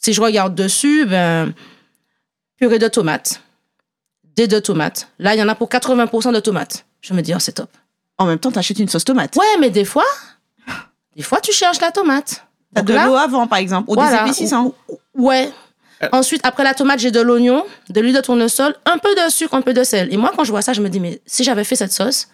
si 0.00 0.12
je 0.12 0.20
regarde 0.20 0.54
dessus, 0.54 1.04
ben, 1.06 1.52
purée 2.56 2.78
de 2.78 2.88
tomates, 2.88 3.40
des 4.36 4.48
de 4.48 4.58
tomates. 4.58 5.08
Là, 5.18 5.34
il 5.34 5.38
y 5.38 5.42
en 5.42 5.48
a 5.48 5.54
pour 5.54 5.68
80% 5.68 6.32
de 6.32 6.40
tomates. 6.40 6.84
Je 7.00 7.14
me 7.14 7.20
dis, 7.22 7.32
oh, 7.34 7.38
c'est 7.38 7.52
top. 7.52 7.70
En 8.18 8.26
même 8.26 8.38
temps, 8.38 8.50
t'achètes 8.52 8.78
une 8.78 8.88
sauce 8.88 9.04
tomate. 9.04 9.36
Ouais, 9.36 9.58
mais 9.60 9.70
des 9.70 9.84
fois, 9.84 10.04
des 11.16 11.22
fois, 11.22 11.40
tu 11.40 11.52
cherches 11.52 11.80
la 11.80 11.90
tomate. 11.90 12.44
T'as 12.74 12.82
Donc 12.82 12.88
de 12.88 12.94
l'eau 13.06 13.16
avant, 13.16 13.46
par 13.46 13.58
exemple, 13.58 13.90
ou 13.90 13.94
Voilà. 13.94 14.18
des 14.18 14.22
épaississants. 14.30 14.74
Ouais. 15.14 15.50
Euh. 16.02 16.08
Ensuite, 16.12 16.40
après 16.44 16.64
la 16.64 16.74
tomate, 16.74 16.98
j'ai 17.00 17.10
de 17.10 17.20
l'oignon, 17.20 17.64
de 17.88 18.00
l'huile 18.00 18.14
de 18.14 18.20
tournesol, 18.20 18.74
un 18.86 18.98
peu 18.98 19.14
de 19.14 19.30
sucre, 19.30 19.54
un 19.54 19.62
peu 19.62 19.74
de 19.74 19.84
sel. 19.84 20.12
Et 20.12 20.16
moi, 20.16 20.32
quand 20.36 20.44
je 20.44 20.50
vois 20.50 20.62
ça, 20.62 20.72
je 20.72 20.80
me 20.80 20.88
dis, 20.88 21.00
mais 21.00 21.20
si 21.26 21.44
j'avais 21.44 21.64
fait 21.64 21.76
cette 21.76 21.92
sauce, 21.92 22.28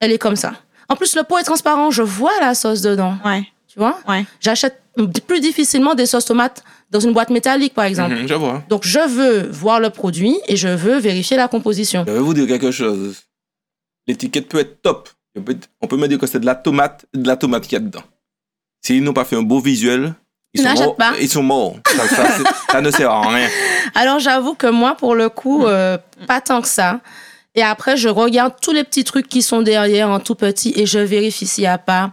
elle 0.00 0.10
est 0.12 0.18
comme 0.18 0.36
ça. 0.36 0.52
En 0.88 0.96
plus, 0.96 1.14
le 1.14 1.22
pot 1.22 1.38
est 1.38 1.44
transparent, 1.44 1.90
je 1.90 2.02
vois 2.02 2.32
la 2.40 2.54
sauce 2.54 2.80
dedans. 2.80 3.16
Ouais, 3.24 3.44
Tu 3.68 3.78
vois? 3.78 3.98
Ouais. 4.08 4.24
J'achète 4.40 4.81
plus 5.26 5.40
difficilement 5.40 5.94
des 5.94 6.06
sauces 6.06 6.26
tomates 6.26 6.62
dans 6.90 7.00
une 7.00 7.12
boîte 7.12 7.30
métallique, 7.30 7.74
par 7.74 7.84
exemple. 7.84 8.14
Mhm, 8.14 8.28
je 8.28 8.34
vois. 8.34 8.62
Donc, 8.68 8.84
je 8.84 8.98
veux 9.08 9.48
voir 9.50 9.80
le 9.80 9.90
produit 9.90 10.38
et 10.48 10.56
je 10.56 10.68
veux 10.68 10.98
vérifier 10.98 11.36
la 11.36 11.48
composition. 11.48 12.04
Je 12.06 12.12
vais 12.12 12.18
vous 12.18 12.34
dire 12.34 12.46
quelque 12.46 12.70
chose. 12.70 13.22
L'étiquette 14.06 14.48
peut 14.48 14.58
être 14.58 14.82
top. 14.82 15.08
On 15.80 15.86
peut, 15.86 15.96
me 15.96 16.08
dire 16.08 16.18
que 16.18 16.26
c'est 16.26 16.40
de 16.40 16.46
la 16.46 16.54
tomate, 16.54 17.06
de 17.14 17.26
la 17.26 17.36
tomate 17.36 17.62
qu'il 17.62 17.72
y 17.72 17.76
a 17.76 17.80
dedans. 17.80 18.02
S'ils 18.84 19.02
n'ont 19.02 19.14
pas 19.14 19.24
fait 19.24 19.36
un 19.36 19.42
beau 19.42 19.60
visuel, 19.60 20.12
ils 20.52 20.60
sont 20.62 20.74
morts. 20.74 20.96
pas. 20.96 21.12
Ils 21.20 21.28
sont 21.30 21.42
morts. 21.42 21.76
Ça, 21.86 22.08
ça, 22.08 22.28
c'est- 22.36 22.44
ça 22.72 22.80
ne 22.82 22.90
sert 22.90 23.10
à 23.10 23.28
rien. 23.28 23.48
Alors, 23.94 24.18
j'avoue 24.18 24.54
que 24.54 24.66
moi, 24.66 24.94
pour 24.94 25.14
le 25.14 25.30
coup, 25.30 25.64
euh, 25.64 25.96
pas 26.26 26.42
tant 26.42 26.60
que 26.60 26.68
ça. 26.68 27.00
Et 27.54 27.62
après, 27.62 27.96
je 27.96 28.08
regarde 28.08 28.54
tous 28.60 28.72
les 28.72 28.84
petits 28.84 29.04
trucs 29.04 29.28
qui 29.28 29.40
sont 29.40 29.62
derrière 29.62 30.10
en 30.10 30.20
tout 30.20 30.34
petit 30.34 30.72
et 30.76 30.84
je 30.86 30.98
vérifie 30.98 31.46
s'il 31.46 31.62
n'y 31.62 31.68
a 31.68 31.78
pas 31.78 32.10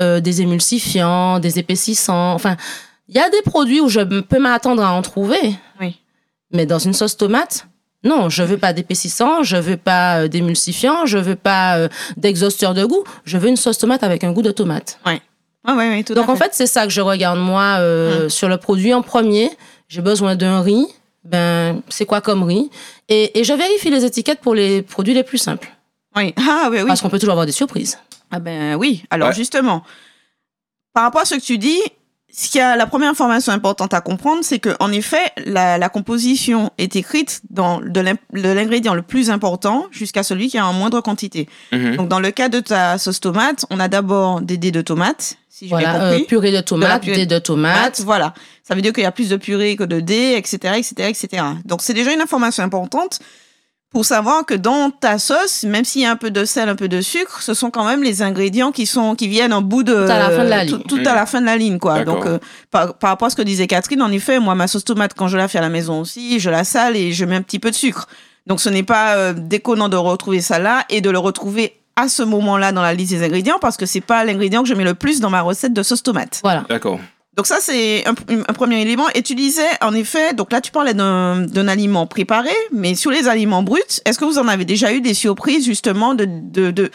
euh, 0.00 0.20
des 0.20 0.42
émulsifiants, 0.42 1.38
des 1.38 1.58
épaississants. 1.58 2.32
Enfin, 2.32 2.56
il 3.08 3.14
y 3.16 3.18
a 3.18 3.28
des 3.28 3.42
produits 3.42 3.80
où 3.80 3.88
je 3.88 4.00
peux 4.00 4.38
m'attendre 4.38 4.82
à 4.82 4.92
en 4.92 5.02
trouver. 5.02 5.56
Oui. 5.80 5.98
Mais 6.52 6.66
dans 6.66 6.78
une 6.78 6.92
sauce 6.94 7.16
tomate, 7.16 7.66
non, 8.04 8.28
je 8.28 8.42
veux 8.42 8.58
pas 8.58 8.72
d'épaississant, 8.72 9.42
je 9.42 9.56
veux 9.56 9.76
pas 9.76 10.22
euh, 10.22 10.28
d'émulsifiant, 10.28 11.06
je 11.06 11.18
veux 11.18 11.36
pas 11.36 11.76
euh, 11.78 11.88
d'exhausteur 12.16 12.74
de 12.74 12.84
goût. 12.84 13.04
Je 13.24 13.38
veux 13.38 13.48
une 13.48 13.56
sauce 13.56 13.78
tomate 13.78 14.02
avec 14.02 14.24
un 14.24 14.32
goût 14.32 14.42
de 14.42 14.50
tomate. 14.50 14.98
Ouais, 15.06 15.20
ouais, 15.68 15.74
ouais, 15.74 16.02
tout 16.02 16.14
Donc 16.14 16.28
à 16.28 16.32
en 16.32 16.36
fait, 16.36 16.50
c'est 16.52 16.66
ça 16.66 16.84
que 16.84 16.90
je 16.90 17.00
regarde 17.00 17.38
moi 17.38 17.76
euh, 17.78 18.28
sur 18.28 18.48
le 18.48 18.56
produit 18.56 18.92
en 18.92 19.02
premier. 19.02 19.50
J'ai 19.88 20.02
besoin 20.02 20.34
d'un 20.34 20.62
riz. 20.62 20.86
Ben, 21.24 21.80
c'est 21.88 22.04
quoi 22.04 22.20
comme 22.20 22.42
riz? 22.42 22.70
Et, 23.08 23.38
et 23.38 23.44
je 23.44 23.52
vérifie 23.52 23.90
les 23.90 24.04
étiquettes 24.04 24.40
pour 24.40 24.54
les 24.54 24.82
produits 24.82 25.14
les 25.14 25.22
plus 25.22 25.38
simples. 25.38 25.70
Oui. 26.16 26.34
Ah, 26.36 26.68
oui, 26.70 26.78
oui. 26.80 26.86
Parce 26.88 27.00
qu'on 27.00 27.08
peut 27.08 27.20
toujours 27.20 27.32
avoir 27.32 27.46
des 27.46 27.52
surprises. 27.52 27.98
Ah 28.32 28.40
ben 28.40 28.74
oui. 28.74 29.04
Alors 29.10 29.28
Ouais. 29.28 29.34
justement, 29.34 29.82
par 30.94 31.04
rapport 31.04 31.20
à 31.20 31.24
ce 31.24 31.34
que 31.36 31.40
tu 31.40 31.58
dis, 31.58 31.78
ce 32.34 32.48
qu'il 32.48 32.60
y 32.60 32.62
a, 32.62 32.76
la 32.76 32.86
première 32.86 33.10
information 33.10 33.52
importante 33.52 33.92
à 33.92 34.00
comprendre, 34.00 34.42
c'est 34.42 34.58
que 34.58 34.70
en 34.80 34.90
effet, 34.90 35.20
la, 35.44 35.76
la 35.76 35.88
composition 35.90 36.70
est 36.78 36.96
écrite 36.96 37.42
dans 37.50 37.80
de 37.80 38.00
l'ingrédient 38.32 38.94
le 38.94 39.02
plus 39.02 39.30
important 39.30 39.86
jusqu'à 39.90 40.22
celui 40.22 40.48
qui 40.48 40.56
est 40.56 40.60
en 40.60 40.72
moindre 40.72 41.02
quantité. 41.02 41.46
Mhm. 41.72 41.96
Donc 41.96 42.08
dans 42.08 42.20
le 42.20 42.30
cas 42.30 42.48
de 42.48 42.60
ta 42.60 42.96
sauce 42.96 43.20
tomate, 43.20 43.66
on 43.68 43.78
a 43.78 43.88
d'abord 43.88 44.40
des 44.40 44.56
dés 44.56 44.70
de 44.70 44.80
tomates, 44.80 45.36
si 45.50 45.66
j'ai 45.66 45.70
Voilà, 45.70 45.92
bien 45.92 46.00
euh, 46.00 46.10
compris. 46.12 46.26
purée 46.26 46.52
de 46.52 46.60
tomates, 46.62 47.02
purée 47.02 47.16
dés 47.16 47.26
de 47.26 47.38
tomates. 47.38 48.00
Voilà. 48.00 48.32
Ça 48.66 48.74
veut 48.74 48.80
dire 48.80 48.94
qu'il 48.94 49.02
y 49.02 49.06
a 49.06 49.12
plus 49.12 49.28
de 49.28 49.36
purée 49.36 49.76
que 49.76 49.84
de 49.84 50.00
dés, 50.00 50.34
etc., 50.38 50.76
etc., 50.78 51.10
etc. 51.10 51.42
Donc, 51.66 51.82
c'est 51.82 51.92
déjà 51.92 52.14
une 52.14 52.22
information 52.22 52.62
importante 52.64 53.18
pour 53.92 54.04
savoir 54.04 54.46
que 54.46 54.54
dans 54.54 54.90
ta 54.90 55.18
sauce, 55.18 55.64
même 55.64 55.84
s'il 55.84 56.02
y 56.02 56.06
a 56.06 56.10
un 56.10 56.16
peu 56.16 56.30
de 56.30 56.44
sel, 56.44 56.68
un 56.68 56.76
peu 56.76 56.88
de 56.88 57.00
sucre, 57.00 57.42
ce 57.42 57.52
sont 57.54 57.70
quand 57.70 57.84
même 57.84 58.02
les 58.02 58.22
ingrédients 58.22 58.72
qui 58.72 58.86
sont, 58.86 59.14
qui 59.14 59.28
viennent 59.28 59.52
en 59.52 59.60
bout 59.62 59.82
de... 59.82 59.92
Tout 59.92 60.10
à 60.12 60.18
la 60.18 60.30
fin 60.30 60.44
de 60.44 60.48
la 60.48 60.66
tout- 60.66 60.76
ligne. 60.76 60.86
Tout, 60.88 61.00
à 61.04 61.14
la 61.14 61.26
fin 61.26 61.40
de 61.40 61.46
la 61.46 61.56
ligne, 61.56 61.78
quoi. 61.78 61.98
D'accord. 61.98 62.14
Donc, 62.16 62.26
euh, 62.26 62.38
par, 62.70 62.94
par 62.94 63.10
rapport 63.10 63.26
à 63.26 63.30
ce 63.30 63.36
que 63.36 63.42
disait 63.42 63.66
Catherine, 63.66 64.00
en 64.02 64.10
effet, 64.10 64.40
moi, 64.40 64.54
ma 64.54 64.66
sauce 64.66 64.84
tomate, 64.84 65.12
quand 65.14 65.28
je 65.28 65.36
la 65.36 65.46
fais 65.48 65.58
à 65.58 65.62
la 65.62 65.68
maison 65.68 66.00
aussi, 66.00 66.40
je 66.40 66.48
la 66.50 66.64
sale 66.64 66.96
et 66.96 67.12
je 67.12 67.24
mets 67.24 67.36
un 67.36 67.42
petit 67.42 67.58
peu 67.58 67.70
de 67.70 67.76
sucre. 67.76 68.08
Donc, 68.46 68.60
ce 68.60 68.68
n'est 68.70 68.82
pas 68.82 69.16
euh, 69.16 69.34
déconnant 69.36 69.88
de 69.88 69.96
retrouver 69.96 70.40
ça 70.40 70.58
là 70.58 70.84
et 70.88 71.00
de 71.00 71.10
le 71.10 71.18
retrouver 71.18 71.78
à 71.94 72.08
ce 72.08 72.22
moment-là 72.22 72.72
dans 72.72 72.80
la 72.82 72.94
liste 72.94 73.12
des 73.12 73.22
ingrédients 73.22 73.58
parce 73.60 73.76
que 73.76 73.84
c'est 73.84 74.00
pas 74.00 74.24
l'ingrédient 74.24 74.62
que 74.62 74.68
je 74.68 74.74
mets 74.74 74.84
le 74.84 74.94
plus 74.94 75.20
dans 75.20 75.28
ma 75.30 75.42
recette 75.42 75.74
de 75.74 75.82
sauce 75.82 76.02
tomate. 76.02 76.40
Voilà. 76.42 76.64
D'accord. 76.68 76.98
Donc 77.36 77.46
ça, 77.46 77.58
c'est 77.60 78.06
un, 78.06 78.12
un 78.30 78.52
premier 78.52 78.82
élément. 78.82 79.08
Et 79.14 79.22
tu 79.22 79.34
disais, 79.34 79.66
en 79.80 79.94
effet, 79.94 80.34
donc 80.34 80.52
là, 80.52 80.60
tu 80.60 80.70
parlais 80.70 80.92
d'un 80.94 81.68
aliment 81.68 82.06
préparé, 82.06 82.50
mais 82.72 82.94
sur 82.94 83.10
les 83.10 83.26
aliments 83.26 83.62
bruts, 83.62 83.80
est-ce 84.04 84.18
que 84.18 84.24
vous 84.26 84.38
en 84.38 84.48
avez 84.48 84.64
déjà 84.66 84.92
eu 84.92 85.00
des 85.00 85.14
surprises, 85.14 85.64
justement, 85.64 86.14
de... 86.14 86.26
de, 86.28 86.70
de... 86.70 86.90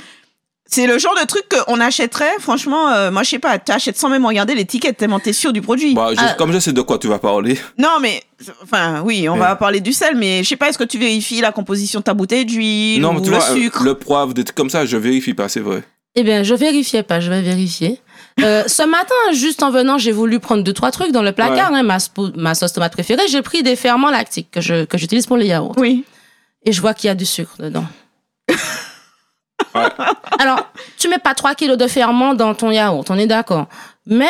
C'est 0.70 0.86
le 0.86 1.00
genre 1.00 1.16
de 1.20 1.26
truc 1.26 1.46
qu'on 1.48 1.80
achèterait, 1.80 2.36
franchement, 2.40 2.90
euh, 2.90 3.10
moi 3.10 3.24
je 3.24 3.30
sais 3.30 3.40
pas, 3.40 3.58
tu 3.58 3.72
achètes 3.72 3.96
sans 3.98 4.10
même 4.10 4.26
regarder 4.26 4.54
l'étiquette, 4.54 4.98
tellement 4.98 5.18
t'es 5.22 5.32
sûr 5.32 5.54
du 5.54 5.62
produit. 5.62 5.94
Bah, 5.94 6.10
je- 6.12 6.18
Ah. 6.20 6.36
Comme 6.38 6.52
je 6.52 6.60
sais 6.60 6.74
de 6.74 6.82
quoi 6.82 6.98
tu 6.98 7.08
vas 7.08 7.20
parler. 7.20 7.58
Non, 7.78 8.00
mais, 8.02 8.22
enfin, 8.62 9.02
oui, 9.06 9.30
on 9.30 9.36
Ouais. 9.36 9.40
va 9.40 9.56
parler 9.56 9.80
du 9.80 9.94
sel, 9.94 10.18
mais 10.18 10.44
je 10.44 10.50
sais 10.50 10.58
pas, 10.58 10.68
est-ce 10.68 10.78
que 10.78 10.84
tu 10.84 10.98
vérifies 11.00 11.40
la 11.40 11.54
composition 11.54 12.02
de 12.02 12.04
ta 12.04 12.14
bouteille 12.14 12.44
d'huile 12.46 13.00
Non, 13.00 13.12
ou 13.12 13.14
mais 13.14 13.22
tu 13.22 13.30
le 13.32 13.38
vois, 13.38 13.50
euh, 13.50 13.56
sucre? 13.56 13.82
le 13.86 13.94
poivre, 13.94 14.34
des 14.34 14.44
trucs 14.44 14.58
comme 14.58 14.70
ça, 14.70 14.86
je 14.86 14.98
vérifie 14.98 15.34
pas, 15.34 15.48
c'est 15.48 15.62
vrai. 15.62 15.84
Eh 16.16 16.24
bien, 16.24 16.44
je 16.44 16.54
vérifiais 16.54 17.04
pas, 17.04 17.22
je 17.22 17.30
vais 17.30 17.42
vérifier. 17.42 18.02
Euh, 18.40 18.64
ce 18.68 18.84
matin, 18.84 19.16
juste 19.34 19.64
en 19.64 19.72
venant, 19.72 19.98
j'ai 19.98 20.12
voulu 20.12 20.40
prendre 20.40 20.64
deux, 20.64 20.74
trois 20.74 20.92
trucs 20.92 21.12
dans 21.12 21.24
le 21.24 21.32
placard, 21.32 21.74
hein, 21.74 21.82
ma, 21.84 22.54
sauce 22.56 22.74
tomate 22.74 22.92
préférée. 22.94 23.28
J'ai 23.28 23.42
pris 23.42 23.64
des 23.64 23.76
ferments 23.76 24.12
lactiques 24.12 24.52
que 24.52 24.62
je- 24.62 24.86
que 24.86 24.98
j'utilise 24.98 25.26
pour 25.26 25.38
les 25.38 25.48
yaourts. 25.48 25.74
Oui. 25.78 26.06
Et 26.66 26.72
je 26.72 26.80
vois 26.82 26.94
qu'il 26.94 27.08
y 27.08 27.12
a 27.12 27.16
du 27.16 27.26
sucre 27.26 27.56
dedans. 27.60 27.86
Ouais. 28.50 29.82
Alors, 30.40 30.70
tu 30.98 31.08
mets 31.10 31.18
pas 31.18 31.34
3 31.34 31.56
kilos 31.56 31.78
de 31.78 31.88
ferment 31.88 32.34
dans 32.34 32.54
ton 32.54 32.72
yaourt, 32.72 33.10
on 33.10 33.18
est 33.18 33.28
d'accord. 33.28 33.68
Mais 34.06 34.30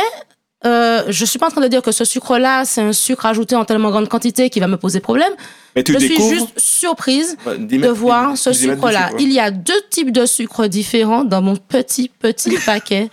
euh, 0.65 1.03
je 1.09 1.25
suis 1.25 1.37
pas 1.37 1.47
en 1.47 1.51
train 1.51 1.61
de 1.61 1.67
dire 1.67 1.81
que 1.81 1.91
ce 1.91 2.05
sucre-là, 2.05 2.65
c'est 2.65 2.81
un 2.81 2.93
sucre 2.93 3.25
ajouté 3.25 3.55
en 3.55 3.65
tellement 3.65 3.89
grande 3.91 4.07
quantité 4.09 4.49
qui 4.49 4.59
va 4.59 4.67
me 4.67 4.77
poser 4.77 4.99
problème. 4.99 5.31
Mais 5.75 5.83
tu 5.83 5.93
je 5.93 5.99
suis 5.99 6.15
juste 6.29 6.57
surprise 6.57 7.37
de 7.45 7.87
voir 7.89 8.37
ce 8.37 8.51
sucre-là. 8.53 9.07
sucre, 9.09 9.15
ouais. 9.17 9.23
Il 9.23 9.31
y 9.31 9.39
a 9.39 9.51
deux 9.51 9.81
types 9.89 10.11
de 10.11 10.25
sucre 10.25 10.67
différents 10.67 11.23
dans 11.23 11.41
mon 11.41 11.55
petit, 11.55 12.09
petit 12.09 12.57
paquet. 12.65 13.09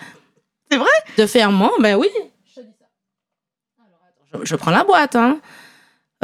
C'est 0.70 0.78
vrai? 0.78 0.88
De 1.18 1.26
ferment, 1.26 1.70
ben 1.80 1.96
oui. 1.96 2.08
Je, 4.42 4.56
prends 4.56 4.70
la 4.72 4.82
boîte, 4.84 5.14
hein. 5.14 5.38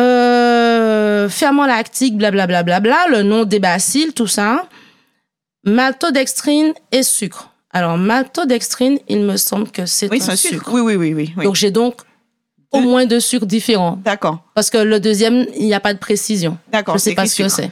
Euh, 0.01 1.28
ferment 1.28 1.67
lactique, 1.67 2.17
blablabla, 2.17 2.62
bla, 2.62 2.81
bla, 2.81 3.06
bla, 3.06 3.17
le 3.19 3.23
nom 3.23 3.45
des 3.45 3.61
bacilles, 3.61 4.12
tout 4.12 4.27
ça. 4.27 4.67
Maltodextrine 5.65 6.73
et 6.91 7.03
sucre. 7.03 7.50
Alors, 7.73 7.97
maltodextrine, 7.99 8.99
il 9.09 9.21
me 9.21 9.37
semble 9.37 9.71
que 9.71 9.87
c'est 9.87 10.11
Oui, 10.11 10.19
un 10.23 10.25
c'est 10.25 10.33
un 10.33 10.37
sucre. 10.37 10.55
sucre. 10.55 10.73
Oui, 10.73 10.81
oui, 10.81 10.97
oui, 10.97 11.15
oui. 11.15 11.34
oui. 11.37 11.45
Donc, 11.45 11.55
j'ai 11.55 11.71
donc 11.71 12.00
au 12.73 12.81
moins 12.81 13.06
deux 13.06 13.21
sucres 13.21 13.47
différents. 13.47 13.97
D'accord, 14.03 14.43
Parce 14.55 14.71
que 14.71 14.79
le 14.79 14.99
deuxième, 14.99 15.47
il 15.56 15.67
n'y 15.67 15.75
a 15.75 15.81
pas 15.81 15.93
de 15.95 15.99
précision. 15.99 16.59
d'accord. 16.69 16.95
Je 16.95 17.00
sais 17.03 17.11
c'est 17.11 17.17
pas 17.17 17.27
ce 17.27 17.43
que 17.43 17.49
c'est. 17.49 17.71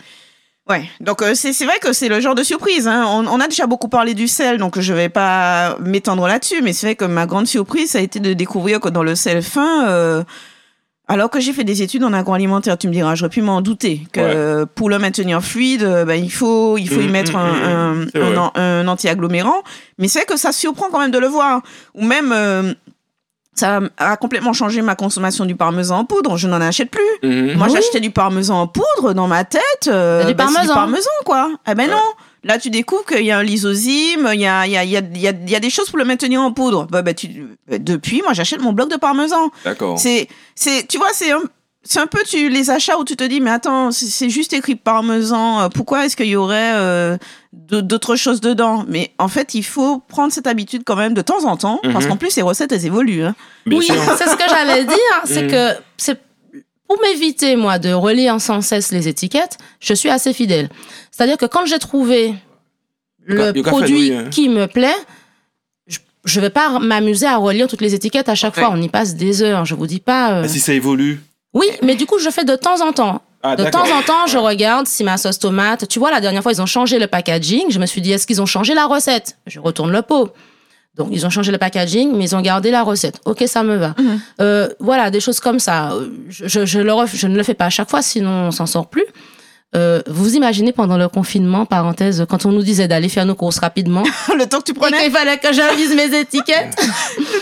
Ouais, 0.68 0.84
donc 1.00 1.22
euh, 1.22 1.34
c'est 1.34 1.52
c'est 1.54 1.64
vrai 1.64 1.78
que 1.80 1.92
c'est 1.94 2.08
le 2.08 2.20
genre 2.20 2.34
de 2.34 2.42
surprise. 2.42 2.86
Hein. 2.88 3.04
On, 3.08 3.26
on 3.26 3.40
a 3.40 3.48
déjà 3.48 3.66
beaucoup 3.66 3.88
parlé 3.88 4.12
du 4.12 4.28
sel, 4.28 4.58
donc 4.58 4.78
je 4.78 4.92
vais 4.92 5.08
pas 5.08 5.78
m'étendre 5.80 6.26
là-dessus, 6.28 6.60
mais 6.62 6.72
c'est 6.74 6.86
vrai 6.88 6.94
que 6.96 7.06
ma 7.06 7.24
grande 7.26 7.46
surprise, 7.46 7.92
ça 7.92 7.98
a 7.98 8.02
été 8.02 8.20
de 8.20 8.34
découvrir 8.34 8.78
que 8.80 8.90
dans 8.90 9.02
le 9.02 9.14
sel 9.14 9.42
fin, 9.42 9.88
euh, 9.88 10.22
alors 11.10 11.30
que 11.30 11.40
j'ai 11.40 11.54
fait 11.54 11.64
des 11.64 11.80
études 11.80 12.04
en 12.04 12.12
agroalimentaire, 12.12 12.76
tu 12.76 12.86
me 12.86 12.92
diras, 12.92 13.14
j'aurais 13.14 13.30
pu 13.30 13.40
m'en 13.40 13.62
douter 13.62 14.02
que 14.12 14.20
Ouais. 14.20 14.26
euh, 14.26 14.66
pour 14.66 14.90
le 14.90 14.98
maintenir 14.98 15.42
fluide, 15.42 15.82
ben, 16.06 16.22
il 16.22 16.30
faut 16.30 16.76
il 16.76 16.86
faut 16.86 17.00
y 17.00 17.08
Mm, 17.08 17.10
mettre 17.12 17.32
mm, 17.32 17.36
un, 17.36 17.94
mm, 17.94 18.50
un 18.56 18.88
anti-agglomérant, 18.88 19.62
mais 19.96 20.06
c'est 20.06 20.18
vrai 20.18 20.26
que 20.26 20.36
ça 20.38 20.52
surprend 20.52 20.90
quand 20.90 21.00
même 21.00 21.10
de 21.10 21.18
le 21.18 21.28
voir. 21.28 21.62
Ou 21.94 22.04
même 22.04 22.30
euh, 22.32 22.74
ça 23.58 23.80
a 23.96 24.16
complètement 24.16 24.52
changé 24.52 24.80
ma 24.82 24.94
consommation 24.94 25.44
du 25.44 25.56
parmesan 25.56 25.98
en 25.98 26.04
poudre. 26.04 26.36
Je 26.36 26.46
n'en 26.48 26.60
achète 26.60 26.90
plus. 26.90 27.02
Mhm. 27.28 27.54
Moi, 27.56 27.66
Oui. 27.68 27.72
j'achetais 27.74 28.00
du 28.00 28.10
parmesan 28.10 28.60
en 28.62 28.66
poudre 28.66 29.12
dans 29.14 29.26
ma 29.28 29.44
tête. 29.44 29.62
euh, 29.88 30.24
Du 30.24 30.34
bah, 30.34 30.44
parmesan. 30.52 30.74
parmesan, 30.74 31.10
quoi. 31.24 31.50
Eh 31.68 31.74
ben 31.74 31.84
Ouais. 31.88 31.94
non. 31.94 32.02
Là, 32.44 32.56
tu 32.58 32.70
découvres 32.70 33.04
qu'il 33.04 33.24
y 33.24 33.32
a 33.32 33.38
un 33.38 33.42
lysozyme, 33.42 34.30
il 34.32 34.40
y 34.40 34.46
a, 34.46 34.64
il 34.66 34.72
y, 34.72 34.76
a, 34.76 34.84
il 34.84 34.90
y, 34.90 34.96
a, 34.96 35.00
il 35.00 35.18
y, 35.20 35.26
a, 35.26 35.32
il 35.32 35.50
y 35.50 35.56
a 35.56 35.60
des 35.60 35.70
choses 35.70 35.88
pour 35.90 35.98
le 35.98 36.04
maintenir 36.04 36.40
en 36.40 36.52
poudre. 36.52 36.86
Bah, 36.88 37.02
bah, 37.02 37.12
tu, 37.12 37.28
bah, 37.68 37.78
depuis, 37.78 38.22
moi, 38.22 38.32
j'achète 38.32 38.60
mon 38.62 38.72
bloc 38.72 38.88
de 38.90 38.96
parmesan. 38.96 39.50
D'accord. 39.64 39.98
C'est, 39.98 40.28
c'est, 40.54 40.86
tu 40.86 40.98
vois, 40.98 41.08
c'est 41.12 41.32
un, 41.32 41.42
c'est 41.90 42.00
un 42.00 42.06
peu 42.06 42.18
tu, 42.26 42.50
les 42.50 42.68
achats 42.68 42.98
où 42.98 43.04
tu 43.04 43.16
te 43.16 43.24
dis, 43.24 43.40
mais 43.40 43.50
attends, 43.50 43.90
c'est, 43.92 44.04
c'est 44.06 44.28
juste 44.28 44.52
écrit 44.52 44.74
parmesan. 44.76 45.60
euh, 45.62 45.68
Pourquoi 45.70 46.04
est-ce 46.04 46.16
qu'il 46.16 46.26
y 46.26 46.36
aurait 46.36 46.74
euh, 46.74 47.16
d'autres 47.52 48.14
choses 48.16 48.40
dedans? 48.42 48.84
Mais 48.88 49.12
en 49.18 49.28
fait, 49.28 49.54
il 49.54 49.62
faut 49.64 49.98
prendre 50.00 50.30
cette 50.32 50.46
habitude 50.46 50.82
quand 50.84 50.96
même 50.96 51.14
de 51.14 51.22
temps 51.22 51.44
en 51.46 51.56
temps, 51.56 51.80
parce 51.82 52.04
Mhm. 52.04 52.10
qu'en 52.10 52.16
plus, 52.18 52.36
les 52.36 52.42
recettes, 52.42 52.72
elles 52.72 52.84
évoluent. 52.84 53.24
Hein. 53.24 53.34
Oui, 53.66 53.86
c'est 53.86 54.28
ce 54.28 54.36
que 54.36 54.48
j'allais 54.48 54.84
dire. 54.84 55.14
C'est 55.24 55.44
Mm. 55.44 55.50
que 55.50 55.68
c'est 55.96 56.20
pour 56.86 57.00
m'éviter, 57.00 57.56
moi, 57.56 57.78
de 57.78 57.90
relire 57.92 58.38
sans 58.40 58.60
cesse 58.60 58.92
les 58.92 59.08
étiquettes, 59.08 59.56
je 59.80 59.94
suis 59.94 60.10
assez 60.10 60.32
fidèle. 60.34 60.68
C'est-à-dire 61.10 61.36
que 61.38 61.46
quand 61.46 61.64
j'ai 61.66 61.78
trouvé 61.78 62.34
le 63.26 63.52
produit 63.62 64.08
fait, 64.08 64.14
oui, 64.14 64.24
hein. 64.26 64.28
qui 64.30 64.48
me 64.48 64.66
plaît, 64.66 64.94
je 66.24 66.38
ne 66.40 66.44
vais 66.44 66.50
pas 66.50 66.78
m'amuser 66.78 67.26
à 67.26 67.36
relire 67.36 67.68
toutes 67.68 67.80
les 67.80 67.94
étiquettes 67.94 68.28
à 68.28 68.34
chaque 68.34 68.56
Ouais. 68.56 68.62
fois. 68.62 68.72
On 68.72 68.80
y 68.82 68.88
passe 68.88 69.14
des 69.14 69.42
heures. 69.42 69.64
Je 69.64 69.74
vous 69.74 69.86
dis 69.86 70.00
pas. 70.00 70.32
euh, 70.42 70.48
si 70.48 70.60
ça 70.60 70.74
évolue? 70.74 71.20
Oui, 71.54 71.66
mais 71.82 71.94
du 71.96 72.06
coup, 72.06 72.18
je 72.18 72.30
fais 72.30 72.44
de 72.44 72.56
temps 72.56 72.80
en 72.86 72.92
temps. 72.92 73.22
Ah, 73.42 73.54
De 73.56 73.64
temps 73.70 73.84
en 73.84 74.02
temps, 74.02 74.26
je 74.26 74.36
regarde 74.36 74.86
si 74.86 75.04
ma 75.04 75.16
sauce 75.16 75.38
tomate. 75.38 75.86
Tu 75.88 75.98
vois, 75.98 76.10
la 76.10 76.20
dernière 76.20 76.42
fois, 76.42 76.52
ils 76.52 76.60
ont 76.60 76.66
changé 76.66 76.98
le 76.98 77.06
packaging. 77.06 77.66
Je 77.70 77.78
me 77.78 77.86
suis 77.86 78.00
dit, 78.00 78.12
est-ce 78.12 78.26
qu'ils 78.26 78.42
ont 78.42 78.46
changé 78.46 78.74
la 78.74 78.86
recette? 78.86 79.36
Je 79.46 79.60
retourne 79.60 79.92
le 79.92 80.02
pot. 80.02 80.30
Donc, 80.96 81.08
ils 81.12 81.24
ont 81.24 81.30
changé 81.30 81.52
le 81.52 81.58
packaging, 81.58 82.12
mais 82.16 82.24
ils 82.24 82.34
ont 82.36 82.40
gardé 82.40 82.72
la 82.72 82.82
recette. 82.82 83.20
Ok, 83.24 83.44
ça 83.46 83.62
me 83.62 83.76
va. 83.76 83.94
Mhm. 83.96 84.20
Euh, 84.40 84.68
voilà, 84.80 85.10
des 85.10 85.20
choses 85.20 85.38
comme 85.38 85.60
ça. 85.60 85.92
Euh, 85.92 86.08
Je, 86.28 86.48
je, 86.48 86.66
je 86.66 86.80
le 86.80 86.92
ref- 86.92 87.14
je 87.14 87.28
ne 87.28 87.36
le 87.36 87.42
fais 87.44 87.54
pas 87.54 87.66
à 87.66 87.70
chaque 87.70 87.88
fois, 87.88 88.02
sinon 88.02 88.48
on 88.48 88.50
s'en 88.50 88.66
sort 88.66 88.88
plus. 88.88 89.04
Euh, 89.76 90.00
vous 90.06 90.34
imaginez 90.34 90.72
pendant 90.72 90.96
le 90.96 91.08
confinement, 91.08 91.66
parenthèse, 91.66 92.24
quand 92.28 92.46
on 92.46 92.52
nous 92.52 92.62
disait 92.62 92.88
d'aller 92.88 93.10
faire 93.10 93.26
nos 93.26 93.34
courses 93.34 93.58
rapidement, 93.58 94.02
Le 94.36 94.46
temps 94.46 94.60
que 94.60 94.64
tu 94.64 94.70
et 94.72 94.74
prenais. 94.74 95.02
qu'il 95.02 95.12
fallait 95.12 95.36
que 95.36 95.52
j'avise 95.52 95.94
mes 95.94 96.18
étiquettes. 96.18 96.74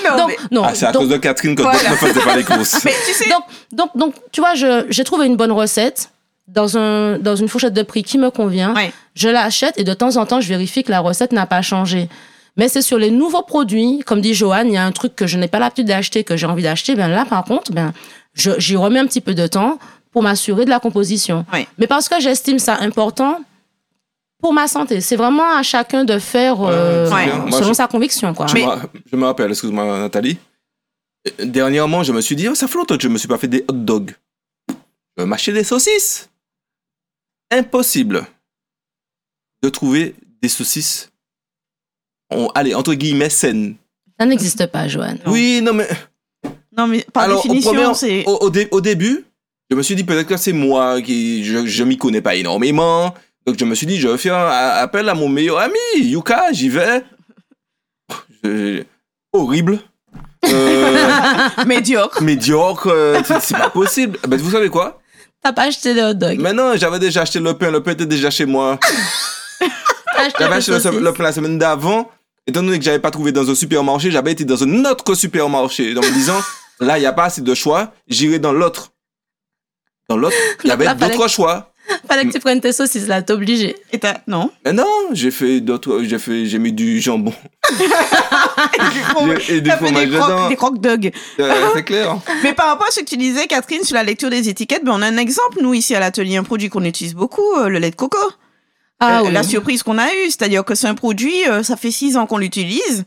Non, 0.04 0.16
donc, 0.16 0.28
mais, 0.28 0.36
non, 0.50 0.62
Ah, 0.64 0.74
c'est 0.74 0.86
à 0.86 0.92
donc, 0.92 1.02
cause 1.02 1.10
de 1.10 1.16
Catherine 1.18 1.54
que 1.54 1.62
Voilà. 1.62 1.78
ne 1.90 1.94
faisaient 1.96 2.20
pas 2.20 2.36
les 2.36 2.44
courses. 2.44 2.80
mais 2.84 2.94
tu 3.06 3.12
sais, 3.12 3.28
donc, 3.30 3.42
donc, 3.72 3.96
donc, 3.96 4.14
tu 4.32 4.40
vois, 4.40 4.54
je- 4.54 4.86
j'ai 4.88 5.04
trouvé 5.04 5.26
une 5.26 5.36
bonne 5.36 5.52
recette 5.52 6.10
dans, 6.48 6.76
un, 6.78 7.18
dans 7.18 7.34
une 7.36 7.48
fourchette 7.48 7.72
de 7.74 7.82
prix 7.82 8.02
qui 8.04 8.18
me 8.18 8.30
convient. 8.30 8.74
Ouais. 8.74 8.92
Je 9.14 9.28
l'achète 9.28 9.78
et 9.78 9.84
de 9.84 9.94
temps 9.94 10.16
en 10.16 10.26
temps, 10.26 10.40
je 10.40 10.48
vérifie 10.48 10.82
que 10.84 10.90
la 10.90 11.00
recette 11.00 11.32
n'a 11.32 11.46
pas 11.46 11.62
changé. 11.62 12.08
Mais 12.56 12.68
c'est 12.68 12.82
sur 12.82 12.98
les 12.98 13.10
nouveaux 13.10 13.42
produits, 13.42 14.00
comme 14.06 14.20
dit 14.20 14.32
Joanne, 14.34 14.68
il 14.68 14.74
y 14.74 14.78
a 14.78 14.84
un 14.84 14.92
truc 14.92 15.14
que 15.14 15.26
je 15.26 15.36
n'ai 15.38 15.48
pas 15.48 15.58
l'habitude 15.58 15.86
d'acheter, 15.88 16.24
que 16.24 16.36
j'ai 16.36 16.46
envie 16.46 16.62
d'acheter. 16.62 16.94
Ben 16.94 17.08
là, 17.08 17.24
par 17.28 17.44
contre, 17.44 17.72
ben, 17.72 17.92
je- 18.34 18.58
j'y 18.58 18.76
remets 18.76 18.98
un 19.00 19.06
petit 19.06 19.20
peu 19.20 19.34
de 19.34 19.46
temps 19.46 19.78
pour 20.16 20.22
m'assurer 20.22 20.64
de 20.64 20.70
la 20.70 20.80
composition. 20.80 21.44
Mais 21.76 21.86
parce 21.86 22.08
que 22.08 22.18
j'estime 22.20 22.58
ça 22.58 22.78
important 22.80 23.38
pour 24.40 24.54
ma 24.54 24.66
santé. 24.66 25.02
C'est 25.02 25.14
vraiment 25.16 25.54
à 25.54 25.62
chacun 25.62 26.04
de 26.06 26.18
faire 26.18 26.56
euh, 26.62 27.10
Ouais. 27.10 27.26
Moi, 27.36 27.52
selon 27.58 27.68
je- 27.68 27.72
sa 27.74 27.86
conviction. 27.86 28.32
Quoi. 28.32 28.46
Je, 28.46 28.54
me, 28.56 28.62
je 29.12 29.14
me 29.14 29.26
rappelle, 29.26 29.50
excuse-moi 29.50 29.84
Nathalie. 29.98 30.38
Euh, 31.28 31.44
Dernièrement, 31.44 32.02
je 32.02 32.12
me 32.14 32.22
suis 32.22 32.34
dit, 32.34 32.48
oh, 32.48 32.54
ça 32.54 32.66
fait 32.66 32.78
longtemps 32.78 32.96
que 32.96 33.02
je 33.02 33.08
ne 33.08 33.12
me 33.12 33.18
suis 33.18 33.28
pas 33.28 33.36
fait 33.36 33.46
des 33.46 33.62
hot 33.68 33.74
dogs. 33.74 34.14
Je 34.70 35.22
vais 35.22 35.26
m'acheter 35.26 35.52
des 35.52 35.64
saucisses. 35.64 36.30
Impossible 37.50 38.26
de 39.62 39.68
trouver 39.68 40.14
des 40.40 40.48
saucisses, 40.48 41.10
on- 42.30 42.48
allez, 42.54 42.74
entre 42.74 42.94
guillemets, 42.94 43.28
saines. 43.28 43.76
Ça 44.18 44.24
n'existe 44.24 44.66
pas, 44.68 44.88
Joanne. 44.88 45.18
Oui, 45.26 45.60
non, 45.62 45.74
mais 45.74 45.86
non, 46.74 46.86
mais 46.86 47.04
par 47.12 47.24
Alors, 47.24 47.40
au 47.40 47.42
définition, 47.42 47.72
premier- 47.74 47.94
c'est. 47.94 48.24
au, 48.26 48.36
au 48.38 48.48
dé- 48.50 48.68
au 48.70 48.80
début, 48.80 49.26
je 49.70 49.76
me 49.76 49.82
suis 49.82 49.94
dit 49.96 50.04
peut-être 50.04 50.28
que 50.28 50.36
c'est 50.36 50.52
moi 50.52 51.00
qui 51.02 51.44
je, 51.44 51.66
je 51.66 51.84
m'y 51.84 51.96
connais 51.96 52.20
pas 52.20 52.34
énormément. 52.34 53.14
Donc 53.46 53.56
je 53.58 53.64
me 53.64 53.74
suis 53.74 53.86
dit 53.86 53.98
je 54.00 54.08
vais 54.08 54.18
faire 54.18 54.36
un 54.36 54.48
appel 54.82 55.08
à 55.08 55.14
mon 55.14 55.28
meilleur 55.28 55.58
ami 55.58 55.78
Yuka, 55.96 56.52
j'y 56.52 56.68
vais. 56.68 57.04
Je- 58.44 58.82
horrible. 59.32 59.78
Euh, 60.48 61.08
médiocre. 61.66 62.22
médiocre, 62.22 62.88
euh, 62.88 63.20
c'est- 63.40 63.56
pas 63.56 63.70
possible. 63.70 64.18
Ben, 64.28 64.38
vous 64.40 64.50
savez 64.50 64.68
quoi? 64.68 65.00
T'as 65.42 65.52
pas 65.52 65.62
acheté 65.64 65.94
de 65.94 66.00
hot 66.00 66.14
dog. 66.14 66.38
Mais 66.40 66.52
non, 66.52 66.72
j'avais 66.76 66.98
déjà 66.98 67.22
acheté 67.22 67.38
le 67.40 67.54
pain, 67.56 67.70
le 67.70 67.82
pain 67.82 67.92
était 67.92 68.06
déjà 68.06 68.30
chez 68.30 68.46
moi. 68.46 68.78
J'avais 70.38 70.54
acheté 70.56 70.72
le, 70.90 71.00
le 71.00 71.12
pain 71.12 71.22
la 71.24 71.32
semaine 71.32 71.58
d'avant. 71.58 72.10
Étant 72.46 72.62
donné 72.62 72.78
que 72.78 72.84
j'avais 72.84 72.98
pas 73.00 73.10
trouvé 73.10 73.32
dans 73.32 73.48
un 73.50 73.54
supermarché, 73.54 74.10
j'avais 74.10 74.32
été 74.32 74.44
dans 74.44 74.62
un 74.62 74.84
autre 74.84 75.14
supermarché 75.14 75.96
en 75.96 76.00
me 76.00 76.12
disant 76.12 76.40
là, 76.80 76.96
il 76.96 77.00
n'y 77.00 77.06
a 77.06 77.12
pas 77.12 77.24
assez 77.24 77.40
de 77.42 77.54
choix, 77.54 77.92
j'irai 78.08 78.38
dans 78.38 78.52
l'autre. 78.52 78.92
Dans 80.08 80.16
l'autre, 80.16 80.36
il 80.64 80.68
y 80.68 80.70
avait 80.70 80.94
d'autres 80.94 81.28
choix. 81.28 81.72
Fallait 82.08 82.24
que 82.26 82.32
tu 82.32 82.40
prennes 82.40 82.60
tes 82.60 82.72
saucisses, 82.72 83.06
là, 83.06 83.22
t'es 83.22 83.32
obligé. 83.32 83.76
Et 83.92 83.98
t'as- 84.00 84.18
non. 84.26 84.50
Mais 84.64 84.72
non, 84.72 84.86
j'ai 85.12 85.30
fait 85.30 85.60
d'autres, 85.60 86.02
j'ai 86.02 86.18
fait, 86.18 86.46
j'ai 86.46 86.58
mis 86.58 86.72
du 86.72 87.00
jambon 87.00 87.32
et 89.48 89.60
du 89.60 89.68
T'as 89.70 89.76
fait 89.76 89.84
fromage 89.86 90.08
des 90.08 90.16
crocs, 90.16 90.28
dedans. 90.28 90.48
des 90.48 90.56
crocs 90.56 90.80
dogs. 90.80 91.12
Euh, 91.40 91.52
c'est 91.74 91.84
clair. 91.84 92.18
Mais 92.42 92.52
par 92.54 92.66
rapport 92.68 92.86
à 92.88 92.90
ce 92.90 93.00
que 93.00 93.04
tu 93.04 93.16
disais, 93.16 93.46
Catherine, 93.46 93.84
sur 93.84 93.94
la 93.94 94.02
lecture 94.02 94.30
des 94.30 94.48
étiquettes, 94.48 94.84
ben 94.84 94.92
on 94.94 95.02
a 95.02 95.06
un 95.06 95.16
exemple, 95.16 95.58
nous, 95.62 95.74
ici 95.74 95.94
à 95.94 96.00
l'atelier, 96.00 96.36
un 96.36 96.42
produit 96.44 96.68
qu'on 96.68 96.84
utilise 96.84 97.14
beaucoup, 97.14 97.54
euh, 97.58 97.68
le 97.68 97.78
lait 97.78 97.90
de 97.90 97.96
coco. 97.96 98.18
Ah 98.98 99.20
Euh, 99.20 99.26
oui. 99.26 99.32
La 99.32 99.42
surprise 99.42 99.82
qu'on 99.82 99.98
a 99.98 100.06
eue, 100.06 100.26
c'est-à-dire 100.26 100.64
que 100.64 100.74
c'est 100.74 100.86
un 100.88 100.94
produit, 100.94 101.46
euh, 101.48 101.62
ça 101.62 101.76
fait 101.76 101.90
six 101.90 102.16
ans 102.16 102.26
qu'on 102.26 102.38
l'utilise. 102.38 103.04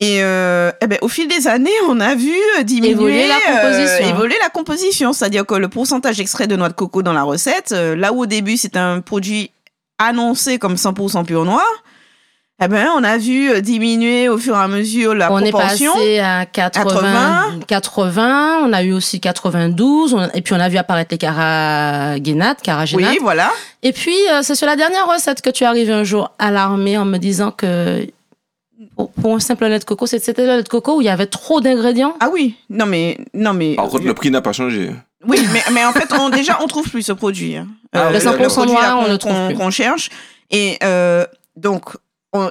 Et 0.00 0.22
euh, 0.22 0.70
eh 0.80 0.86
ben, 0.86 0.96
au 1.02 1.08
fil 1.08 1.26
des 1.26 1.48
années, 1.48 1.70
on 1.88 1.98
a 1.98 2.14
vu 2.14 2.32
euh, 2.58 2.62
diminuer 2.62 2.90
Évoluer 2.92 3.26
la 3.26 3.34
composition. 3.40 4.06
euh, 4.06 4.10
évoluer 4.10 4.36
la 4.40 4.48
composition. 4.48 5.12
C'est-à-dire 5.12 5.44
que 5.44 5.54
le 5.56 5.68
pourcentage 5.68 6.20
extrait 6.20 6.46
de 6.46 6.54
noix 6.54 6.68
de 6.68 6.74
coco 6.74 7.02
dans 7.02 7.12
la 7.12 7.24
recette, 7.24 7.72
euh, 7.72 7.96
là 7.96 8.12
où 8.12 8.22
au 8.22 8.26
début 8.26 8.56
c'était 8.56 8.78
un 8.78 9.00
produit 9.00 9.50
annoncé 9.98 10.58
comme 10.58 10.76
100% 10.76 11.24
pur 11.24 11.44
noir, 11.44 11.64
eh 12.62 12.68
ben, 12.68 12.86
on 12.96 13.02
a 13.02 13.18
vu 13.18 13.60
diminuer 13.60 14.28
au 14.28 14.38
fur 14.38 14.54
et 14.54 14.58
à 14.60 14.68
mesure 14.68 15.14
la 15.16 15.32
on 15.32 15.40
est 15.40 15.50
proportion. 15.50 15.92
passé 15.94 16.20
à 16.20 16.46
80, 16.46 17.60
80, 17.66 18.60
on 18.64 18.72
a 18.72 18.82
eu 18.84 18.92
aussi 18.92 19.18
92, 19.20 20.14
on- 20.14 20.28
et 20.34 20.42
puis 20.42 20.54
on 20.54 20.60
a 20.60 20.68
vu 20.68 20.76
apparaître 20.76 21.12
les 21.12 21.18
caragénates, 21.18 22.62
caragénates. 22.62 23.10
Oui, 23.12 23.18
voilà. 23.20 23.50
Et 23.82 23.92
puis, 23.92 24.14
c'est 24.42 24.54
sur 24.54 24.66
la 24.66 24.76
dernière 24.76 25.06
recette 25.08 25.40
que 25.42 25.50
tu 25.50 25.64
es 25.64 25.66
arrivé 25.66 25.92
un 25.92 26.04
jour 26.04 26.32
alarmé 26.38 26.96
en 26.98 27.04
me 27.04 27.18
disant 27.18 27.50
que 27.52 28.06
pour, 28.96 29.10
pour 29.12 29.34
un 29.34 29.40
simple 29.40 29.66
lait 29.66 29.78
de 29.78 29.84
coco, 29.84 30.06
c'était 30.06 30.32
le 30.46 30.56
lait 30.56 30.62
de 30.62 30.68
coco 30.68 30.96
où 30.98 31.00
il 31.00 31.04
y 31.04 31.08
avait 31.08 31.26
trop 31.26 31.60
d'ingrédients? 31.60 32.14
Ah 32.20 32.28
oui, 32.32 32.54
non 32.70 32.86
mais 32.86 33.18
non 33.34 33.52
mais 33.54 33.74
Par 33.74 33.88
contre, 33.88 34.04
le 34.04 34.14
prix 34.14 34.30
n'a 34.30 34.40
pas 34.40 34.52
changé. 34.52 34.90
oui, 35.26 35.40
mais, 35.52 35.62
mais 35.72 35.84
en 35.84 35.92
fait, 35.92 36.12
on, 36.18 36.28
déjà, 36.30 36.58
on 36.62 36.66
trouve 36.66 36.88
plus 36.88 37.02
ce 37.02 37.12
produit. 37.12 37.56
hein. 37.56 37.66
Ah, 37.92 38.10
le 38.10 38.18
100% 38.18 38.52
produit, 38.52 38.74
là, 38.74 38.80
noir, 38.92 38.98
on 39.00 39.04
qu'on- 39.04 39.10
le 39.12 39.18
trouve 39.18 39.32
qu'on- 39.32 39.46
plus. 39.48 39.56
qu'on 39.56 39.70
cherche. 39.70 40.10
Et 40.50 40.78
euh, 40.84 41.24
donc, 41.56 41.96
on- 42.32 42.50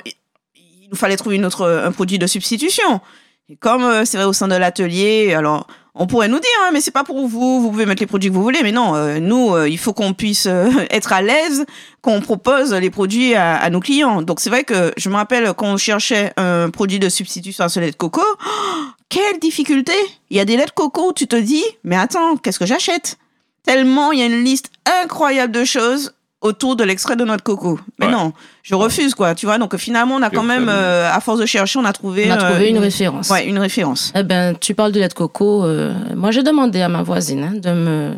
il 0.56 0.90
nous 0.92 0.98
fallait 0.98 1.18
trouver 1.18 1.36
une 1.38 1.46
autre, 1.46 1.66
un 1.68 1.92
produit 1.92 2.18
de 2.20 2.28
substitution. 2.28 3.02
Et 3.50 3.56
comme 3.56 3.84
euh, 3.84 4.04
c'est 4.06 4.18
vrai 4.18 4.26
au 4.26 4.34
sein 4.34 4.48
de 4.48 4.56
l'atelier, 4.56 5.34
alors 5.34 5.68
on 5.98 6.08
pourrait 6.08 6.28
nous 6.28 6.40
dire, 6.40 6.50
hein, 6.64 6.70
mais 6.72 6.82
c'est 6.82 6.92
pas 6.92 7.04
pour 7.04 7.28
vous, 7.28 7.62
vous 7.62 7.72
pouvez 7.72 7.86
mettre 7.86 8.02
les 8.02 8.08
produits 8.08 8.30
que 8.30 8.36
vous 8.36 8.44
voulez, 8.44 8.62
mais 8.62 8.72
non, 8.72 8.96
euh, 8.96 9.20
nous, 9.20 9.54
euh, 9.54 9.68
il 9.68 9.78
faut 9.78 9.94
qu'on 9.94 10.14
puisse 10.14 10.46
euh, 10.46 10.70
être 10.92 11.12
à 11.12 11.22
l'aise, 11.22 11.66
qu'on 12.02 12.22
propose 12.22 12.74
les 12.74 12.90
produits 12.90 13.36
à, 13.36 13.70
nos 13.70 13.80
clients. 13.80 14.22
Donc 14.22 14.40
c'est 14.40 14.50
vrai 14.50 14.64
que 14.64 14.94
je 14.96 15.10
me 15.10 15.16
rappelle 15.16 15.54
quand 15.54 15.68
on 15.68 15.78
cherchait 15.78 16.32
un 16.38 16.70
produit 16.70 17.00
de 17.00 17.10
substitution 17.10 17.66
à 17.66 17.70
ce 17.70 17.80
lait 17.80 17.92
de 17.92 17.96
coco, 17.96 18.22
quelle 19.10 19.40
difficulté 19.40 19.94
Il 20.30 20.38
y 20.38 20.40
a 20.40 20.46
des 20.46 20.56
laits 20.56 20.68
de 20.68 20.74
coco 20.74 21.10
où 21.10 21.14
tu 21.14 21.28
te 21.28 21.36
dis, 21.36 21.64
mais 21.84 21.98
attends, 21.98 22.38
qu'est-ce 22.38 22.60
que 22.60 22.66
j'achète? 22.66 23.18
Tellement 23.64 24.12
il 24.12 24.20
y 24.20 24.22
a 24.22 24.28
une 24.28 24.44
liste 24.44 24.70
incroyable 25.04 25.52
de 25.52 25.66
choses 25.66 26.14
autour 26.42 26.76
de 26.76 26.84
l'extrait 26.84 27.16
de 27.16 27.24
noix 27.26 27.38
de 27.38 27.42
coco. 27.42 27.80
Mais 28.00 28.06
Ouais. 28.06 28.12
non, 28.12 28.32
je 28.64 28.76
refuse 28.76 29.16
quoi, 29.16 29.34
tu 29.36 29.46
vois. 29.48 29.58
Donc 29.58 29.76
finalement, 29.78 30.16
on 30.16 30.22
a 30.22 30.30
quand 30.30 30.44
même, 30.44 30.70
euh, 30.70 31.12
à 31.12 31.20
force 31.20 31.40
de 31.40 31.46
chercher, 31.46 31.80
on 31.80 31.86
a 31.86 31.94
trouvé, 31.94 32.28
On 32.30 32.34
a 32.34 32.44
euh, 32.44 32.50
trouvé 32.52 32.70
une 32.70 32.78
référence. 32.78 33.30
Ouais, 33.30 33.46
une 33.48 33.58
référence. 33.60 34.14
Eh 34.16 34.24
ben, 34.24 34.56
tu 34.56 34.76
parles 34.76 34.92
du 34.92 35.00
lait 35.00 35.08
de 35.08 35.14
coco. 35.14 35.66
euh, 35.66 35.94
moi, 36.16 36.32
j'ai 36.32 36.44
demandé 36.44 36.82
à 36.82 36.90
ma 36.90 37.02
voisine 37.02 37.44
hein, 37.44 37.54
de 37.56 37.72
me 37.72 38.14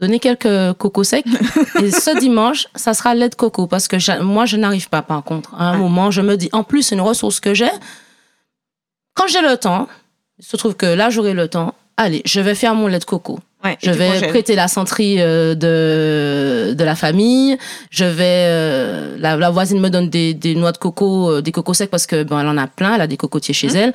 donner 0.00 0.20
quelques 0.20 0.74
cocos 0.78 1.04
secs. 1.04 1.24
et 1.82 1.90
ce 1.90 2.16
dimanche, 2.20 2.68
ça 2.76 2.94
sera 2.94 3.14
lait 3.14 3.28
de 3.28 3.34
coco 3.34 3.66
parce 3.66 3.88
que 3.88 4.22
moi, 4.22 4.44
je 4.46 4.56
n'arrive 4.56 4.88
pas. 4.88 5.02
Par 5.02 5.24
contre, 5.24 5.52
à 5.56 5.70
un 5.70 5.72
Ouais. 5.72 5.78
moment, 5.78 6.10
je 6.12 6.20
me 6.20 6.36
dis, 6.36 6.48
en 6.52 6.62
plus, 6.62 6.82
c'est 6.82 6.94
une 6.94 7.00
ressource 7.00 7.40
que 7.40 7.54
j'ai. 7.54 7.70
Quand 9.14 9.26
j'ai 9.26 9.40
le 9.40 9.56
temps, 9.56 9.88
il 10.38 10.44
se 10.44 10.56
trouve 10.56 10.74
que 10.76 10.86
là, 10.86 11.10
j'aurai 11.10 11.32
le 11.34 11.48
temps. 11.48 11.74
Allez, 11.96 12.20
je 12.26 12.40
vais 12.40 12.54
faire 12.54 12.74
mon 12.74 12.86
lait 12.88 12.98
de 12.98 13.04
coco. 13.04 13.40
Ouais, 13.66 13.76
Je 13.82 13.90
vais 13.90 14.28
prêter 14.28 14.54
la 14.54 14.68
santerie 14.68 15.16
euh, 15.18 15.54
de, 15.54 16.74
de 16.74 16.84
la 16.84 16.94
famille. 16.94 17.56
Je 17.90 18.04
vais 18.04 18.44
euh, 18.46 19.16
la, 19.18 19.36
la 19.36 19.50
voisine 19.50 19.80
me 19.80 19.88
donne 19.90 20.08
des, 20.08 20.34
des 20.34 20.54
noix 20.54 20.72
de 20.72 20.78
coco, 20.78 21.30
euh, 21.30 21.42
des 21.42 21.52
cocos 21.52 21.74
secs 21.74 21.90
parce 21.90 22.06
que 22.06 22.22
bon, 22.22 22.38
elle 22.38 22.46
en 22.48 22.56
a 22.58 22.66
plein, 22.66 22.94
elle 22.94 23.00
a 23.00 23.06
des 23.06 23.16
cocotiers 23.16 23.54
chez 23.54 23.66
Mmh. 23.68 23.76
elle. 23.76 23.92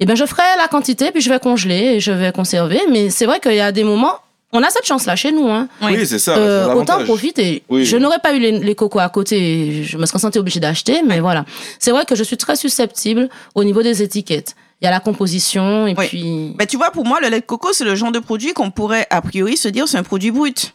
Et 0.00 0.06
ben 0.06 0.16
je 0.16 0.24
ferai 0.26 0.42
la 0.58 0.66
quantité 0.68 1.12
puis 1.12 1.20
je 1.20 1.28
vais 1.30 1.38
congeler 1.38 1.94
et 1.94 2.00
je 2.00 2.10
vais 2.12 2.32
conserver. 2.32 2.80
Mais 2.90 3.08
c'est 3.10 3.26
vrai 3.26 3.38
qu'il 3.40 3.54
y 3.54 3.60
a 3.60 3.70
des 3.70 3.84
moments, 3.84 4.14
on 4.52 4.62
a 4.62 4.68
cette 4.70 4.84
chance 4.84 5.06
là 5.06 5.14
chez 5.16 5.30
nous. 5.32 5.48
Hein. 5.48 5.68
Oui. 5.82 5.92
Oui, 5.98 6.06
c'est 6.06 6.18
ça. 6.18 6.36
Euh, 6.36 6.64
autant 6.64 6.68
l'avantage. 6.70 7.04
profiter. 7.04 7.62
Oui. 7.68 7.84
Je 7.84 7.96
n'aurais 7.96 8.18
pas 8.18 8.34
eu 8.34 8.40
les, 8.40 8.58
les 8.58 8.74
cocos 8.74 8.98
à 8.98 9.08
côté, 9.08 9.84
je 9.84 9.96
me 9.98 10.04
serais 10.06 10.18
sentie 10.18 10.38
obligée 10.38 10.60
d'acheter, 10.60 11.02
mais 11.06 11.20
voilà. 11.20 11.44
C'est 11.78 11.92
vrai 11.92 12.04
que 12.04 12.16
je 12.16 12.24
suis 12.24 12.36
très 12.36 12.56
susceptible 12.56 13.28
au 13.54 13.62
niveau 13.64 13.82
des 13.82 14.02
étiquettes. 14.02 14.56
Il 14.82 14.86
y 14.86 14.88
a 14.88 14.90
la 14.90 14.98
composition 15.00 15.86
et 15.86 15.94
Oui. 15.96 16.06
puis. 16.08 16.54
Ben, 16.58 16.66
tu 16.66 16.76
vois, 16.76 16.90
pour 16.90 17.06
moi, 17.06 17.20
le 17.22 17.28
lait 17.28 17.40
de 17.40 17.46
coco, 17.46 17.72
c'est 17.72 17.84
le 17.84 17.94
genre 17.94 18.10
de 18.10 18.18
produit 18.18 18.52
qu'on 18.52 18.72
pourrait, 18.72 19.06
a 19.10 19.22
priori, 19.22 19.56
se 19.56 19.68
dire 19.68 19.86
c'est 19.86 19.96
un 19.96 20.02
produit 20.02 20.32
brut. 20.32 20.74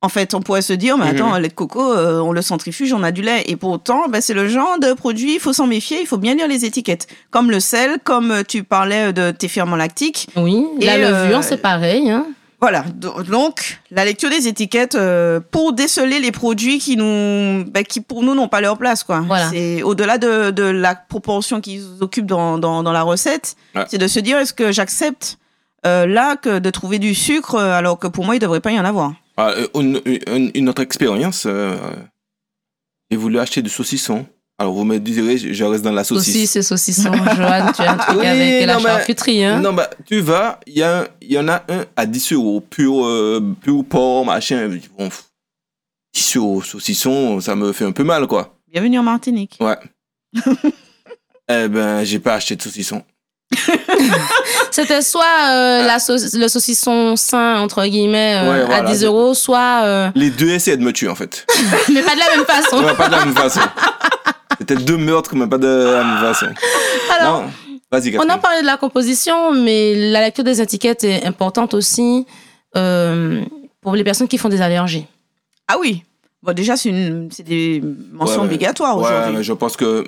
En 0.00 0.08
fait, 0.08 0.32
on 0.32 0.40
pourrait 0.40 0.62
se 0.62 0.72
dire, 0.72 0.96
mais 0.96 1.08
attends, 1.08 1.34
le 1.34 1.42
lait 1.42 1.48
de 1.48 1.52
coco, 1.54 1.92
euh, 1.92 2.20
on 2.20 2.32
le 2.32 2.40
centrifuge, 2.40 2.92
on 2.92 3.02
a 3.02 3.10
du 3.10 3.20
lait. 3.20 3.42
Et 3.46 3.56
pourtant, 3.56 4.08
ben, 4.08 4.20
c'est 4.22 4.32
le 4.32 4.48
genre 4.48 4.78
de 4.78 4.92
produit, 4.94 5.34
il 5.34 5.40
faut 5.40 5.52
s'en 5.52 5.66
méfier, 5.66 6.00
il 6.00 6.06
faut 6.06 6.16
bien 6.18 6.34
lire 6.36 6.48
les 6.48 6.64
étiquettes. 6.64 7.06
Comme 7.30 7.50
le 7.50 7.60
sel, 7.60 7.98
comme 8.02 8.30
euh, 8.30 8.42
tu 8.46 8.62
parlais 8.64 9.12
de 9.12 9.30
tes 9.32 9.48
ferments 9.48 9.76
lactiques. 9.76 10.28
Oui, 10.36 10.64
Et, 10.80 10.86
la 10.86 10.96
levure, 10.98 11.38
euh, 11.38 11.42
c'est 11.42 11.56
pareil. 11.60 12.10
Hein. 12.10 12.26
Voilà, 12.60 12.82
Do- 12.82 13.22
donc 13.22 13.78
la 13.92 14.04
lecture 14.04 14.30
des 14.30 14.48
étiquettes 14.48 14.96
euh, 14.96 15.38
pour 15.38 15.72
déceler 15.72 16.18
les 16.18 16.32
produits 16.32 16.78
qui 16.80 16.96
nous, 16.96 17.64
ben, 17.70 17.84
qui 17.84 18.00
pour 18.00 18.24
nous 18.24 18.34
n'ont 18.34 18.48
pas 18.48 18.60
leur 18.60 18.76
place 18.78 19.04
quoi. 19.04 19.20
Voilà. 19.20 19.48
C'est 19.50 19.82
au-delà 19.84 20.18
de, 20.18 20.50
de 20.50 20.64
la 20.64 20.96
proportion 20.96 21.60
qu'ils 21.60 21.84
occupent 22.00 22.26
dans, 22.26 22.58
dans, 22.58 22.82
dans 22.82 22.92
la 22.92 23.02
recette, 23.02 23.54
Ouais. 23.76 23.84
c'est 23.88 23.98
de 23.98 24.08
se 24.08 24.18
dire 24.18 24.38
est-ce 24.38 24.52
que 24.52 24.72
j'accepte 24.72 25.38
euh, 25.86 26.04
là 26.06 26.34
que 26.36 26.58
de 26.58 26.70
trouver 26.70 26.98
du 26.98 27.14
sucre 27.14 27.54
euh, 27.54 27.72
alors 27.78 27.96
que 27.98 28.08
pour 28.08 28.24
moi 28.24 28.34
il 28.34 28.40
devrait 28.40 28.60
pas 28.60 28.72
y 28.72 28.80
en 28.80 28.84
avoir? 28.84 29.12
Ah, 29.36 29.54
une, 29.76 30.00
une- 30.26 30.50
une 30.52 30.68
autre 30.68 30.82
expérience, 30.82 31.44
euh, 31.46 31.76
j'ai 33.08 33.16
voulu 33.16 33.38
acheter 33.38 33.62
du 33.62 33.70
saucisson. 33.70 34.26
Alors 34.60 34.72
vous 34.72 34.84
me 34.84 34.98
direz, 34.98 35.38
je 35.38 35.52
je 35.52 35.64
reste 35.64 35.84
dans 35.84 35.92
la 35.92 36.02
saucisse. 36.02 36.34
Saucisse 36.34 36.56
et 36.56 36.62
saucisson, 36.62 37.12
Joanne, 37.36 37.72
tu 37.76 37.82
as 37.82 37.92
un 37.92 37.96
truc 37.96 38.18
Oui, 38.18 38.26
avec 38.26 38.66
la 38.66 38.76
mais- 38.76 38.82
charcuterie, 38.82 39.44
hein 39.44 39.60
Non, 39.60 39.72
bah, 39.72 39.88
tu 40.04 40.20
vas, 40.20 40.58
il 40.66 40.74
y, 40.78 40.82
a 40.82 41.00
un- 41.02 41.06
il 41.22 41.32
y 41.32 41.38
en 41.38 41.46
a 41.48 41.62
un 41.68 41.84
à 41.96 42.06
10 42.06 42.32
euros, 42.32 42.60
pur, 42.60 43.06
euh, 43.06 43.40
pur 43.62 43.84
porc, 43.88 44.24
machin. 44.24 44.68
Bon, 44.98 45.08
pff, 45.08 45.24
10 46.12 46.36
euros, 46.38 46.62
saucisson, 46.62 47.40
ça 47.40 47.54
me 47.54 47.72
fait 47.72 47.84
un 47.84 47.92
peu 47.92 48.02
mal, 48.02 48.26
quoi. 48.26 48.56
Bienvenue 48.72 48.98
en 48.98 49.02
Martinique. 49.04 49.56
Ouais. 49.60 49.76
Eh 51.50 51.66
ben, 51.68 52.04
j'ai 52.04 52.18
pas 52.18 52.34
acheté 52.34 52.56
de 52.56 52.60
saucisson. 52.62 53.02
C'était 54.70 55.00
soit 55.00 55.24
euh, 55.48 55.86
la 55.86 55.96
sauc- 55.96 56.36
le 56.38 56.46
saucisson 56.46 57.16
sain, 57.16 57.60
entre 57.60 57.86
guillemets, 57.86 58.34
euh, 58.36 58.50
Ouais, 58.50 58.60
à 58.60 58.66
voilà. 58.66 58.90
10 58.92 59.04
euros, 59.04 59.32
soit. 59.32 59.80
euh, 59.84 60.10
Les 60.14 60.28
deux 60.28 60.50
essayaient 60.50 60.76
de 60.76 60.82
me 60.82 60.92
tuer, 60.92 61.08
en 61.08 61.14
fait. 61.14 61.46
mais 61.90 62.02
pas 62.02 62.14
de 62.14 62.18
la 62.20 62.36
même 62.36 62.44
façon. 62.44 62.84
Ouais, 62.84 62.94
pas 62.94 63.06
de 63.08 63.12
la 63.12 63.24
même 63.24 63.34
façon. 63.34 63.60
C'était 64.68 64.82
deux 64.82 64.96
meurtres, 64.98 65.34
mais 65.34 65.46
pas 65.46 65.58
de 65.58 65.66
la 65.66 66.04
même 66.04 66.18
façon. 66.18 66.46
Alors, 67.18 67.44
on 67.90 68.28
a 68.28 68.38
parlé 68.38 68.60
de 68.60 68.66
la 68.66 68.76
composition, 68.76 69.52
mais 69.52 69.94
la 70.10 70.20
lecture 70.20 70.44
des 70.44 70.60
étiquettes 70.60 71.04
est 71.04 71.24
importante 71.24 71.72
aussi 71.74 72.26
euh, 72.76 73.42
pour 73.80 73.94
les 73.94 74.04
personnes 74.04 74.28
qui 74.28 74.36
font 74.36 74.48
des 74.50 74.60
allergies. 74.60 75.06
Ah 75.68 75.76
oui. 75.80 76.02
Bon, 76.42 76.52
déjà, 76.52 76.76
c'est 76.76 76.90
une, 76.90 77.30
c'est 77.32 77.42
des 77.42 77.82
mentions 78.12 78.40
Ouais, 78.40 78.44
obligatoires 78.46 78.98
Ouais, 78.98 79.06
aujourd'hui. 79.06 79.36
mais 79.38 79.42
je 79.42 79.52
pense 79.54 79.76
que 79.76 80.04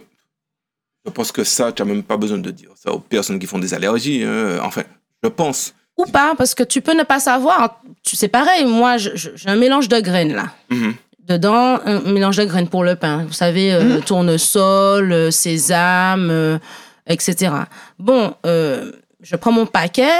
je 1.06 1.10
pense 1.10 1.32
que 1.32 1.42
ça, 1.42 1.72
tu 1.72 1.82
n'as 1.82 1.88
même 1.88 2.02
pas 2.02 2.18
besoin 2.18 2.36
de 2.38 2.50
dire 2.50 2.70
ça 2.76 2.92
aux 2.92 2.98
personnes 3.00 3.38
qui 3.38 3.46
font 3.46 3.58
des 3.58 3.72
allergies. 3.72 4.22
hein. 4.24 4.58
Enfin, 4.62 4.82
je 5.22 5.28
pense. 5.30 5.74
Ou 5.96 6.04
pas, 6.04 6.34
parce 6.36 6.54
que 6.54 6.62
tu 6.62 6.82
peux 6.82 6.94
ne 6.94 7.02
pas 7.02 7.18
savoir. 7.18 7.80
Tu 8.04 8.14
sais, 8.16 8.28
pareil, 8.28 8.64
moi, 8.66 8.96
je- 8.98 9.10
je- 9.14 9.30
j'ai 9.34 9.48
un 9.48 9.56
mélange 9.56 9.88
de 9.88 9.98
graines 10.00 10.34
là. 10.34 10.46
Mhm. 10.70 10.94
Dedans, 11.34 11.78
un 11.86 12.00
mélange 12.00 12.38
de 12.38 12.44
graines 12.44 12.66
pour 12.66 12.82
le 12.82 12.96
pain. 12.96 13.24
Vous 13.24 13.32
savez, 13.32 13.72
euh, 13.72 14.00
tournesol, 14.00 15.12
euh, 15.12 15.30
sésame, 15.30 16.28
euh, 16.28 16.58
etc. 17.06 17.52
Bon, 18.00 18.34
euh, 18.46 18.90
je 19.22 19.36
prends 19.36 19.52
mon 19.52 19.64
paquet 19.64 20.10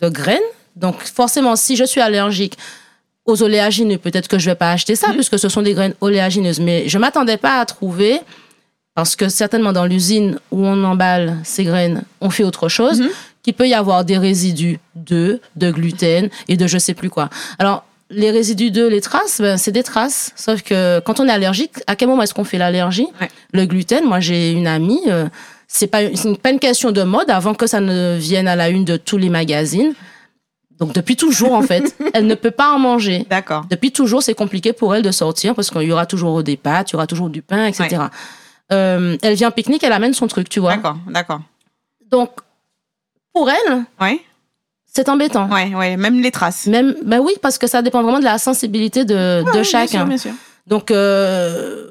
de 0.00 0.08
graines. 0.08 0.38
Donc, 0.76 1.02
forcément, 1.02 1.56
si 1.56 1.74
je 1.74 1.82
suis 1.82 2.00
allergique 2.00 2.56
aux 3.24 3.42
oléagineux, 3.42 3.98
peut-être 3.98 4.28
que 4.28 4.38
je 4.38 4.48
vais 4.50 4.54
pas 4.54 4.70
acheter 4.70 4.94
ça, 4.94 5.08
puisque 5.14 5.36
ce 5.36 5.48
sont 5.48 5.62
des 5.62 5.74
graines 5.74 5.94
oléagineuses. 6.00 6.60
Mais 6.60 6.88
je 6.88 6.96
m'attendais 6.96 7.36
pas 7.36 7.58
à 7.58 7.66
trouver, 7.66 8.20
parce 8.94 9.16
que 9.16 9.28
certainement 9.28 9.72
dans 9.72 9.84
l'usine 9.84 10.38
où 10.52 10.64
on 10.64 10.84
emballe 10.84 11.38
ces 11.42 11.64
graines, 11.64 12.04
on 12.20 12.30
fait 12.30 12.44
autre 12.44 12.68
chose, 12.68 13.00
Mhm. 13.00 13.08
qu'il 13.42 13.54
peut 13.54 13.66
y 13.68 13.74
avoir 13.74 14.04
des 14.04 14.16
résidus 14.18 14.78
d'œufs, 14.94 15.40
de 15.56 15.72
gluten 15.72 16.28
et 16.46 16.56
de 16.56 16.68
je 16.68 16.78
sais 16.78 16.94
plus 16.94 17.10
quoi. 17.10 17.30
Alors, 17.58 17.84
les 18.10 18.30
résidus 18.30 18.70
d'œufs, 18.70 18.90
les 18.90 19.00
traces, 19.00 19.40
ben, 19.40 19.56
c'est 19.58 19.72
des 19.72 19.82
traces. 19.82 20.32
Sauf 20.36 20.62
que 20.62 21.00
quand 21.00 21.20
on 21.20 21.28
est 21.28 21.32
allergique, 21.32 21.72
à 21.86 21.96
quel 21.96 22.08
moment 22.08 22.22
est-ce 22.22 22.34
qu'on 22.34 22.44
fait 22.44 22.58
l'allergie? 22.58 23.06
Ouais. 23.20 23.28
Le 23.52 23.66
gluten, 23.66 24.04
moi 24.04 24.20
j'ai 24.20 24.52
une 24.52 24.66
amie, 24.66 25.02
euh, 25.08 25.28
c'est 25.66 25.86
pas, 25.86 26.00
pas 26.42 26.50
une 26.50 26.58
question 26.58 26.92
de 26.92 27.02
mode 27.02 27.30
avant 27.30 27.54
que 27.54 27.66
ça 27.66 27.80
ne 27.80 28.16
vienne 28.18 28.48
à 28.48 28.56
la 28.56 28.70
une 28.70 28.84
de 28.84 28.96
tous 28.96 29.18
les 29.18 29.28
magazines. 29.28 29.94
Donc 30.78 30.94
depuis 30.94 31.16
toujours 31.16 31.52
en 31.52 31.62
fait, 31.62 31.94
elle 32.14 32.26
ne 32.26 32.34
peut 32.34 32.50
pas 32.50 32.72
en 32.72 32.78
manger. 32.78 33.26
D'accord. 33.28 33.66
Depuis 33.68 33.90
toujours, 33.92 34.22
c'est 34.22 34.34
compliqué 34.34 34.72
pour 34.72 34.94
elle 34.94 35.02
de 35.02 35.10
sortir 35.10 35.54
parce 35.54 35.70
qu'il 35.70 35.82
y 35.82 35.92
aura 35.92 36.06
toujours 36.06 36.42
des 36.42 36.56
pâtes, 36.56 36.90
il 36.90 36.94
y 36.94 36.96
aura 36.96 37.06
toujours 37.06 37.28
du 37.28 37.42
pain, 37.42 37.66
etc. 37.66 38.04
Euh, 38.72 39.16
elle 39.22 39.34
vient 39.34 39.50
pique-nique, 39.50 39.82
elle 39.82 39.92
amène 39.92 40.14
son 40.14 40.28
truc, 40.28 40.48
tu 40.48 40.60
vois. 40.60 40.76
D'accord, 40.76 40.96
d'accord. 41.08 41.40
Donc, 42.10 42.30
pour 43.34 43.50
elle, 43.50 43.84
Ouais, 44.00 44.20
c'est 44.92 45.08
embêtant. 45.08 45.48
ouais, 45.50 45.74
ouais. 45.74 45.96
Même 45.96 46.20
les 46.20 46.30
traces. 46.30 46.66
Même, 46.66 46.94
ben 47.04 47.20
oui, 47.20 47.32
parce 47.42 47.58
que 47.58 47.66
ça 47.66 47.82
dépend 47.82 48.02
vraiment 48.02 48.18
de 48.18 48.24
la 48.24 48.38
sensibilité 48.38 49.04
de, 49.04 49.14
Ouais, 49.14 49.44
de 49.44 49.50
bien 49.52 49.62
chacun. 49.62 49.86
sûr, 49.98 50.06
bien 50.06 50.18
sûr. 50.18 50.32
Donc, 50.66 50.90
euh, 50.90 51.88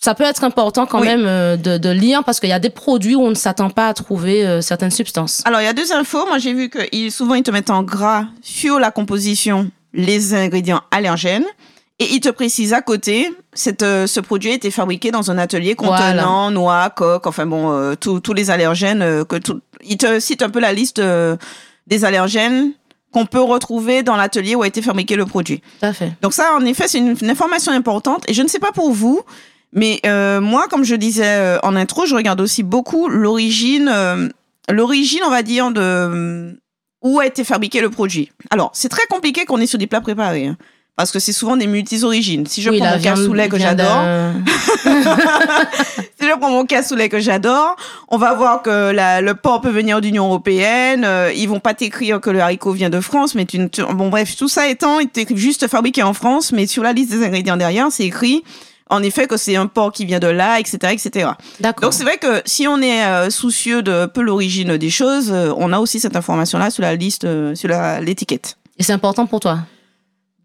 ça 0.00 0.14
peut 0.14 0.24
être 0.24 0.44
important 0.44 0.86
quand 0.86 1.00
Oui. 1.00 1.06
même 1.08 1.24
euh, 1.26 1.56
de, 1.56 1.76
de 1.76 1.90
lire 1.90 2.24
parce 2.24 2.40
qu'il 2.40 2.48
y 2.48 2.52
a 2.54 2.58
des 2.58 2.70
produits 2.70 3.14
où 3.14 3.22
on 3.22 3.30
ne 3.30 3.34
s'attend 3.34 3.68
pas 3.68 3.88
à 3.88 3.94
trouver 3.94 4.46
euh, 4.46 4.62
certaines 4.62 4.90
substances. 4.90 5.42
Alors, 5.44 5.60
il 5.60 5.64
y 5.64 5.68
a 5.68 5.74
deux 5.74 5.92
infos. 5.92 6.24
Moi, 6.26 6.38
j'ai 6.38 6.54
vu 6.54 6.70
que 6.70 6.78
ils- 6.92 7.12
souvent, 7.12 7.34
ils 7.34 7.42
te 7.42 7.50
mettent 7.50 7.68
en 7.70 7.82
gras 7.82 8.24
sur 8.42 8.78
la 8.78 8.90
composition 8.90 9.70
les 9.92 10.32
ingrédients 10.34 10.80
allergènes. 10.90 11.44
Et 11.98 12.14
ils 12.14 12.20
te 12.20 12.30
précisent 12.30 12.72
à 12.72 12.80
côté, 12.80 13.30
cette, 13.52 13.82
euh, 13.82 14.06
ce 14.06 14.20
produit 14.20 14.50
a 14.52 14.54
été 14.54 14.70
fabriqué 14.70 15.10
dans 15.10 15.30
un 15.30 15.36
atelier 15.36 15.74
contenant 15.74 16.50
noix, 16.50 16.88
coque, 16.88 17.26
enfin 17.26 17.44
bon, 17.44 17.70
euh, 17.72 17.94
tous 17.94 18.32
les 18.32 18.50
allergènes. 18.50 19.02
euh, 19.02 19.24
que 19.26 19.36
tout, 19.36 19.60
ils 19.84 19.98
te 19.98 20.18
citent 20.18 20.40
un 20.40 20.48
peu 20.48 20.60
la 20.60 20.72
liste 20.72 20.98
euh, 20.98 21.36
des 21.90 22.04
allergènes 22.04 22.72
qu'on 23.12 23.26
peut 23.26 23.40
retrouver 23.42 24.02
dans 24.02 24.16
l'atelier 24.16 24.54
où 24.54 24.62
a 24.62 24.66
été 24.68 24.80
fabriqué 24.82 25.16
le 25.16 25.26
produit. 25.26 25.60
Tout 25.80 25.86
à 25.86 25.92
fait. 25.92 26.12
Donc 26.22 26.32
ça, 26.32 26.54
en 26.54 26.64
effet, 26.64 26.86
c'est 26.86 26.98
une, 26.98 27.16
une 27.20 27.30
information 27.30 27.72
importante. 27.72 28.24
Et 28.28 28.34
je 28.34 28.42
ne 28.42 28.48
sais 28.48 28.60
pas 28.60 28.70
pour 28.72 28.92
vous, 28.92 29.20
mais 29.72 30.00
euh, 30.06 30.40
moi, 30.40 30.66
comme 30.70 30.84
je 30.84 30.94
disais 30.94 31.26
euh, 31.26 31.58
en 31.62 31.74
intro, 31.76 32.06
je 32.06 32.14
regarde 32.14 32.40
aussi 32.40 32.62
beaucoup 32.62 33.08
l'origine, 33.08 33.88
euh, 33.92 34.28
l'origine, 34.68 35.20
on 35.26 35.30
va 35.30 35.42
dire, 35.42 35.70
de 35.72 36.56
où 37.02 37.18
a 37.18 37.26
été 37.26 37.44
fabriqué 37.44 37.80
le 37.80 37.90
produit. 37.90 38.30
Alors, 38.50 38.70
c'est 38.74 38.90
très 38.90 39.06
compliqué 39.08 39.44
qu'on 39.44 39.58
est 39.58 39.66
sur 39.66 39.78
des 39.78 39.86
plats 39.86 40.02
préparés. 40.02 40.46
hein, 40.46 40.56
parce 41.00 41.12
que 41.12 41.18
c'est 41.18 41.32
souvent 41.32 41.56
des 41.56 41.66
multis-origines. 41.66 42.46
Si 42.46 42.60
je 42.60 42.68
Oui, 42.68 42.78
prends 42.78 42.90
mon 42.90 43.00
cassoulet 43.00 43.48
que 43.48 43.58
j'adore, 43.58 44.04
si 46.20 46.26
je 46.28 46.38
prends 46.38 46.50
mon 46.50 46.66
cassoulet 46.66 47.08
que 47.08 47.18
j'adore, 47.20 47.76
on 48.08 48.18
va 48.18 48.34
voir 48.34 48.62
que 48.62 48.90
la- 48.90 49.20
le 49.20 49.34
porc 49.34 49.62
peut 49.62 49.70
venir 49.70 50.00
d'Union 50.00 50.26
européenne. 50.26 51.04
euh, 51.04 51.32
ils 51.34 51.48
vont 51.48 51.60
pas 51.60 51.72
t'écrire 51.74 52.20
que 52.20 52.28
le 52.30 52.40
haricot 52.40 52.72
vient 52.72 52.90
de 52.90 53.00
France, 53.00 53.34
mais 53.34 53.46
tu, 53.46 53.58
ne- 53.58 53.68
tu- 53.68 53.82
bon 53.82 54.08
bref, 54.10 54.36
tout 54.36 54.48
ça 54.48 54.68
étant, 54.68 54.98
ils 55.00 55.08
t'écrivent 55.08 55.38
juste 55.38 55.66
fabriqué 55.68 56.02
en 56.02 56.12
France, 56.12 56.52
mais 56.52 56.66
sur 56.66 56.82
la 56.82 56.92
liste 56.92 57.10
des 57.12 57.24
ingrédients 57.24 57.56
derrière, 57.56 57.86
c'est 57.90 58.04
écrit 58.04 58.42
en 58.90 59.02
effet 59.02 59.26
que 59.26 59.36
c'est 59.36 59.56
un 59.56 59.66
porc 59.68 59.92
qui 59.92 60.04
vient 60.04 60.18
de 60.18 60.26
là, 60.26 60.58
etc., 60.58 60.78
etc. 60.92 61.30
D'accord. 61.60 61.84
Donc 61.84 61.94
c'est 61.94 62.02
vrai 62.02 62.18
que 62.18 62.42
si 62.44 62.66
on 62.68 62.82
est 62.82 63.04
euh, 63.04 63.30
soucieux 63.30 63.82
de 63.82 64.06
peu 64.06 64.20
l'origine 64.20 64.76
des 64.76 64.90
choses, 64.90 65.30
euh, 65.32 65.54
on 65.56 65.72
a 65.72 65.78
aussi 65.78 66.00
cette 66.00 66.16
information-là 66.16 66.70
sur 66.70 66.82
la 66.82 66.94
liste, 66.96 67.24
euh, 67.24 67.54
sur 67.54 67.70
l'étiquette. 68.02 68.56
Et 68.78 68.82
c'est 68.82 68.92
important 68.92 69.26
pour 69.26 69.40
toi. 69.40 69.60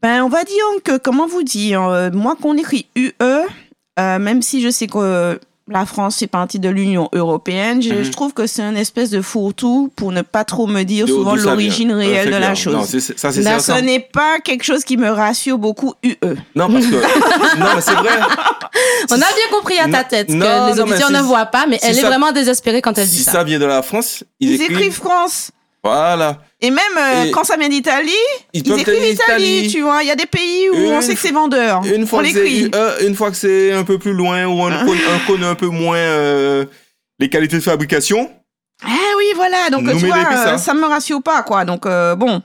Ben, 0.06 0.22
on 0.24 0.30
va 0.30 0.44
dire 0.44 0.64
que, 0.84 0.98
comment 0.98 1.26
vous 1.26 1.42
dire, 1.42 1.82
euh, 1.82 2.12
moi 2.14 2.36
qu'on 2.40 2.56
écrit 2.58 2.86
UE, 2.96 3.12
euh, 3.20 4.20
même 4.20 4.44
si 4.44 4.62
je 4.62 4.70
sais 4.70 4.86
que 4.86 5.00
euh, 5.00 5.36
la 5.68 5.88
France 5.88 6.20
fait 6.20 6.28
partie 6.28 6.60
de 6.60 6.70
l'Union 6.70 7.10
européenne, 7.12 7.82
je, 7.82 7.92
Mhm. 7.92 8.04
je 8.04 8.12
trouve 8.12 8.32
que 8.32 8.46
c'est 8.46 8.62
un 8.62 8.76
espèce 8.76 9.10
de 9.10 9.20
fourre-tout 9.20 9.92
pour 9.96 10.12
ne 10.12 10.22
pas 10.22 10.44
trop 10.44 10.68
me 10.68 10.84
dire 10.84 11.08
souvent 11.08 11.34
l'origine 11.36 11.92
réelle 11.92 12.28
de 12.28 12.32
la 12.34 12.52
clair. 12.54 12.72
Non, 12.74 12.82
chose. 12.82 12.88
c'est- 12.88 13.00
ça, 13.18 13.32
c'est. 13.32 13.42
Ce 13.42 13.60
certain. 13.62 13.82
n'est 13.82 14.00
pas 14.00 14.38
quelque 14.44 14.64
chose 14.64 14.84
qui 14.84 14.96
me 14.98 15.10
rassure 15.10 15.58
beaucoup. 15.58 15.96
UE. 16.04 16.14
Non, 16.54 16.70
parce 16.72 16.86
que. 16.86 16.92
non, 17.60 17.66
mais 17.76 17.82
c'est 17.82 17.96
vrai. 17.96 18.12
On 19.10 19.16
a 19.16 19.18
bien 19.18 19.50
compris 19.52 19.80
à 19.80 19.86
ta 19.86 20.04
Non, 20.04 20.04
tête 20.08 20.30
non, 20.30 20.40
que 20.46 20.70
les 20.72 20.76
non, 20.76 20.84
auditeurs 20.84 21.08
si- 21.08 21.14
ne 21.14 21.22
voient 21.22 21.48
pas, 21.48 21.66
mais 21.68 21.80
si 21.80 21.88
elle 21.88 21.98
est 21.98 22.02
vraiment 22.04 22.32
désespérée 22.32 22.84
quand 22.84 22.96
elle 23.00 23.08
dit 23.08 23.18
Si 23.18 23.24
ça. 23.24 23.32
ça 23.32 23.44
vient 23.44 23.58
de 23.58 23.66
la 23.66 23.82
France, 23.82 24.24
ils, 24.40 24.52
Ils 24.52 24.62
écrivent 24.62 24.94
France. 24.94 25.50
Voilà. 25.86 26.40
Et 26.62 26.72
même 26.72 26.80
euh, 26.98 27.24
Et- 27.26 27.32
quand 27.32 27.44
ça 27.44 27.58
vient 27.58 27.70
d'Italie, 27.70 28.10
Ils, 28.54 28.60
écrivent 28.80 29.06
Italie, 29.06 29.68
tu 29.72 29.82
vois. 29.82 30.02
Il 30.02 30.08
y 30.08 30.12
a 30.12 30.16
des 30.16 30.26
pays 30.26 30.68
où 30.72 30.76
Une 30.76 30.94
on 30.94 31.02
sait 31.02 31.14
que 31.14 31.20
c'est 31.22 31.32
vendeur. 31.32 31.84
Une 31.86 32.04
on 32.04 32.08
fois, 32.08 32.24
que 32.24 32.30
c'est 32.30 32.44
l'écrit. 32.44 32.72
UE, 32.74 33.08
une 33.08 33.14
fois 33.16 33.30
que 33.30 33.38
c'est 33.38 33.72
un 33.72 33.84
peu 33.84 34.00
plus 34.00 34.14
loin, 34.14 34.46
ou 34.48 34.62
on, 34.62 34.70
connaît, 34.70 35.02
on 35.24 35.32
connaît 35.32 35.46
un 35.46 35.54
peu 35.54 35.68
moins 35.68 35.98
euh, 35.98 36.66
les 37.20 37.30
qualités 37.30 37.58
de 37.58 37.62
fabrication, 37.62 38.32
Ah 38.84 38.88
oui, 39.18 39.26
voilà. 39.36 39.70
Donc, 39.70 39.88
tu 40.00 40.08
vois, 40.08 40.18
euh, 40.34 40.58
ça 40.58 40.74
me 40.74 40.86
rassure 40.88 41.22
pas, 41.22 41.44
quoi. 41.44 41.66
Donc, 41.66 41.86
euh, 41.86 42.16
bon. 42.16 42.42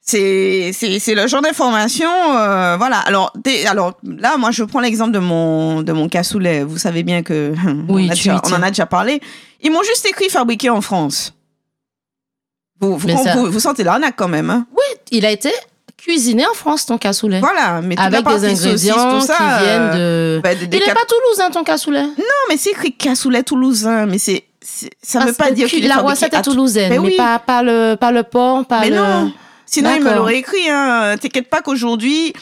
C'est, 0.00 0.70
c'est, 0.72 0.98
c'est 1.00 1.14
le 1.14 1.26
genre 1.26 1.42
d'information, 1.42 2.08
euh, 2.34 2.76
voilà. 2.78 2.96
Alors, 3.00 3.30
dès- 3.44 3.66
alors 3.66 3.92
là, 4.02 4.38
moi, 4.38 4.50
je 4.52 4.64
prends 4.64 4.80
l'exemple 4.80 5.10
de 5.12 5.18
mon, 5.18 5.82
de 5.82 5.92
mon 5.92 6.08
cassoulet. 6.08 6.64
Vous 6.64 6.78
savez 6.78 7.02
bien 7.02 7.22
que 7.22 7.52
Oui, 7.90 8.06
on, 8.08 8.10
a 8.10 8.14
déjà- 8.14 8.40
on 8.44 8.52
en 8.54 8.62
a 8.62 8.68
déjà 8.70 8.86
parlé. 8.86 9.20
Ils 9.60 9.70
m'ont 9.70 9.82
juste 9.82 10.06
écrit 10.06 10.30
fabriqué 10.30 10.70
en 10.70 10.80
France. 10.80 11.34
Vous, 12.80 12.96
vous, 12.96 13.06
Mais 13.06 13.16
ça- 13.16 13.34
vous, 13.34 13.50
vous 13.50 13.60
sentez 13.60 13.82
l'arnaque 13.84 14.14
quand 14.16 14.28
même, 14.28 14.50
hein 14.50 14.66
Il 15.10 15.24
a 15.26 15.30
été 15.30 15.50
cuisiné 15.96 16.46
en 16.46 16.54
France, 16.54 16.86
ton 16.86 16.96
cassoulet. 16.98 17.40
Voilà, 17.40 17.80
mais 17.82 17.96
Avec 17.98 18.24
des 18.24 18.30
saucisse, 18.54 18.60
ingrédients 18.66 19.18
tout 19.20 19.26
ça, 19.26 19.34
qui 19.36 19.64
viennent 19.64 19.90
euh, 19.94 20.36
de. 20.36 20.40
bah, 20.42 20.54
des- 20.54 20.66
des 20.68 20.76
Il 20.76 20.80
n'est 20.80 20.86
cap- 20.86 20.94
pas 20.94 21.06
toulousain, 21.06 21.50
ton 21.50 21.64
cassoulet. 21.64 22.02
Non, 22.02 22.24
mais 22.48 22.56
c'est 22.56 22.70
écrit 22.70 22.92
cassoulet 22.92 23.42
toulousain, 23.42 24.06
mais 24.06 24.18
c'est, 24.18 24.44
ça 25.02 25.20
ne 25.20 25.24
veut 25.26 25.32
Parce 25.32 25.36
pas 25.36 25.48
que 25.48 25.54
dire 25.54 25.68
est 25.72 25.88
la 25.88 25.96
recette 25.98 26.34
à 26.34 26.38
est 26.38 26.42
toulousaine, 26.42 26.90
Mais 26.90 26.98
mais 26.98 27.08
oui. 27.08 27.16
pas, 27.16 27.38
pas, 27.40 27.62
le, 27.64 27.96
pas 27.96 28.12
le 28.12 28.22
porc, 28.22 28.64
pas 28.66 28.80
Mais 28.82 28.90
le. 28.90 28.96
non. 28.96 29.32
Sinon, 29.66 29.90
il 29.96 30.02
me 30.04 30.14
l'aurait 30.14 30.36
écrit. 30.38 30.68
Hein. 30.70 31.16
T'inquiète 31.20 31.50
pas 31.50 31.60
qu'aujourd'hui, 31.62 32.32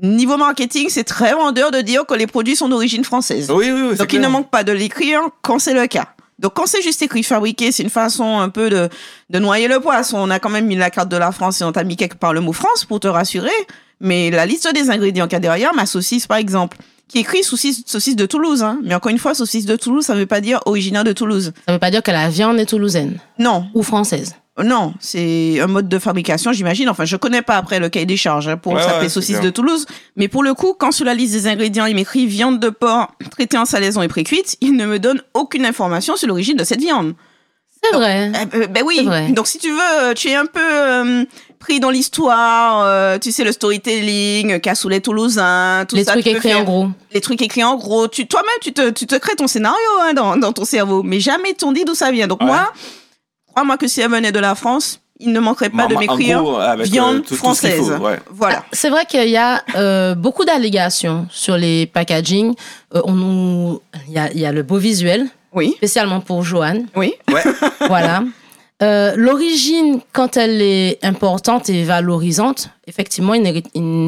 niveau 0.00 0.36
marketing, 0.36 0.88
c'est 0.88 1.04
très 1.04 1.32
vendeur 1.34 1.70
de 1.70 1.80
dire 1.80 2.04
que 2.06 2.14
les 2.14 2.26
produits 2.26 2.56
sont 2.56 2.68
d'origine 2.68 3.04
française. 3.04 3.50
Oui, 3.50 3.70
oui, 3.70 3.80
oui. 3.90 3.96
Donc, 3.96 4.12
il 4.12 4.18
clair. 4.18 4.22
ne 4.22 4.28
manque 4.28 4.50
pas 4.50 4.64
de 4.64 4.72
l'écrire 4.72 5.20
quand 5.42 5.58
c'est 5.58 5.74
le 5.74 5.86
cas. 5.86 6.06
Donc, 6.38 6.54
quand 6.54 6.66
c'est 6.66 6.82
juste 6.82 7.00
écrit 7.02 7.22
fabriqué, 7.22 7.72
c'est 7.72 7.82
une 7.82 7.90
façon 7.90 8.38
un 8.38 8.48
peu 8.48 8.68
de, 8.68 8.88
de 9.30 9.38
noyer 9.38 9.68
le 9.68 9.80
poisson. 9.80 10.18
On 10.18 10.30
a 10.30 10.38
quand 10.38 10.50
même 10.50 10.66
mis 10.66 10.76
la 10.76 10.90
carte 10.90 11.08
de 11.08 11.16
la 11.16 11.32
France 11.32 11.60
et 11.60 11.64
on 11.64 11.72
t'a 11.72 11.84
mis 11.84 11.96
quelque 11.96 12.16
part 12.16 12.34
le 12.34 12.40
mot 12.40 12.52
France 12.52 12.84
pour 12.84 13.00
te 13.00 13.08
rassurer. 13.08 13.50
Mais 14.00 14.30
la 14.30 14.44
liste 14.44 14.68
des 14.74 14.90
ingrédients 14.90 15.26
qu'il 15.26 15.34
y 15.34 15.36
a 15.36 15.40
derrière, 15.40 15.74
ma 15.74 15.86
saucisse, 15.86 16.26
par 16.26 16.36
exemple, 16.36 16.76
qui 17.08 17.18
écrit 17.18 17.42
saucisse, 17.42 17.82
saucisse 17.86 18.16
de 18.16 18.26
Toulouse. 18.26 18.62
Hein. 18.62 18.78
Mais 18.82 18.94
encore 18.94 19.10
une 19.10 19.18
fois, 19.18 19.34
saucisse 19.34 19.64
de 19.64 19.76
Toulouse, 19.76 20.04
ça 20.04 20.14
ne 20.14 20.20
veut 20.20 20.26
pas 20.26 20.40
dire 20.40 20.60
originaire 20.66 21.04
de 21.04 21.12
Toulouse. 21.12 21.52
Ça 21.66 21.72
veut 21.72 21.78
pas 21.78 21.90
dire 21.90 22.02
que 22.02 22.10
la 22.10 22.28
viande 22.28 22.58
est 22.58 22.66
toulousaine 22.66 23.18
Non, 23.38 23.68
ou 23.74 23.82
française. 23.82 24.34
Non, 24.64 24.94
c'est 25.00 25.60
un 25.60 25.66
mode 25.66 25.88
de 25.88 25.98
fabrication, 25.98 26.52
j'imagine. 26.52 26.88
Enfin, 26.88 27.04
je 27.04 27.16
connais 27.16 27.42
pas 27.42 27.56
après 27.56 27.78
le 27.78 27.88
cahier 27.90 28.06
des 28.06 28.16
charges 28.16 28.48
hein, 28.48 28.56
pour 28.56 28.72
Ouais, 28.72 28.82
s'appeler 28.82 29.02
ouais, 29.02 29.08
saucisse 29.08 29.40
de 29.40 29.50
Toulouse. 29.50 29.86
Mais 30.16 30.28
pour 30.28 30.42
le 30.42 30.54
coup, 30.54 30.74
quand 30.78 30.92
sur 30.92 31.04
la 31.04 31.14
liste 31.14 31.34
des 31.34 31.46
ingrédients, 31.46 31.84
il 31.86 31.94
m'écrit 31.94 32.26
viande 32.26 32.58
de 32.58 32.70
porc 32.70 33.12
traitée 33.30 33.58
en 33.58 33.64
salaison 33.66 34.00
et 34.02 34.08
pré-cuite, 34.08 34.56
il 34.62 34.74
ne 34.76 34.86
me 34.86 34.98
donne 34.98 35.22
aucune 35.34 35.66
information 35.66 36.16
sur 36.16 36.26
l'origine 36.28 36.56
de 36.56 36.64
cette 36.64 36.80
viande. 36.80 37.14
C'est 37.82 37.94
vrai. 37.94 38.32
Eh 38.42 38.46
ben, 38.46 38.66
ben 38.72 38.82
oui. 38.86 39.02
Vrai. 39.04 39.28
Donc 39.32 39.46
si 39.46 39.58
tu 39.58 39.70
veux, 39.70 40.14
tu 40.14 40.28
es 40.28 40.34
un 40.34 40.46
peu 40.46 40.60
euh, 40.62 41.24
pris 41.58 41.78
dans 41.78 41.90
l'histoire, 41.90 42.82
euh, 42.86 43.18
tu 43.18 43.32
sais, 43.32 43.44
le 43.44 43.52
storytelling, 43.52 44.58
Cassoulet 44.60 45.00
Toulousain, 45.00 45.84
tout 45.88 45.94
Les 45.96 46.04
ça. 46.04 46.12
trucs 46.12 46.24
tu 46.24 46.30
peux 46.30 46.36
écrits 46.38 46.48
faire- 46.48 46.60
en 46.60 46.64
gros. 46.64 46.88
Les 47.12 47.20
trucs 47.20 47.42
écrits 47.42 47.62
en 47.64 47.76
gros. 47.76 48.08
Tu, 48.08 48.26
toi-même, 48.26 48.48
tu 48.62 48.72
te, 48.72 48.88
tu 48.90 49.06
te 49.06 49.14
crées 49.16 49.36
ton 49.36 49.46
scénario 49.46 49.76
hein, 50.00 50.14
dans, 50.14 50.36
dans 50.36 50.52
ton 50.52 50.64
cerveau, 50.64 51.02
mais 51.02 51.20
jamais 51.20 51.52
t'ont 51.52 51.72
dit 51.72 51.84
d'où 51.84 51.94
ça 51.94 52.10
vient. 52.10 52.26
Donc 52.26 52.40
Ouais. 52.40 52.46
moi, 52.46 52.72
crois-moi 53.56 53.78
que 53.78 53.86
si 53.88 54.02
elle 54.02 54.10
venait 54.10 54.32
de 54.32 54.38
la 54.38 54.54
France, 54.54 55.00
il 55.18 55.32
ne 55.32 55.40
manquerait 55.40 55.70
pas 55.70 55.86
de 55.86 55.94
En- 55.94 55.98
m'écrire 55.98 56.44
avec, 56.60 56.86
euh, 56.86 56.90
viande 56.90 57.16
tout- 57.22 57.22
tout 57.22 57.24
ce 57.28 57.30
qu'il 57.30 57.38
française. 57.38 57.78
faut, 57.96 58.04
ouais. 58.04 58.20
Voilà. 58.30 58.64
C'est 58.70 58.90
vrai 58.90 59.06
qu'il 59.06 59.26
y 59.30 59.38
a 59.38 59.62
euh, 59.74 60.14
beaucoup 60.14 60.44
d'allégations 60.44 61.26
sur 61.30 61.56
les 61.56 61.86
packaging. 61.86 62.54
Euh, 62.94 63.00
on 63.04 63.12
nous- 63.12 63.80
il, 64.08 64.12
y 64.12 64.18
a, 64.18 64.30
il 64.32 64.38
y 64.38 64.44
a 64.44 64.52
le 64.52 64.62
beau 64.62 64.76
visuel, 64.76 65.26
Oui, 65.54 65.72
spécialement 65.78 66.20
pour 66.20 66.42
Joanne. 66.42 66.86
oui. 66.96 67.14
voilà. 67.88 68.22
Euh, 68.82 69.14
L'origine, 69.16 70.00
quand 70.12 70.36
elle 70.36 70.60
est 70.60 71.02
importante 71.02 71.70
et 71.70 71.82
valorisante, 71.84 72.68
effectivement, 72.86 73.32
il 73.32 73.42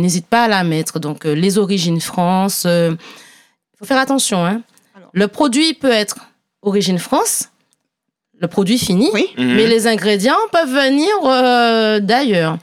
n'hésite 0.02 0.26
pas 0.26 0.42
à 0.44 0.48
la 0.48 0.62
mettre. 0.62 0.98
Donc, 1.00 1.24
euh, 1.24 1.32
les 1.32 1.56
origines 1.56 2.02
France, 2.02 2.66
il 2.66 2.98
faut 3.78 3.86
faire 3.86 3.96
attention. 3.98 4.44
Hein. 4.44 4.60
Le 5.14 5.26
produit 5.26 5.72
peut 5.72 5.90
être 5.90 6.16
origine 6.60 6.98
France, 6.98 7.48
le 8.40 8.48
produit 8.48 8.78
fini, 8.78 9.08
Oui. 9.12 9.26
Mhm. 9.36 9.54
mais 9.54 9.66
les 9.66 9.86
ingrédients 9.86 10.36
peuvent 10.52 10.72
venir 10.72 11.08
euh, 11.24 12.00
d'ailleurs. 12.00 12.58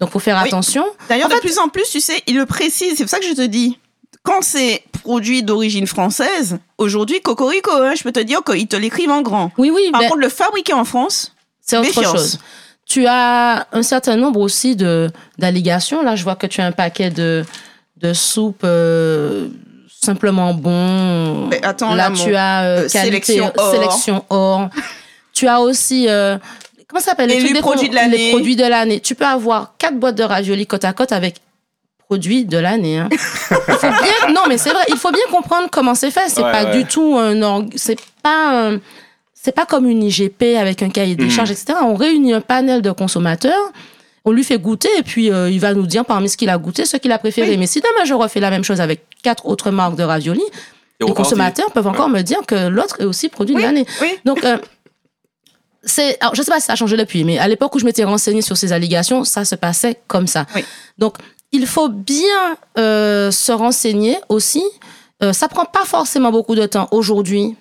Donc, 0.00 0.10
faut 0.10 0.18
faire 0.18 0.38
Oui. 0.42 0.48
attention. 0.48 0.84
D'ailleurs, 1.08 1.28
de 1.28 1.34
fait- 1.34 1.40
plus 1.40 1.58
en 1.58 1.68
plus, 1.68 1.88
tu 1.90 2.00
sais, 2.00 2.22
il 2.26 2.36
le 2.36 2.46
précise. 2.46 2.94
C'est 2.96 3.04
pour 3.04 3.10
ça 3.10 3.18
que 3.18 3.26
je 3.26 3.34
te 3.34 3.42
dis. 3.46 3.78
Quand 4.22 4.42
c'est 4.42 4.82
produit 5.02 5.42
d'origine 5.42 5.86
française, 5.86 6.58
aujourd'hui, 6.78 7.20
Cocorico, 7.22 7.70
hein, 7.72 7.94
je 7.96 8.02
peux 8.02 8.12
te 8.12 8.20
dire 8.20 8.42
qu'ils 8.44 8.66
te 8.66 8.76
l'écrivent 8.76 9.10
en 9.10 9.22
grand. 9.22 9.50
Oui, 9.56 9.70
oui, 9.74 9.88
Par 9.92 10.00
ben, 10.02 10.08
contre, 10.08 10.20
le 10.20 10.28
fabriquer 10.28 10.74
en 10.74 10.84
France, 10.84 11.34
c'est 11.62 11.76
autre 11.78 11.86
méfiance. 11.86 12.12
chose. 12.12 12.38
Tu 12.86 13.06
as 13.06 13.66
un 13.72 13.82
certain 13.82 14.16
nombre 14.16 14.40
aussi 14.40 14.74
de 14.76 15.08
d'allégations. 15.38 16.02
Là, 16.02 16.16
je 16.16 16.24
vois 16.24 16.34
que 16.36 16.46
tu 16.46 16.60
as 16.60 16.66
un 16.66 16.72
paquet 16.72 17.08
de, 17.08 17.44
de 17.98 18.12
soupes 18.12 18.62
euh, 18.64 19.48
simplement 20.02 20.52
bon. 20.54 21.46
Mais 21.46 21.64
attends, 21.64 21.94
là, 21.94 22.10
là, 22.10 22.14
tu 22.16 22.34
as 22.34 22.64
euh, 22.64 22.84
euh, 22.84 22.88
qualité, 22.88 23.32
sélection 23.34 23.52
or. 23.56 23.70
sélection 23.70 24.24
or. 24.28 24.68
tu 25.40 25.48
as 25.48 25.60
aussi 25.60 26.06
euh, 26.08 26.36
comment 26.88 27.00
ça 27.00 27.10
s'appelle 27.12 27.28
les 27.30 27.36
Élu 27.36 27.44
trucs 27.44 27.54
des 27.56 27.60
produit 27.62 27.86
con- 27.88 27.90
de 27.92 27.96
l'année. 27.96 28.16
Les 28.16 28.30
produits 28.30 28.56
de 28.56 28.64
l'année. 28.64 29.00
Tu 29.00 29.14
peux 29.14 29.24
avoir 29.24 29.74
quatre 29.78 29.96
boîtes 29.98 30.16
de 30.16 30.22
raviolis 30.22 30.66
côte 30.66 30.84
à 30.84 30.92
côte 30.92 31.12
avec 31.12 31.36
produits 32.06 32.44
de 32.44 32.58
l'année. 32.58 32.98
hein. 32.98 33.08
Bien- 33.10 34.28
non, 34.34 34.42
mais 34.48 34.58
c'est 34.58 34.70
vrai. 34.70 34.82
Il 34.88 34.96
faut 34.96 35.12
bien 35.12 35.22
comprendre 35.30 35.68
comment 35.70 35.94
c'est 35.94 36.10
fait. 36.10 36.28
C'est 36.28 36.42
Ouais, 36.42 36.50
pas 36.52 36.64
ouais. 36.64 36.76
du 36.78 36.84
tout 36.84 37.16
un 37.18 37.40
org- 37.42 37.72
c'est 37.76 37.98
pas 38.22 38.68
un- 38.72 38.80
c'est 39.34 39.52
pas 39.54 39.64
comme 39.64 39.88
une 39.88 40.02
IGP 40.02 40.56
avec 40.58 40.82
un 40.82 40.90
cahier 40.90 41.16
des 41.16 41.24
Mhm. 41.24 41.30
charges, 41.30 41.50
etc. 41.52 41.78
On 41.82 41.94
réunit 41.94 42.34
un 42.34 42.40
panel 42.42 42.82
de 42.82 42.90
consommateurs, 42.90 43.72
on 44.26 44.32
lui 44.32 44.44
fait 44.44 44.58
goûter 44.58 44.90
et 44.98 45.02
puis 45.02 45.30
euh, 45.32 45.48
il 45.48 45.60
va 45.60 45.72
nous 45.72 45.86
dire 45.86 46.04
parmi 46.04 46.28
ce 46.28 46.36
qu'il 46.36 46.50
a 46.50 46.58
goûté, 46.58 46.84
ce 46.84 46.96
qu'il 46.98 47.12
a 47.12 47.18
préféré. 47.18 47.50
Oui. 47.50 47.56
Mais 47.56 47.66
si 47.66 47.80
demain 47.80 48.04
je 48.04 48.12
refais 48.12 48.40
la 48.40 48.50
même 48.50 48.64
chose 48.64 48.80
avec 48.82 49.04
quatre 49.22 49.46
autres 49.46 49.70
marques 49.70 49.96
de 49.96 50.02
raviolis, 50.02 50.42
les 51.00 51.12
consommateurs 51.14 51.70
peuvent 51.72 51.86
encore 51.86 52.10
me 52.10 52.20
dire 52.20 52.40
que 52.46 52.68
l'autre 52.68 52.96
est 53.00 53.04
aussi 53.06 53.30
produit 53.30 53.54
Oui. 53.54 53.62
de 53.62 53.66
l'année. 53.66 53.86
oui. 54.02 54.10
Donc, 54.26 54.44
euh, 54.44 54.58
c'est, 55.82 56.18
alors, 56.20 56.34
je 56.34 56.42
sais 56.42 56.50
pas 56.50 56.60
si 56.60 56.66
ça 56.66 56.74
a 56.74 56.76
changé 56.76 56.96
depuis, 56.96 57.24
mais 57.24 57.38
à 57.38 57.48
l'époque 57.48 57.74
où 57.74 57.78
je 57.78 57.84
m'étais 57.84 58.04
renseignée 58.04 58.42
sur 58.42 58.56
ces 58.56 58.72
allégations, 58.72 59.24
ça 59.24 59.44
se 59.44 59.54
passait 59.54 60.00
comme 60.06 60.26
ça. 60.26 60.46
Oui. 60.54 60.64
Donc, 60.98 61.16
il 61.52 61.66
faut 61.66 61.88
bien 61.88 62.56
euh, 62.78 63.30
se 63.30 63.50
renseigner 63.52 64.16
aussi. 64.28 64.62
Euh, 65.22 65.32
ça 65.32 65.48
prend 65.48 65.64
pas 65.64 65.84
forcément 65.84 66.30
beaucoup 66.30 66.54
de 66.54 66.66
temps 66.66 66.88
aujourd'hui 66.92 67.56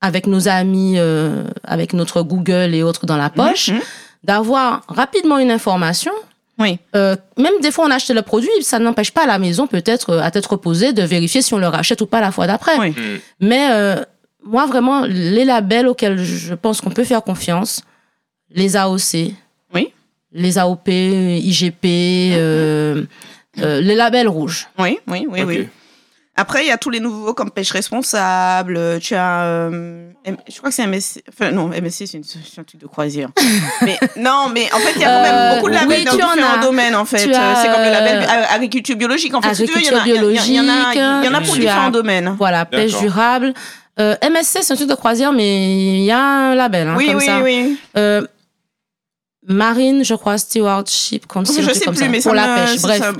avec 0.00 0.26
nos 0.26 0.48
amis, 0.48 0.94
euh, 0.96 1.44
avec 1.64 1.92
notre 1.92 2.22
Google 2.22 2.74
et 2.74 2.82
autres 2.82 3.06
dans 3.06 3.16
la 3.16 3.30
poche, 3.30 3.68
Mhm. 3.70 3.80
d'avoir 4.24 4.82
rapidement 4.88 5.38
une 5.38 5.50
information. 5.50 6.12
Oui. 6.58 6.78
Euh, 6.94 7.16
même 7.36 7.52
des 7.60 7.70
fois, 7.70 7.84
on 7.86 7.90
a 7.90 7.96
acheté 7.96 8.14
le 8.14 8.22
produit, 8.22 8.48
ça 8.62 8.78
n'empêche 8.78 9.10
pas 9.10 9.24
à 9.24 9.26
la 9.26 9.38
maison, 9.38 9.66
peut-être 9.66 10.16
à 10.16 10.30
tête 10.30 10.46
reposée, 10.46 10.92
de 10.94 11.02
vérifier 11.02 11.42
si 11.42 11.52
on 11.52 11.58
le 11.58 11.68
rachète 11.68 12.00
ou 12.00 12.06
pas 12.06 12.20
la 12.22 12.32
fois 12.32 12.46
d'après. 12.46 12.78
Oui. 12.78 12.90
Mhm. 12.90 13.18
Mais 13.40 13.68
euh, 13.72 13.96
moi, 14.46 14.66
vraiment, 14.66 15.02
les 15.06 15.44
labels 15.44 15.86
auxquels 15.88 16.18
je 16.22 16.54
pense 16.54 16.80
qu'on 16.80 16.90
peut 16.90 17.04
faire 17.04 17.22
confiance, 17.22 17.82
les 18.50 18.76
AOC, 18.76 19.34
Oui. 19.74 19.92
les 20.32 20.58
AOP, 20.58 20.88
IGP, 20.88 21.84
euh, 22.34 23.04
euh, 23.60 23.80
les 23.80 23.94
labels 23.94 24.28
rouges. 24.28 24.68
Oui, 24.78 24.98
oui, 25.08 25.26
oui, 25.28 25.42
oui. 25.42 25.68
Après, 26.38 26.64
il 26.64 26.68
y 26.68 26.70
a 26.70 26.76
tous 26.76 26.90
les 26.90 27.00
nouveaux 27.00 27.32
comme 27.32 27.50
pêche 27.50 27.70
responsable. 27.72 28.76
euh, 28.76 28.98
Tu 29.00 29.14
as, 29.14 29.44
euh, 29.44 30.04
je 30.46 30.56
crois 30.58 30.68
que 30.68 30.74
c'est 30.74 30.82
MSC. 30.86 31.22
Enfin, 31.30 31.50
non, 31.50 31.70
MSC, 31.72 32.06
c'est 32.06 32.18
une- 32.18 32.24
c'est 32.24 32.60
un 32.60 32.64
truc 32.64 32.78
de 32.78 32.86
croisière. 32.86 33.30
mais 33.82 33.98
non, 34.18 34.50
mais 34.52 34.70
en 34.74 34.78
fait, 34.78 34.92
il 34.96 35.00
y 35.00 35.04
a 35.06 35.08
quand 35.08 35.22
même 35.22 35.34
Euh, 35.34 35.54
beaucoup 35.56 35.70
de 35.70 35.74
labels 35.74 35.98
oui, 36.00 36.04
dans 36.04 36.14
tu 36.14 36.22
en 36.22 36.34
différents 36.34 36.58
as. 36.60 36.62
domaines, 36.62 36.94
en 36.94 37.06
fait. 37.06 37.18
C'est 37.20 37.24
comme 37.32 37.82
le 37.82 37.90
label 37.90 38.26
agriculture 38.50 38.96
biologique. 38.96 39.32
En 39.34 39.40
fait, 39.40 39.54
si 39.54 39.64
tu 39.64 39.72
veux, 39.72 39.80
il 39.80 39.86
y 39.86 39.90
en 39.94 39.96
a- 39.96 40.00
agriculture 40.02 40.28
il 40.28 40.34
y, 40.34 40.38
a- 40.38 40.44
il 40.46 40.54
y 40.54 40.60
en 40.60 40.68
a, 40.68 41.22
il 41.22 41.24
y 41.24 41.28
en 41.30 41.34
a 41.34 41.40
pour 41.40 41.54
différents 41.56 41.88
as- 41.88 41.90
domaines. 41.90 42.34
Voilà, 42.36 42.66
pêche 42.66 42.98
durable. 42.98 43.54
Euh, 43.98 44.14
MSC, 44.22 44.58
c'est 44.62 44.72
un 44.72 44.76
truc 44.76 44.88
de 44.88 44.94
croisière, 44.94 45.32
mais 45.32 45.96
il 45.98 46.04
y 46.04 46.10
a 46.10 46.18
un 46.20 46.54
label 46.54 46.88
hein, 46.88 46.94
Oui, 46.96 47.06
comme 47.06 47.16
oui, 47.16 47.24
ça. 47.26 47.40
oui. 47.42 47.78
Euh, 47.96 48.26
Marine, 49.48 50.04
je 50.04 50.14
crois, 50.14 50.38
Stewardship 50.38 51.26
Council, 51.26 51.62
Je 51.62 51.72
sais 51.72 51.84
comme 51.84 51.94
plus, 51.94 52.04
ça, 52.04 52.10
mais 52.10 52.20
pour 52.20 52.34
la 52.34 52.54
pêche. 52.66 52.82
Bref. 52.82 52.98
ça-. 52.98 53.12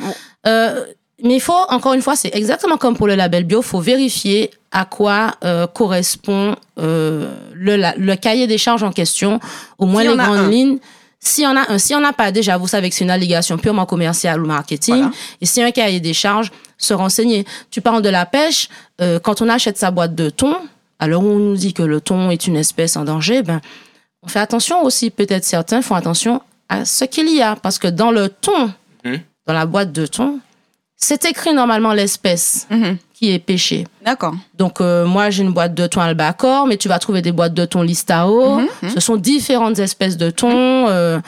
Euh, 0.48 0.84
mais 1.22 1.34
il 1.36 1.40
faut, 1.40 1.54
encore 1.70 1.94
une 1.94 2.02
fois, 2.02 2.16
c'est 2.16 2.34
exactement 2.34 2.76
comme 2.76 2.96
pour 2.96 3.06
le 3.06 3.14
label 3.14 3.44
bio, 3.44 3.60
il 3.60 3.64
faut 3.64 3.80
vérifier 3.80 4.50
à 4.72 4.84
quoi 4.84 5.34
euh, 5.44 5.66
correspond 5.66 6.56
euh, 6.78 7.32
le, 7.54 7.76
la- 7.76 7.94
le 7.96 8.16
cahier 8.16 8.46
des 8.46 8.58
charges 8.58 8.82
en 8.82 8.92
question, 8.92 9.40
au 9.78 9.86
moins 9.86 10.02
les 10.02 10.14
grandes 10.16 10.50
lignes. 10.52 10.78
S'il 11.18 11.44
y 11.44 11.46
en 11.46 11.56
a 11.56 11.72
un, 11.72 11.78
s'il 11.78 11.96
n'y 11.96 12.04
en 12.04 12.08
a 12.08 12.12
pas, 12.12 12.30
déjà, 12.32 12.58
vous 12.58 12.68
savez 12.68 12.90
que 12.90 12.94
c'est 12.94 13.04
une 13.04 13.10
allégation 13.10 13.56
purement 13.56 13.86
commerciale 13.86 14.42
ou 14.42 14.46
marketing. 14.46 14.96
Voilà. 14.96 15.10
Et 15.40 15.46
s'il 15.46 15.62
y 15.62 15.64
a 15.64 15.68
un 15.68 15.72
cahier 15.72 16.00
des 16.00 16.12
charges, 16.12 16.50
se 16.78 16.94
renseigner. 16.94 17.44
Tu 17.70 17.80
parles 17.80 18.02
de 18.02 18.08
la 18.08 18.26
pêche, 18.26 18.68
euh, 19.00 19.18
quand 19.18 19.40
on 19.42 19.48
achète 19.48 19.78
sa 19.78 19.90
boîte 19.90 20.14
de 20.14 20.30
thon, 20.30 20.54
alors 20.98 21.22
on 21.24 21.38
nous 21.38 21.56
dit 21.56 21.72
que 21.74 21.82
le 21.82 22.00
thon 22.00 22.30
est 22.30 22.46
une 22.46 22.56
espèce 22.56 22.96
en 22.96 23.04
danger, 23.04 23.42
ben, 23.42 23.60
on 24.22 24.28
fait 24.28 24.40
attention 24.40 24.82
aussi. 24.82 25.10
Peut-être 25.10 25.44
certains 25.44 25.82
font 25.82 25.94
attention 25.94 26.40
à 26.68 26.84
ce 26.84 27.04
qu'il 27.04 27.28
y 27.34 27.42
a. 27.42 27.56
Parce 27.56 27.78
que 27.78 27.88
dans 27.88 28.10
le 28.10 28.28
thon, 28.28 28.72
Mhm. 29.04 29.20
dans 29.46 29.52
la 29.54 29.66
boîte 29.66 29.92
de 29.92 30.06
thon, 30.06 30.40
c'est 30.96 31.24
écrit 31.26 31.52
normalement 31.54 31.92
l'espèce 31.92 32.66
Mhm. 32.70 32.96
qui 33.14 33.30
est 33.30 33.38
pêchée. 33.38 33.86
D'accord. 34.04 34.34
Donc, 34.58 34.80
euh, 34.80 35.06
moi, 35.06 35.30
j'ai 35.30 35.42
une 35.42 35.52
boîte 35.52 35.74
de 35.74 35.86
thon 35.86 36.00
albacore, 36.00 36.66
mais 36.66 36.76
tu 36.76 36.88
vas 36.88 36.98
trouver 36.98 37.22
des 37.22 37.32
boîtes 37.32 37.54
de 37.54 37.64
thon 37.66 37.82
listao. 37.82 38.58
Mhm. 38.60 38.68
Ce 38.94 39.00
sont 39.00 39.16
différentes 39.16 39.78
espèces 39.78 40.16
de 40.16 40.30
thon. 40.30 40.50
Euh, 40.88 41.20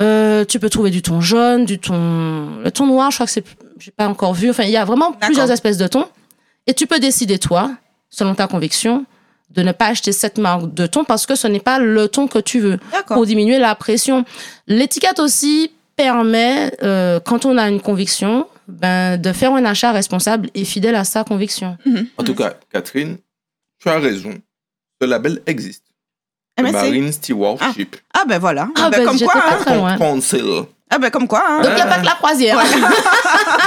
euh, 0.00 0.44
tu 0.44 0.58
peux 0.60 0.70
trouver 0.70 0.90
du 0.90 1.02
thon 1.02 1.20
jaune, 1.20 1.64
du 1.64 1.78
thon. 1.78 2.60
Le 2.64 2.70
thon 2.70 2.86
noir, 2.86 3.10
je 3.10 3.16
crois 3.16 3.26
que 3.26 3.32
c'est. 3.32 3.44
J'ai 3.78 3.90
pas 3.90 4.08
encore 4.08 4.34
vu. 4.34 4.50
Enfin, 4.50 4.64
il 4.64 4.70
y 4.70 4.76
a 4.76 4.84
vraiment 4.84 5.12
plusieurs 5.12 5.50
espèces 5.50 5.78
de 5.78 5.86
thon. 5.86 6.06
Et 6.66 6.74
tu 6.74 6.86
peux 6.86 6.98
décider, 6.98 7.38
toi, 7.38 7.70
selon 8.10 8.34
ta 8.34 8.46
conviction, 8.46 9.06
de 9.50 9.62
ne 9.62 9.72
pas 9.72 9.86
acheter 9.86 10.12
cette 10.12 10.38
marque 10.38 10.74
de 10.74 10.86
thon 10.86 11.04
parce 11.04 11.26
que 11.26 11.34
ce 11.34 11.46
n'est 11.46 11.60
pas 11.60 11.78
le 11.78 12.08
thon 12.08 12.28
que 12.28 12.38
tu 12.38 12.60
veux 12.60 12.78
D'accord. 12.92 13.16
pour 13.16 13.26
diminuer 13.26 13.58
la 13.58 13.74
pression. 13.74 14.24
L'étiquette 14.66 15.20
aussi 15.20 15.72
permet, 15.96 16.72
euh, 16.82 17.18
quand 17.20 17.46
on 17.46 17.56
a 17.56 17.68
une 17.68 17.80
conviction, 17.80 18.46
ben, 18.68 19.16
de 19.16 19.32
faire 19.32 19.54
un 19.54 19.64
achat 19.64 19.92
responsable 19.92 20.50
et 20.54 20.64
fidèle 20.64 20.94
à 20.94 21.04
sa 21.04 21.24
conviction. 21.24 21.78
En 22.18 22.22
tout 22.22 22.34
cas, 22.34 22.54
Catherine, 22.70 23.16
tu 23.78 23.88
as 23.88 23.98
raison. 23.98 24.34
Ce 25.00 25.06
label 25.06 25.40
existe. 25.46 25.84
Le 26.58 26.64
MSC. 26.64 26.72
Marine 26.72 27.12
Stewardship 27.12 27.96
Ah 28.12 28.24
ben 28.28 28.38
voilà. 28.38 28.68
Ah, 28.76 28.90
ben, 28.90 28.98
ben, 28.98 29.06
comme 29.06 29.18
quoi. 29.18 29.32
pas 29.32 29.52
hein. 29.52 29.58
très 29.60 29.76
loin. 29.76 29.96
Council. 29.96 30.64
Ah 30.90 30.98
ben 30.98 31.10
comme 31.10 31.28
quoi. 31.28 31.42
hein. 31.46 31.60
Donc, 31.62 31.70
il 31.72 31.74
n'y 31.74 31.80
a 31.82 31.86
pas 31.86 31.98
que 31.98 32.06
la 32.06 32.12
croisière. 32.12 32.56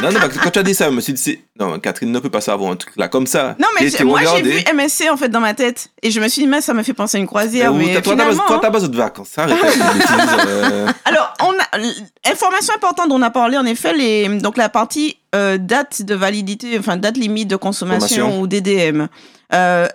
non, 0.01 0.11
non, 0.11 0.19
parce 0.19 0.33
que 0.37 0.43
quand 0.43 0.49
tu 0.51 0.59
as 0.59 0.63
dit 0.63 0.73
ça, 0.73 0.85
je 0.89 0.95
me 0.95 1.01
suis 1.01 1.13
dit, 1.13 1.39
non, 1.59 1.79
Catherine 1.79 2.11
ne 2.11 2.19
peut 2.19 2.29
pas 2.29 2.41
savoir 2.41 2.71
un 2.71 2.75
truc 2.75 2.93
là 2.97 3.07
comme 3.07 3.27
ça. 3.27 3.55
Non, 3.59 3.67
mais 3.79 3.87
moi, 4.03 4.21
j'ai 4.35 4.41
vu 4.41 4.63
MSC 4.73 5.09
en 5.11 5.17
fait 5.17 5.29
dans 5.29 5.39
ma 5.39 5.53
tête. 5.53 5.89
Et 6.01 6.09
je 6.11 6.19
me 6.19 6.27
suis 6.27 6.41
dit, 6.41 6.47
mais 6.47 6.61
ça 6.61 6.73
me 6.73 6.81
fait 6.83 6.93
penser 6.93 7.17
à 7.17 7.19
une 7.19 7.27
croisière. 7.27 7.73
où- 7.73 7.77
Mais, 7.77 8.01
toi, 8.01 8.13
finalement. 8.13 8.41
hein. 8.43 8.45
t'as 8.49 8.57
pas 8.59 8.69
besoin 8.71 8.89
de 8.89 8.97
vacances. 8.97 9.29
Arrête 9.37 9.57
euh. 10.47 10.87
Alors, 11.05 11.33
on 11.43 11.51
a 11.51 12.31
information 12.31 12.73
importante 12.75 13.09
dont 13.09 13.15
on 13.15 13.21
a 13.21 13.29
parlé 13.29 13.57
en 13.57 13.65
effet 13.65 13.93
les 13.93 14.27
donc 14.39 14.57
la 14.57 14.69
partie 14.69 15.17
euh, 15.35 15.57
date 15.57 16.01
de 16.01 16.15
validité, 16.15 16.77
enfin 16.79 16.97
date 16.97 17.17
limite 17.17 17.47
de 17.47 17.55
consommation 17.55 18.25
Consommation. 18.25 18.41
ou 18.41 18.47
DDM. 18.47 19.07
Euh, 19.53 19.87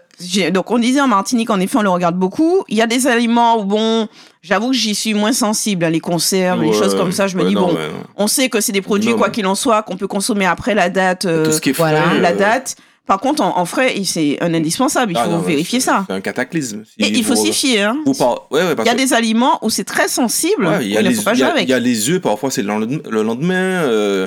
donc 0.53 0.71
on 0.71 0.79
disait 0.79 1.01
en 1.03 1.09
Martinique 1.09 1.51
en 1.51 1.61
effet 1.61 1.77
on 1.77 1.83
le 1.83 1.91
regarde 1.91 2.17
beaucoup. 2.17 2.65
Il 2.69 2.77
y 2.77 2.83
a 2.83 2.87
des 2.87 3.07
aliments 3.07 3.61
où 3.61 3.65
bon, 3.65 4.09
j'avoue 4.43 4.71
que 4.71 4.77
j'y 4.77 4.95
suis 4.95 5.13
moins 5.13 5.33
sensible, 5.35 5.85
hein, 5.85 5.91
les 5.91 6.01
conserves, 6.01 6.63
les 6.63 6.73
choses 6.73 6.95
comme 6.95 7.13
ça. 7.13 7.27
Je 7.27 7.37
me 7.37 7.43
ouais, 7.43 7.49
dis 7.51 7.55
non, 7.55 7.69
bon, 7.69 7.75
ouais, 7.75 7.91
on 8.17 8.27
sait 8.27 8.49
que 8.49 8.61
c'est 8.63 8.73
des 8.73 8.81
produits 8.83 9.11
Non, 9.11 9.17
quoi 9.19 9.29
qu'il 9.31 9.47
en 9.47 9.55
soit 9.55 9.83
qu'on 9.83 9.97
peut 9.99 10.07
consommer 10.09 10.47
après 10.47 10.75
la 10.75 10.89
date. 10.89 11.27
euh, 11.27 11.45
Tout 11.45 11.53
ce 11.53 11.61
qui 11.61 11.71
est 11.71 11.73
frais. 11.75 11.91
voilà, 11.91 12.15
la 12.21 12.31
euh, 12.31 12.37
date. 12.37 12.77
Par 13.07 13.21
contre, 13.21 13.41
en, 13.41 13.57
en 13.57 13.65
frais, 13.67 13.95
c'est 14.05 14.37
un 14.43 14.53
indispensable. 14.53 15.13
Il 15.13 15.19
ah, 15.19 15.25
faut 15.27 15.31
non, 15.31 15.39
vérifier 15.39 15.79
ça. 15.79 16.05
C'est 16.09 16.15
un 16.15 16.21
cataclysme. 16.21 16.83
Si 16.85 17.05
Et 17.05 17.17
il 17.17 17.23
faut 17.23 17.37
s'y 17.37 17.53
fier. 17.53 17.91
Hein. 17.91 17.99
vous 18.05 18.15
par- 18.15 18.51
ouais, 18.51 18.63
ouais, 18.65 18.75
parce 18.75 18.89
Il 18.89 18.91
y 18.91 18.95
a 18.95 18.99
des 18.99 19.13
aliments 19.13 19.59
où 19.63 19.71
c'est 19.71 19.85
très 19.85 20.09
sensible. 20.09 20.67
Ouais, 20.67 20.79
il 20.85 20.91
y 20.91 20.97
a 20.97 21.03
les, 21.03 21.15
faut 21.15 21.23
pas 21.23 21.35
il 21.35 21.39
y 21.39 21.43
a- 21.45 21.61
il 21.61 21.69
y 21.69 21.73
a 21.73 21.79
les 21.79 22.11
œufs, 22.11 22.21
parfois 22.21 22.51
c'est 22.51 22.63
le 22.63 22.69
lendemain. 22.69 22.99
le 23.09 23.23
lendemain, 23.23 23.55
euh, 23.55 24.27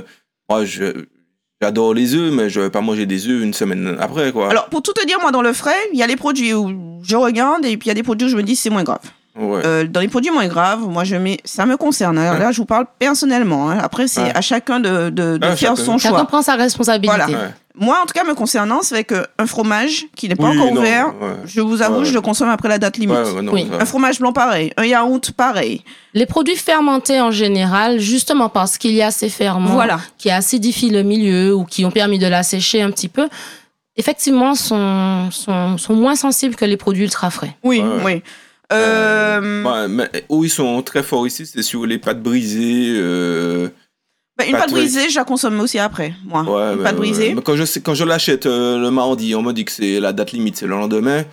moi, 0.50 0.64
je, 0.64 0.86
j'adore 1.62 1.94
les 1.94 2.16
œufs, 2.16 2.32
mais 2.32 2.50
je 2.50 2.62
vais 2.62 2.70
pas 2.70 2.82
manger 2.82 3.06
des 3.06 3.28
œufs 3.28 3.42
une 3.44 3.54
semaine 3.54 3.98
après, 4.00 4.32
quoi. 4.32 4.50
Alors, 4.50 4.68
pour 4.68 4.82
tout 4.82 4.94
te 4.94 5.06
dire, 5.06 5.18
moi, 5.22 5.32
dans 5.32 5.42
le 5.42 5.54
frais, 5.54 5.76
il 5.94 6.00
y 6.00 6.04
a 6.04 6.08
les 6.08 6.16
produits 6.16 6.54
où 6.54 7.00
je 7.04 7.16
regarde 7.16 7.66
et 7.66 7.78
puis 7.78 7.88
il 7.88 7.90
y 7.90 7.92
a 7.92 7.96
des 7.96 8.04
produits 8.04 8.28
où 8.28 8.30
je 8.32 8.38
me 8.38 8.44
dis 8.44 8.56
c'est 8.56 8.70
moins 8.70 8.84
grave. 8.84 9.00
Ouais. 9.38 9.62
Euh, 9.66 9.86
dans 9.86 10.02
les 10.02 10.08
produits 10.10 10.32
moins 10.32 10.48
graves, 10.48 10.82
moi 10.82 11.04
je 11.06 11.16
mets, 11.16 11.38
ça 11.46 11.66
me 11.66 11.78
concerne. 11.78 12.18
hein. 12.18 12.34
Ouais. 12.34 12.40
Là, 12.40 12.52
je 12.52 12.58
vous 12.58 12.66
parle 12.66 12.86
personnellement. 12.98 13.70
hein. 13.70 13.78
Après, 13.82 14.08
c'est 14.08 14.22
Ouais. 14.24 14.32
à 14.36 14.42
chacun 14.42 14.80
de, 14.80 15.10
de, 15.10 15.38
de 15.38 15.40
Ah, 15.42 15.56
faire 15.56 15.72
chacun. 15.72 15.76
son 15.76 15.98
Chacun 15.98 16.16
choix. 16.18 16.26
prend 16.28 16.42
sa 16.42 16.56
responsabilité. 16.56 17.16
Voilà. 17.16 17.28
Ouais. 17.28 17.54
Moi, 17.80 17.98
en 18.02 18.06
tout 18.06 18.14
cas, 18.14 18.24
me 18.26 18.34
concernant, 18.36 18.82
c'est 18.82 18.94
avec 18.96 19.12
euh, 19.14 19.24
un 19.38 19.46
fromage 19.48 20.06
qui 20.16 20.28
n'est 20.28 20.36
pas 20.36 20.50
Oui, 20.50 20.58
encore 20.58 20.74
non, 20.74 20.82
ouvert. 20.82 21.08
ouais. 21.22 21.36
Je 21.46 21.62
vous 21.62 21.82
avoue, 21.82 22.00
Ouais. 22.00 22.06
je 22.06 22.14
le 22.14 22.22
consomme 22.22 22.50
après 22.50 22.68
la 22.70 22.78
date 22.78 22.98
limite. 22.98 23.16
Ouais, 23.18 23.32
ouais, 23.32 23.42
non, 23.42 23.54
Oui. 23.54 23.68
ça- 23.72 23.82
Un 23.82 23.86
fromage 23.86 24.20
blanc 24.20 24.34
pareil, 24.34 24.74
un 24.78 24.86
yaourt 24.86 25.32
pareil. 25.32 25.82
Les 26.14 26.26
produits 26.26 26.56
fermentés 26.58 27.22
en 27.22 27.32
général, 27.32 28.00
justement 28.00 28.50
parce 28.50 28.78
qu'il 28.78 28.92
y 28.92 29.02
a 29.02 29.12
ces 29.12 29.30
ferments 29.30 29.72
Voilà. 29.74 30.00
qui 30.18 30.30
acidifient 30.30 30.90
le 30.90 31.04
milieu 31.04 31.56
ou 31.56 31.64
qui 31.64 31.86
ont 31.86 31.92
permis 31.92 32.20
de 32.20 32.28
l'assécher 32.28 32.82
un 32.82 32.92
petit 32.92 33.08
peu, 33.08 33.30
effectivement, 33.96 34.56
sont, 34.56 35.30
sont, 35.32 35.78
sont 35.78 35.94
moins 35.96 36.16
sensibles 36.16 36.56
que 36.56 36.66
les 36.66 36.78
produits 36.78 37.04
ultra 37.06 37.30
frais. 37.30 37.56
Oui, 37.64 37.80
Ouais. 37.80 38.02
oui. 38.06 38.24
Euh, 38.72 39.64
Ouais, 39.64 39.88
mais 39.88 40.10
où 40.30 40.44
ils 40.44 40.50
sont 40.50 40.82
très 40.84 41.02
forts 41.02 41.26
ici, 41.26 41.46
c'est 41.46 41.64
sur 41.64 41.86
les 41.86 41.98
pâtes 41.98 42.22
brisées. 42.22 42.94
euh, 42.96 43.70
bah, 44.40 44.46
une 44.46 44.58
pâte 44.58 44.72
brisée, 44.72 45.10
je 45.10 45.16
la 45.16 45.24
consomme 45.26 45.60
aussi 45.60 45.78
après, 45.78 46.14
moi. 46.26 46.42
ouais, 46.44 46.74
une 46.76 46.84
pâte 46.84 46.96
brisée. 46.96 47.36
quand 47.44 47.56
je, 47.56 47.66
sais- 47.66 47.82
quand 47.82 47.94
je 47.94 48.04
l'achète 48.06 48.46
euh, 48.48 48.80
le 48.80 48.90
mardi, 48.90 49.36
on 49.36 49.42
me 49.44 49.54
dit 49.54 49.66
que 49.66 49.72
c'est 49.72 50.00
la 50.00 50.14
date 50.14 50.32
limite, 50.32 50.56
c'est 50.58 50.66
le 50.66 50.72
lendemain. 50.76 51.24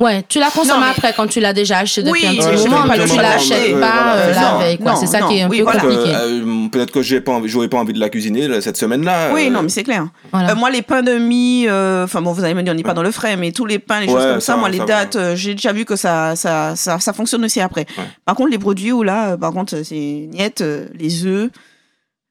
Ouais, 0.00 0.24
tu 0.28 0.38
la 0.38 0.48
consommes 0.50 0.76
Non, 0.78 0.84
mais- 0.84 0.90
après 0.96 1.12
quand 1.16 1.26
tu 1.26 1.40
l'as 1.40 1.52
déjà 1.52 1.78
acheté 1.78 2.04
depuis 2.04 2.22
Oui, 2.22 2.28
un 2.28 2.50
petit 2.52 2.68
moment, 2.68 2.84
je 2.84 2.88
mais 3.00 3.04
tu 3.08 3.16
l'achètes 3.16 3.80
pas 3.80 4.14
euh, 4.14 4.32
voilà, 4.32 4.32
la 4.32 4.52
c'est 4.58 4.64
veille. 4.64 4.78
quoi. 4.78 4.94
ça. 4.94 5.00
C'est 5.00 5.06
ça 5.08 5.20
Non, 5.20 5.28
qui 5.28 5.38
est 5.38 5.42
un 5.42 5.48
oui, 5.48 5.56
peu 5.58 5.62
voilà. 5.64 5.80
Donc, 5.80 5.90
compliqué. 5.90 6.14
euh, 6.14 6.44
euh, 6.46 6.68
Peut-être 6.68 6.92
que 6.92 7.02
j'ai 7.02 7.20
pas 7.20 7.32
envie- 7.32 7.48
j'aurais 7.48 7.66
pas 7.66 7.78
envie 7.78 7.92
de 7.92 7.98
la 7.98 8.08
cuisiner 8.08 8.46
là, 8.46 8.60
cette 8.60 8.76
semaine-là. 8.76 9.30
Oui, 9.34 9.46
euh, 9.48 9.50
non, 9.50 9.62
mais 9.62 9.68
c'est 9.68 9.82
clair. 9.82 10.06
Voilà. 10.32 10.52
Euh, 10.52 10.54
moi, 10.54 10.70
les 10.70 10.82
pains 10.82 11.02
de 11.02 11.14
mie, 11.18 11.66
euh, 11.66 12.04
enfin 12.04 12.22
bon, 12.22 12.30
vous 12.32 12.44
allez 12.44 12.54
me 12.54 12.62
dire, 12.62 12.72
on 12.72 12.76
n'est 12.76 12.84
pas 12.84 12.94
dans 12.94 13.02
le 13.02 13.10
frais, 13.10 13.36
mais 13.36 13.50
tous 13.50 13.66
les 13.66 13.80
pains, 13.80 13.98
les 14.00 14.06
choses 14.06 14.14
Ouais, 14.22 14.30
comme 14.30 14.40
ça, 14.40 14.52
ça, 14.52 14.56
moi, 14.56 14.68
les 14.68 14.78
ça 14.78 14.84
dates, 14.84 15.16
euh, 15.16 15.34
j'ai 15.34 15.54
déjà 15.56 15.72
vu 15.72 15.84
que 15.84 15.96
ça, 15.96 16.36
ça, 16.36 16.76
ça, 16.76 17.00
ça 17.00 17.12
fonctionne 17.12 17.44
aussi 17.44 17.60
après. 17.60 17.86
Ouais. 17.98 18.04
Par 18.24 18.36
contre, 18.36 18.50
les 18.50 18.58
produits 18.58 18.92
où 18.92 19.02
là, 19.02 19.30
euh, 19.32 19.36
par 19.36 19.52
contre, 19.52 19.82
c'est 19.82 19.96
niet, 19.96 20.60
euh, 20.60 20.86
les 20.96 21.26
œufs, 21.26 21.50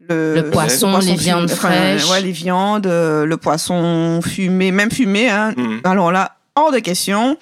le, 0.10 0.36
Le 0.36 0.50
poisson, 0.50 0.98
les 0.98 1.02
fumé, 1.06 1.18
viandes 1.18 1.46
enfin, 1.52 1.70
fraîches. 1.70 2.10
ouais, 2.10 2.22
les 2.22 2.32
viandes, 2.32 2.88
euh, 2.88 3.26
le 3.26 3.38
poisson 3.38 4.20
fumé, 4.26 4.72
même 4.72 4.92
fumé, 4.92 5.30
hein. 5.30 5.54
Mhm. 5.58 5.82
Alors 5.84 6.12
là, 6.12 6.38
hors 6.56 6.72
de 6.72 6.80
question. 6.80 7.38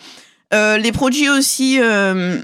Euh, 0.54 0.78
les 0.78 0.92
produits 0.92 1.30
aussi 1.30 1.80
euh, 1.82 2.38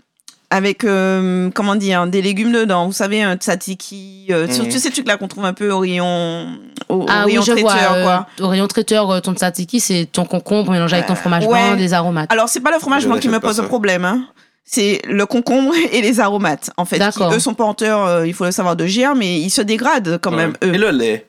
avec, 0.49 0.84
euh, 0.84 1.49
comment 1.53 1.75
dire, 1.75 2.07
des 2.07 2.21
légumes 2.21 2.51
dedans. 2.51 2.88
Vous 2.88 2.91
savez, 2.93 3.21
un 3.23 3.36
tzatziki, 3.36 4.27
euh, 4.31 4.47
Mhm. 4.47 4.69
tous 4.69 4.79
ces 4.79 4.89
trucs-là 4.91 5.17
qu'on 5.17 5.27
trouve 5.27 5.45
un 5.45 5.53
peu 5.53 5.71
au 5.71 5.79
rayon, 5.79 6.47
au, 6.89 6.95
au 7.03 7.05
Ah 7.07 7.23
oui, 7.25 7.31
rayon 7.34 7.41
je 7.43 7.51
traiteur, 7.53 7.71
vois. 7.89 7.97
euh, 7.97 8.03
quoi. 8.03 8.27
au 8.41 8.47
rayon 8.49 8.67
traiteur, 8.67 9.21
ton 9.21 9.34
tzatziki, 9.34 9.79
c'est 9.79 10.07
ton 10.12 10.25
concombre 10.25 10.71
mélangé 10.71 10.95
avec 10.95 11.07
ton 11.07 11.15
fromage 11.15 11.45
ouais. 11.45 11.49
blanc, 11.69 11.77
des 11.77 11.93
aromates. 11.93 12.31
Alors, 12.31 12.49
c'est 12.49 12.60
pas 12.60 12.71
le 12.71 12.79
fromage 12.79 13.05
blanc 13.05 13.17
qui 13.17 13.29
me 13.29 13.39
pose 13.39 13.55
ça. 13.57 13.63
problème. 13.63 14.03
Hein. 14.03 14.25
C'est 14.63 15.02
le 15.08 15.26
concombre 15.26 15.74
et 15.91 16.02
les 16.02 16.19
aromates, 16.19 16.71
en 16.78 16.86
fait. 16.86 17.00
Qui, 17.12 17.24
eux 17.34 17.39
sont 17.39 17.54
porteurs, 17.54 18.06
euh, 18.06 18.28
il 18.28 18.34
faut 18.34 18.45
le 18.45 18.52
savoir, 18.52 18.76
de 18.76 18.86
germes, 18.86 19.19
mais 19.19 19.39
ils 19.39 19.50
se 19.50 19.62
dégradent 19.62 20.19
quand 20.21 20.32
ouais. 20.32 20.38
même, 20.38 20.54
eux. 20.63 20.74
Et 20.74 20.78
le 20.78 20.91
lait? 20.91 21.28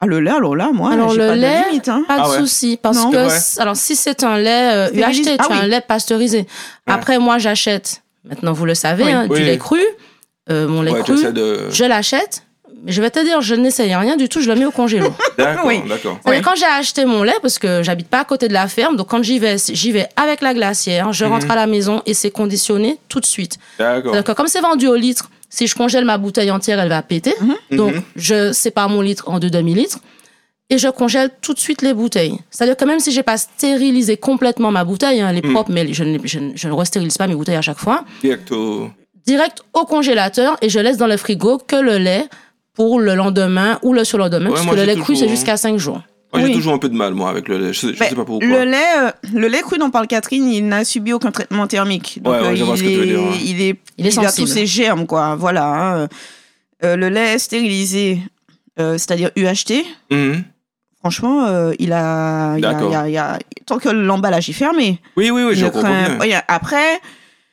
Ah, 0.00 0.06
le 0.06 0.20
lait, 0.20 0.30
alors 0.30 0.54
là, 0.54 0.70
moi, 0.74 0.92
Alors, 0.92 1.14
le 1.14 1.26
pas 1.28 1.34
lait, 1.36 1.60
de 1.62 1.68
limite. 1.68 1.88
Hein. 1.88 2.04
Pas 2.06 2.16
de 2.18 2.22
Ah 2.24 2.28
ouais. 2.30 2.38
souci, 2.38 2.78
parce 2.80 2.98
Non. 2.98 3.10
que 3.10 3.16
Ouais. 3.28 3.62
alors 3.62 3.76
si 3.76 3.96
c'est 3.96 4.22
un 4.24 4.36
lait 4.36 4.74
euh. 4.74 4.90
UHT, 4.92 5.22
tu 5.22 5.30
Ah 5.38 5.46
as 5.48 5.54
un 5.62 5.66
lait 5.66 5.80
pasteurisé. 5.80 6.46
Après, 6.86 7.18
moi, 7.18 7.38
j'achète. 7.38 8.02
Maintenant, 8.24 8.52
vous 8.52 8.66
le 8.66 8.74
savez, 8.74 9.04
Oui. 9.04 9.12
hein, 9.12 9.26
Oui. 9.30 9.38
du 9.40 9.44
lait 9.46 9.56
cru. 9.56 9.80
Euh, 10.50 10.68
mon 10.68 10.82
lait 10.82 10.92
cru, 11.00 11.32
de. 11.32 11.70
je 11.70 11.84
l'achète. 11.84 12.42
Mais 12.86 12.92
je 12.92 13.02
vais 13.02 13.10
te 13.10 13.18
dire, 13.22 13.40
je 13.42 13.54
n'essaye 13.56 13.94
rien 13.94 14.16
du 14.16 14.28
tout. 14.28 14.40
Je 14.40 14.48
le 14.48 14.54
mets 14.58 14.64
au 14.64 14.70
congélo. 14.70 15.08
D'accord, 15.38 15.66
Oui. 15.66 15.80
d'accord. 15.88 16.18
Oui. 16.24 16.40
Quand 16.40 16.54
j'ai 16.56 16.64
acheté 16.64 17.04
mon 17.04 17.22
lait, 17.24 17.34
parce 17.42 17.58
que 17.58 17.82
j'habite 17.82 18.08
pas 18.08 18.20
à 18.20 18.24
côté 18.24 18.46
de 18.48 18.52
la 18.54 18.68
ferme, 18.68 18.96
donc 18.96 19.08
quand 19.08 19.22
j'y 19.22 19.38
vais, 19.40 19.56
j'y 19.58 19.90
vais 19.92 20.08
avec 20.16 20.40
la 20.40 20.54
glacière. 20.54 21.12
Je 21.12 21.24
rentre 21.24 21.46
Mhm. 21.46 21.50
à 21.52 21.56
la 21.56 21.66
maison 21.66 22.00
et 22.06 22.14
c'est 22.14 22.30
conditionné 22.30 22.98
tout 23.08 23.20
de 23.20 23.26
suite. 23.26 23.58
D'accord. 23.78 24.12
C'est-à-dire 24.12 24.24
que 24.24 24.32
comme 24.32 24.46
c'est 24.46 24.60
vendu 24.60 24.86
au 24.86 24.94
litre, 24.94 25.28
si 25.50 25.66
je 25.66 25.74
congèle 25.74 26.04
ma 26.04 26.16
bouteille 26.16 26.50
entière, 26.50 26.78
elle 26.80 26.88
va 26.88 27.02
péter. 27.02 27.34
Donc, 27.70 27.94
Mhm. 27.94 28.02
je 28.16 28.52
sépare 28.52 28.88
mon 28.88 29.00
litre 29.00 29.24
en 29.28 29.38
deux 29.40 29.50
demi-litres 29.50 29.98
et 30.70 30.78
je 30.78 30.88
congèle 30.88 31.30
tout 31.40 31.54
de 31.54 31.58
suite 31.58 31.82
les 31.82 31.92
bouteilles. 31.94 32.38
C'est-à-dire 32.50 32.76
que 32.76 32.84
même 32.84 33.00
si 33.00 33.10
j'ai 33.12 33.22
pas 33.24 33.36
stérilisé 33.36 34.16
complètement 34.16 34.70
ma 34.70 34.84
bouteille, 34.84 35.20
hein, 35.20 35.28
elle 35.30 35.38
est 35.38 35.44
Mhm. 35.44 35.52
propre, 35.52 35.70
mais 35.72 35.92
je 35.92 36.04
ne, 36.04 36.18
je, 36.24 36.38
je 36.54 36.68
ne 36.68 36.72
restérilise 36.72 37.16
pas 37.18 37.26
mes 37.26 37.34
bouteilles 37.34 37.56
à 37.56 37.62
chaque 37.62 37.78
fois, 37.78 38.04
Direct 38.22 38.50
au. 38.52 38.90
direct 39.26 39.62
au 39.74 39.84
congélateur 39.84 40.56
et 40.62 40.68
je 40.68 40.78
laisse 40.78 40.96
dans 40.98 41.06
le 41.08 41.16
frigo 41.16 41.58
que 41.58 41.76
le 41.76 41.98
lait 41.98 42.26
pour 42.76 43.00
le 43.00 43.14
lendemain 43.14 43.78
ou 43.82 43.92
le 43.92 44.04
surlendemain, 44.04 44.50
Ouais, 44.50 44.54
parce 44.56 44.66
que 44.66 44.74
le 44.76 44.84
lait 44.84 44.96
cru, 44.96 45.16
c'est 45.16 45.28
jusqu'à 45.28 45.56
5 45.56 45.78
jours. 45.78 46.02
Moi, 46.32 46.42
Oui. 46.42 46.48
j'ai 46.48 46.54
toujours 46.54 46.74
un 46.74 46.78
peu 46.78 46.88
de 46.88 46.94
mal, 46.94 47.14
moi, 47.14 47.30
avec 47.30 47.48
le 47.48 47.56
lait. 47.58 47.72
Je, 47.72 47.88
je 47.92 47.98
Ben, 47.98 48.08
sais 48.10 48.14
pas 48.14 48.24
pourquoi. 48.24 48.46
Le 48.46 48.64
lait, 48.64 48.76
euh, 48.98 49.10
le 49.32 49.48
lait 49.48 49.60
cru 49.62 49.78
dont 49.78 49.90
parle 49.90 50.06
Catherine, 50.06 50.46
il 50.48 50.66
n'a 50.66 50.84
subi 50.84 51.12
aucun 51.12 51.30
traitement 51.30 51.66
thermique. 51.66 52.20
Donc, 52.22 52.34
Ouais, 52.34 52.40
ouais, 52.40 52.46
euh, 52.48 52.56
je 52.56 52.64
vois 52.64 52.74
il, 52.74 52.78
ce 52.78 52.82
que 52.84 52.88
tu 52.88 52.94
est, 52.94 52.98
veux 52.98 53.06
dire, 53.06 53.20
ouais. 53.22 53.38
il 53.44 53.62
est, 53.62 53.76
Il 53.96 54.06
est 54.06 54.18
a 54.18 54.30
tous 54.32 54.46
ses 54.46 54.66
germes, 54.66 55.06
quoi. 55.06 55.34
Voilà. 55.36 55.64
hein. 56.02 56.08
Euh, 56.84 56.96
le 56.96 57.08
lait 57.08 57.38
stérilisé, 57.38 58.20
euh, 58.78 58.98
c'est-à-dire 58.98 59.30
UHT, 59.36 59.82
Mhm. 60.10 60.42
franchement, 60.98 61.46
euh, 61.46 61.72
il 61.78 61.92
a, 61.92 62.56
il 62.58 62.62
y 62.62 62.66
a- 62.66 63.08
il 63.08 63.16
a- 63.16 63.38
il 63.38 63.64
tant 63.64 63.78
que 63.78 63.88
l'emballage 63.88 64.50
est 64.50 64.52
fermé. 64.52 65.00
Oui, 65.16 65.30
oui, 65.30 65.42
oui, 65.44 65.52
il 65.52 65.58
je 65.58 65.64
ne 65.64 65.70
comprends 65.70 65.88
craint- 65.88 66.18
bien. 66.26 66.42
Après, 66.48 67.00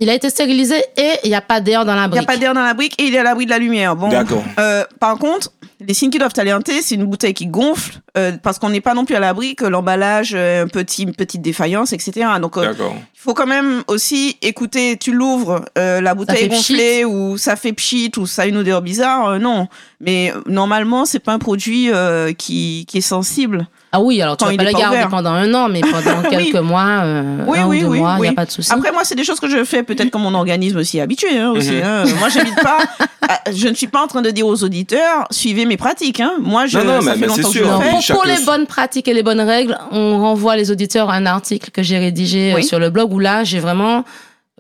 Il 0.04 0.10
a 0.10 0.16
été 0.16 0.30
stérilisé 0.30 0.76
et 0.98 1.12
il 1.24 1.30
n'y 1.30 1.36
a 1.36 1.40
pas 1.40 1.62
d'air 1.62 1.86
dans 1.86 1.96
la 1.96 2.02
il 2.02 2.06
n'y 2.08 2.10
brique. 2.10 2.24
a 2.24 2.26
pas 2.34 2.38
d'air 2.38 2.54
dans 2.54 2.62
la 2.62 2.74
brique 2.74 3.02
et 3.02 3.06
il 3.06 3.16
est 3.16 3.20
à 3.20 3.24
l'abri 3.24 3.46
de 3.46 3.50
la 3.52 3.58
lumière. 3.58 3.96
Bon, 3.96 4.10
D'accord. 4.10 4.44
Euh, 4.60 4.84
par 5.00 5.18
contre, 5.18 5.54
les 5.80 5.94
signes 5.94 6.10
qui 6.10 6.18
doivent 6.18 6.34
t'alerter, 6.34 6.82
c'est 6.82 6.96
une 6.96 7.06
bouteille 7.06 7.34
qui 7.34 7.48
gonfle, 7.48 8.02
euh, 8.18 8.34
parce 8.44 8.60
qu'on 8.60 8.70
n'est 8.70 8.82
pas 8.82 8.96
non 8.96 9.06
plus 9.06 9.16
à 9.16 9.22
l'abri 9.22 9.56
que 9.56 9.64
l'emballage, 9.64 10.34
euh, 10.36 10.66
un 10.66 10.68
petit, 10.68 11.04
une 11.04 11.16
petite 11.16 11.42
défaillance, 11.42 11.94
etc. 11.94 12.28
Donc, 12.42 12.58
euh, 12.58 12.64
D'accord. 12.66 12.94
il 12.98 13.20
faut 13.20 13.34
quand 13.34 13.48
même 13.48 13.82
aussi 13.88 14.36
écouter, 14.42 14.98
tu 14.98 15.14
l'ouvres, 15.14 15.64
euh, 15.78 16.02
la 16.02 16.16
bouteille 16.16 16.50
gonflée, 16.50 17.06
ou 17.06 17.38
ça 17.38 17.56
fait 17.56 17.72
pchit, 17.72 18.12
ou 18.18 18.26
ça 18.26 18.42
a 18.42 18.46
une 18.48 18.58
odeur 18.58 18.82
bizarre, 18.82 19.30
euh, 19.30 19.40
non. 19.40 19.70
Mais 20.02 20.34
normalement, 20.48 21.06
c'est 21.06 21.20
pas 21.20 21.32
un 21.32 21.40
produit 21.40 21.90
euh, 21.94 22.34
qui, 22.34 22.86
qui 22.90 22.98
est 22.98 23.02
sensible. 23.02 23.68
Ah 23.96 24.02
oui, 24.02 24.20
alors 24.24 24.36
tu 24.38 24.44
vas 24.44 24.56
pas 24.58 24.64
le 24.64 24.72
garder 24.72 24.98
ouvert. 24.98 25.08
pendant 25.10 25.30
un 25.32 25.54
an, 25.54 25.70
mais 25.70 25.82
pendant 25.92 26.22
Oui. 26.24 26.30
quelques 26.52 26.56
mois, 26.64 27.02
euh, 27.04 27.38
Oui, 27.48 27.60
un 27.60 27.68
oui, 27.68 27.78
ou 27.78 27.82
deux 27.82 27.88
oui, 27.90 28.00
mois, 28.00 28.16
il 28.18 28.22
n'y 28.24 28.28
a 28.30 28.34
pas 28.34 28.46
de 28.46 28.52
souci. 28.52 28.72
Après, 28.74 28.92
moi, 28.92 29.04
c'est 29.04 29.14
des 29.14 29.24
choses 29.24 29.40
que 29.40 29.48
je 29.48 29.64
fais 29.64 29.84
peut-être 29.84 30.10
comme 30.10 30.24
mon 30.24 30.34
organisme 30.34 30.84
s'y 30.84 30.98
est 30.98 31.02
habitué 31.02 31.38
hein, 31.38 31.52
aussi. 31.52 31.72
Mhm. 31.74 31.84
hein. 31.84 32.04
Moi, 32.18 32.30
j'habite 32.30 32.56
pas. 32.62 32.80
je 33.54 33.68
ne 33.68 33.74
suis 33.76 33.88
pas 33.88 34.02
en 34.04 34.08
train 34.08 34.24
de 34.24 34.32
dire 34.32 34.48
aux 34.48 34.64
auditeurs 34.64 35.28
suivez 35.30 35.66
mes 35.66 35.78
pratiques. 35.78 36.20
Hein. 36.20 36.34
Moi, 36.42 36.66
je, 36.66 36.80
Non, 36.80 36.86
non, 36.96 37.02
ça 37.02 37.12
mais- 37.16 37.22
fait 37.22 37.28
mais 37.28 37.34
c'est 37.36 37.42
longtemps 37.44 37.50
que 37.52 37.58
sûr. 37.58 37.66
je 37.66 37.72
Non, 37.72 38.02
pour, 38.02 38.16
pour 38.16 38.26
les 38.26 38.44
bonnes 38.44 38.66
pratiques 38.66 39.08
et 39.08 39.14
les 39.14 39.24
bonnes 39.24 39.42
règles, 39.42 39.78
on 39.92 40.20
renvoie 40.20 40.56
les 40.58 40.72
auditeurs 40.72 41.12
à 41.12 41.14
un 41.14 41.26
article 41.28 41.70
que 41.72 41.84
j'ai 41.84 42.00
rédigé 42.00 42.52
euh, 42.52 42.56
Oui. 42.56 42.64
sur 42.64 42.80
le 42.80 42.90
blog 42.90 43.14
où 43.14 43.20
là, 43.20 43.44
j'ai 43.44 43.60
vraiment 43.60 44.04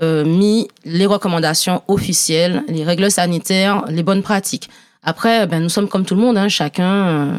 euh, 0.03 0.23
mis 0.25 0.67
les 0.85 1.07
recommandations 1.07 1.81
officielles, 1.87 2.63
les 2.67 2.83
règles 2.83 3.09
sanitaires, 3.09 3.83
les 3.89 4.03
bonnes 4.03 4.21
pratiques. 4.21 4.69
Après, 5.05 5.47
ben, 5.47 5.61
nous 5.61 5.69
sommes 5.69 5.89
comme 5.89 6.05
tout 6.05 6.15
le 6.15 6.21
monde, 6.21 6.37
hein, 6.37 6.47
chacun 6.47 7.07
euh, 7.07 7.31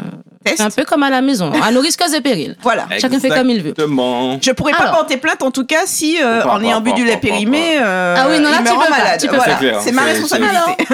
fait 0.47 0.61
un 0.61 0.69
peu 0.71 0.85
comme 0.85 1.03
à 1.03 1.09
la 1.11 1.23
maison, 1.23 1.51
à 1.63 1.71
nos 1.73 1.81
risques 1.81 2.03
et 2.15 2.21
périls. 2.21 2.57
Voilà. 2.63 2.87
Chacun 2.99 3.19
fait 3.19 3.31
comme 3.31 3.49
il 3.49 3.63
veut. 3.63 3.71
Exactement. 3.71 4.39
Je 4.43 4.51
pourrais 4.53 4.73
pas 4.73 4.83
Alors. 4.85 4.97
porter 4.99 5.17
plainte 5.17 5.43
en 5.43 5.51
tout 5.51 5.65
cas 5.65 5.87
si, 5.87 6.23
euh, 6.23 6.43
Pas, 6.43 6.51
en 6.55 6.63
ayant 6.63 6.81
bu 6.83 6.93
du 6.93 7.05
lait 7.05 7.17
périmé, 7.17 7.79
euh, 7.81 8.15
Ah 8.19 8.27
oui, 8.29 8.39
non, 8.39 8.51
là, 8.51 8.57
il 8.59 8.63
me 8.63 8.67
tu 8.69 8.73
rend 8.75 8.81
peux 8.83 8.91
pas, 8.91 8.99
malade. 8.99 9.21
tu 9.21 9.29
Voilà. 9.29 9.45
C'est 9.45 9.59
clair, 9.59 9.81
C'est 9.81 9.93
ma 9.93 10.03
responsabilité. 10.03 10.85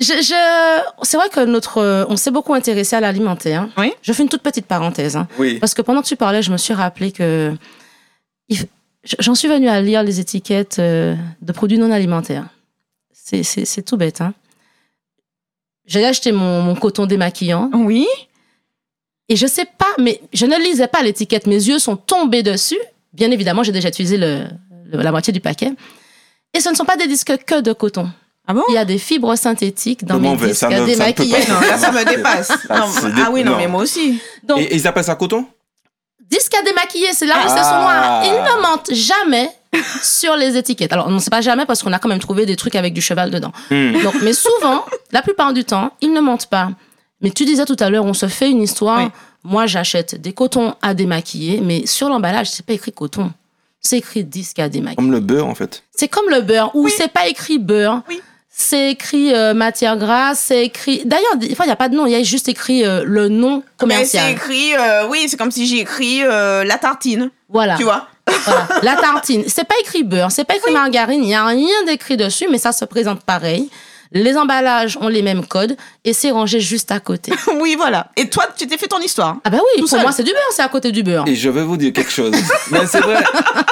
Je, 0.00 0.06
je- 0.06 0.82
c'est 1.02 1.16
vrai 1.16 1.28
que 1.30 1.40
notre, 1.44 1.78
euh, 1.78 2.04
on 2.08 2.16
s'est 2.16 2.30
beaucoup 2.32 2.54
intéressé 2.54 2.96
à 2.96 3.00
l'alimentaire. 3.00 3.68
Oui. 3.78 3.92
Je 4.02 4.12
fais 4.12 4.22
une 4.24 4.28
toute 4.28 4.42
petite 4.42 4.66
parenthèse. 4.66 5.16
hein. 5.16 5.28
Oui. 5.38 5.58
Parce 5.60 5.74
que 5.74 5.80
pendant 5.82 6.02
que 6.02 6.08
tu 6.08 6.16
parlais, 6.16 6.42
je 6.42 6.50
me 6.50 6.56
suis 6.56 6.74
rappelé 6.74 7.12
que 7.12 7.54
j'en 9.18 9.34
suis 9.34 9.48
venue 9.48 9.68
à 9.68 9.80
lire 9.80 10.02
les 10.02 10.20
étiquettes 10.20 10.78
euh, 10.78 11.14
de 11.40 11.52
produits 11.52 11.78
non 11.78 11.90
alimentaires. 11.90 12.44
C'est, 13.12 13.42
c'est, 13.44 13.64
c'est 13.64 13.82
tout 13.82 13.96
bête. 13.96 14.20
Hein. 14.20 14.34
J'ai 15.86 16.04
acheté 16.06 16.32
mon, 16.32 16.62
mon 16.62 16.74
coton 16.74 17.06
démaquillant 17.06 17.70
Oui. 17.74 18.06
et 19.28 19.36
je 19.36 19.46
sais 19.46 19.64
pas, 19.78 19.86
mais 19.98 20.20
je 20.32 20.46
ne 20.46 20.56
lisais 20.58 20.86
pas 20.88 21.02
l'étiquette. 21.02 21.46
Mes 21.46 21.56
yeux 21.68 21.78
sont 21.78 21.96
tombés 21.96 22.42
dessus. 22.42 22.78
Bien 23.12 23.30
évidemment, 23.30 23.62
j'ai 23.62 23.72
déjà 23.72 23.88
utilisé 23.88 24.16
le, 24.16 24.44
le- 24.86 25.02
la 25.02 25.10
moitié 25.10 25.32
du 25.32 25.40
paquet. 25.40 25.72
Et 26.54 26.60
ce 26.60 26.68
ne 26.68 26.74
sont 26.74 26.84
pas 26.84 26.96
des 26.96 27.06
disques 27.08 27.36
que 27.44 27.60
de 27.60 27.72
coton. 27.72 28.10
Ah 28.46 28.54
bon? 28.54 28.62
Il 28.68 28.74
y 28.74 28.78
a 28.78 28.84
des 28.84 28.98
fibres 28.98 29.34
synthétiques 29.36 30.04
dans 30.04 30.14
Comment 30.16 30.32
mes 30.36 30.46
disques 30.48 30.54
Ça 30.60 30.68
ne- 30.68 30.74
ça 30.76 30.80
ne 30.82 30.86
démaquillés. 30.86 31.38
Non, 31.48 31.60
là, 31.60 31.78
ça 31.78 31.92
me 31.92 32.04
dépasse. 32.04 32.52
Ah, 32.68 32.80
Non, 32.80 33.22
ah 33.26 33.30
oui, 33.32 33.44
non, 33.44 33.52
non. 33.52 33.58
mais 33.58 33.68
moi 33.68 33.82
aussi. 33.82 34.20
Donc, 34.42 34.58
Et, 34.60 34.64
et 34.64 34.76
ils 34.76 34.86
appellent 34.86 35.04
ça 35.04 35.14
coton? 35.14 35.46
disque 36.30 36.54
à 36.54 36.62
démaquiller, 36.62 37.12
c'est 37.12 37.26
là 37.26 37.34
où 37.36 37.42
Ah. 37.44 37.48
c'est 37.48 37.62
son 37.64 37.80
noir. 37.80 38.22
Il 38.24 38.32
ne 38.32 38.62
mentent 38.62 38.94
jamais 38.94 39.48
sur 40.02 40.36
les 40.36 40.56
étiquettes. 40.56 40.92
Alors, 40.92 41.06
on 41.08 41.12
ne 41.12 41.18
sait 41.18 41.30
pas 41.30 41.40
jamais 41.40 41.66
parce 41.66 41.82
qu'on 41.82 41.92
a 41.92 41.98
quand 41.98 42.08
même 42.08 42.18
trouvé 42.18 42.46
des 42.46 42.56
trucs 42.56 42.74
avec 42.74 42.92
du 42.92 43.00
cheval 43.00 43.30
dedans. 43.30 43.52
Hmm. 43.70 44.02
Donc, 44.02 44.14
mais 44.22 44.32
souvent, 44.32 44.84
la 45.12 45.22
plupart 45.22 45.52
du 45.52 45.64
temps, 45.64 45.92
ils 46.00 46.12
ne 46.12 46.20
mentent 46.20 46.46
pas. 46.48 46.70
Mais 47.20 47.30
tu 47.30 47.44
disais 47.44 47.64
tout 47.64 47.76
à 47.78 47.88
l'heure, 47.88 48.04
on 48.04 48.14
se 48.14 48.26
fait 48.28 48.50
une 48.50 48.62
histoire. 48.62 49.00
Oui. 49.04 49.08
Moi, 49.44 49.66
j'achète 49.66 50.20
des 50.20 50.32
cotons 50.32 50.74
à 50.82 50.94
démaquiller, 50.94 51.60
mais 51.60 51.86
sur 51.86 52.08
l'emballage, 52.08 52.48
c'est 52.50 52.64
pas 52.64 52.74
écrit 52.74 52.92
coton. 52.92 53.32
C'est 53.80 53.98
écrit 53.98 54.22
disque 54.24 54.58
à 54.60 54.68
démaquiller. 54.68 54.96
Comme 54.96 55.10
le 55.12 55.20
beurre, 55.20 55.46
en 55.48 55.54
fait. 55.54 55.82
C'est 55.96 56.08
comme 56.08 56.28
le 56.30 56.40
beurre, 56.42 56.70
où 56.74 56.84
Oui. 56.84 56.92
c'est 56.96 57.08
pas 57.12 57.26
écrit 57.26 57.58
beurre. 57.58 58.02
Oui. 58.08 58.20
C'est 58.54 58.90
écrit 58.92 59.34
euh, 59.34 59.54
matière 59.54 59.96
grasse, 59.96 60.38
c'est 60.38 60.64
écrit. 60.66 61.02
D'ailleurs, 61.06 61.36
des 61.38 61.54
fois, 61.54 61.64
il 61.64 61.68
n'y 61.68 61.72
a 61.72 61.76
pas 61.76 61.88
de 61.88 61.96
nom, 61.96 62.04
il 62.06 62.12
y 62.12 62.14
a 62.14 62.22
juste 62.22 62.48
écrit 62.48 62.84
euh, 62.84 63.02
le 63.04 63.28
nom 63.30 63.56
Mais 63.56 63.62
c'est 63.64 63.78
commercial. 64.18 64.30
écrit, 64.32 64.74
euh, 64.78 65.08
oui, 65.08 65.24
c'est 65.26 65.38
comme 65.38 65.50
si 65.50 65.66
j'ai 65.66 65.80
écrit 65.80 66.22
euh, 66.22 66.62
la 66.62 66.76
tartine, 66.76 67.30
Voilà. 67.48 67.76
tu 67.78 67.84
vois? 67.84 68.08
Voilà. 68.44 68.68
La 68.82 68.96
tartine, 68.96 69.44
c'est 69.46 69.66
pas 69.66 69.74
écrit 69.82 70.02
beurre, 70.04 70.30
c'est 70.32 70.44
pas 70.44 70.56
écrit 70.56 70.72
margarine, 70.72 71.22
il 71.22 71.30
y 71.30 71.34
a 71.34 71.44
rien 71.46 71.84
d'écrit 71.86 72.16
dessus, 72.16 72.46
mais 72.50 72.58
ça 72.58 72.72
se 72.72 72.84
présente 72.84 73.22
pareil. 73.22 73.68
Les 74.14 74.36
emballages 74.36 74.98
ont 75.00 75.08
les 75.08 75.22
mêmes 75.22 75.46
codes 75.46 75.74
et 76.04 76.12
c'est 76.12 76.30
rangé 76.30 76.60
juste 76.60 76.92
à 76.92 77.00
côté. 77.00 77.32
oui, 77.60 77.74
voilà. 77.76 78.10
Et 78.16 78.28
toi, 78.28 78.44
tu 78.56 78.66
t'es 78.66 78.76
fait 78.76 78.86
ton 78.86 78.98
histoire. 79.00 79.38
Ah 79.42 79.48
bah 79.50 79.56
oui, 79.58 79.76
Tout 79.76 79.80
pour 79.82 79.88
seul. 79.90 80.02
moi 80.02 80.12
c'est 80.12 80.22
du 80.22 80.32
beurre, 80.32 80.52
c'est 80.54 80.62
à 80.62 80.68
côté 80.68 80.92
du 80.92 81.02
beurre. 81.02 81.26
Et 81.26 81.34
je 81.34 81.48
vais 81.48 81.62
vous 81.62 81.76
dire 81.78 81.92
quelque 81.94 82.10
chose. 82.10 82.34
Mais 82.70 82.86
c'est 82.86 83.00
vrai, 83.00 83.22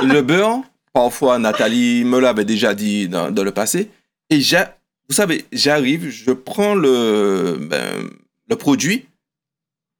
le 0.02 0.22
beurre, 0.22 0.60
parfois 0.94 1.38
Nathalie 1.38 2.04
me 2.04 2.18
l'avait 2.20 2.46
déjà 2.46 2.72
dit 2.74 3.06
dans, 3.08 3.30
dans 3.30 3.44
le 3.44 3.50
passé. 3.52 3.90
Et 4.30 4.40
j'a- 4.40 4.76
vous 5.10 5.14
savez, 5.14 5.44
j'arrive, 5.52 6.08
je 6.08 6.30
prends 6.30 6.74
le, 6.74 7.58
ben, 7.60 8.08
le 8.48 8.56
produit 8.56 9.06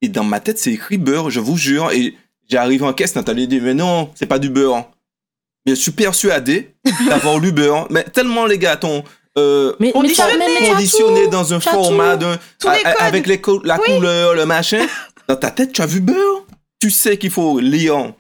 et 0.03 0.09
dans 0.09 0.25
ma 0.25 0.41
tête 0.41 0.59
c'est 0.59 0.73
écrit 0.73 0.97
beurre, 0.99 1.29
je 1.31 1.41
vous 1.41 1.59
jure. 1.59 1.91
Et 1.93 2.15
j'arrive 2.51 2.83
en 2.85 2.93
caisse, 2.93 3.15
Nathalie 3.15 3.49
dit 3.49 3.61
mais 3.61 3.75
non, 3.75 4.11
c'est 4.15 4.27
pas 4.27 4.39
du 4.39 4.51
beurre. 4.51 4.85
Mais 5.67 5.75
je 5.75 5.81
suis 5.81 5.91
persuadé 5.93 6.75
d'avoir 7.09 7.39
lu 7.39 7.53
beurre. 7.53 7.87
Mais 7.91 8.03
tellement 8.05 8.47
les 8.47 8.59
gars, 8.59 8.77
ton 8.77 9.05
euh, 9.39 9.75
Mais, 9.79 9.87
mais 9.89 9.93
Conditionné. 9.93 10.33
mais- 10.39 10.69
conditionné 10.71 11.25
tout, 11.25 11.31
dans 11.31 11.55
un 11.55 11.61
format 11.61 12.17
d'un 12.17 12.37
avec 12.99 13.27
les 13.27 13.41
co- 13.41 13.63
la 13.65 13.79
Oui. 13.79 13.95
couleur, 13.95 14.35
le 14.35 14.45
machin. 14.47 14.85
Dans 15.29 15.37
ta 15.37 15.51
tête, 15.51 15.73
tu 15.73 15.83
as 15.83 15.87
vu 15.87 16.01
beurre? 16.01 16.45
Tu 16.81 16.91
sais 16.91 17.17
qu'il 17.19 17.31
faut 17.31 17.61
lire. 17.61 18.13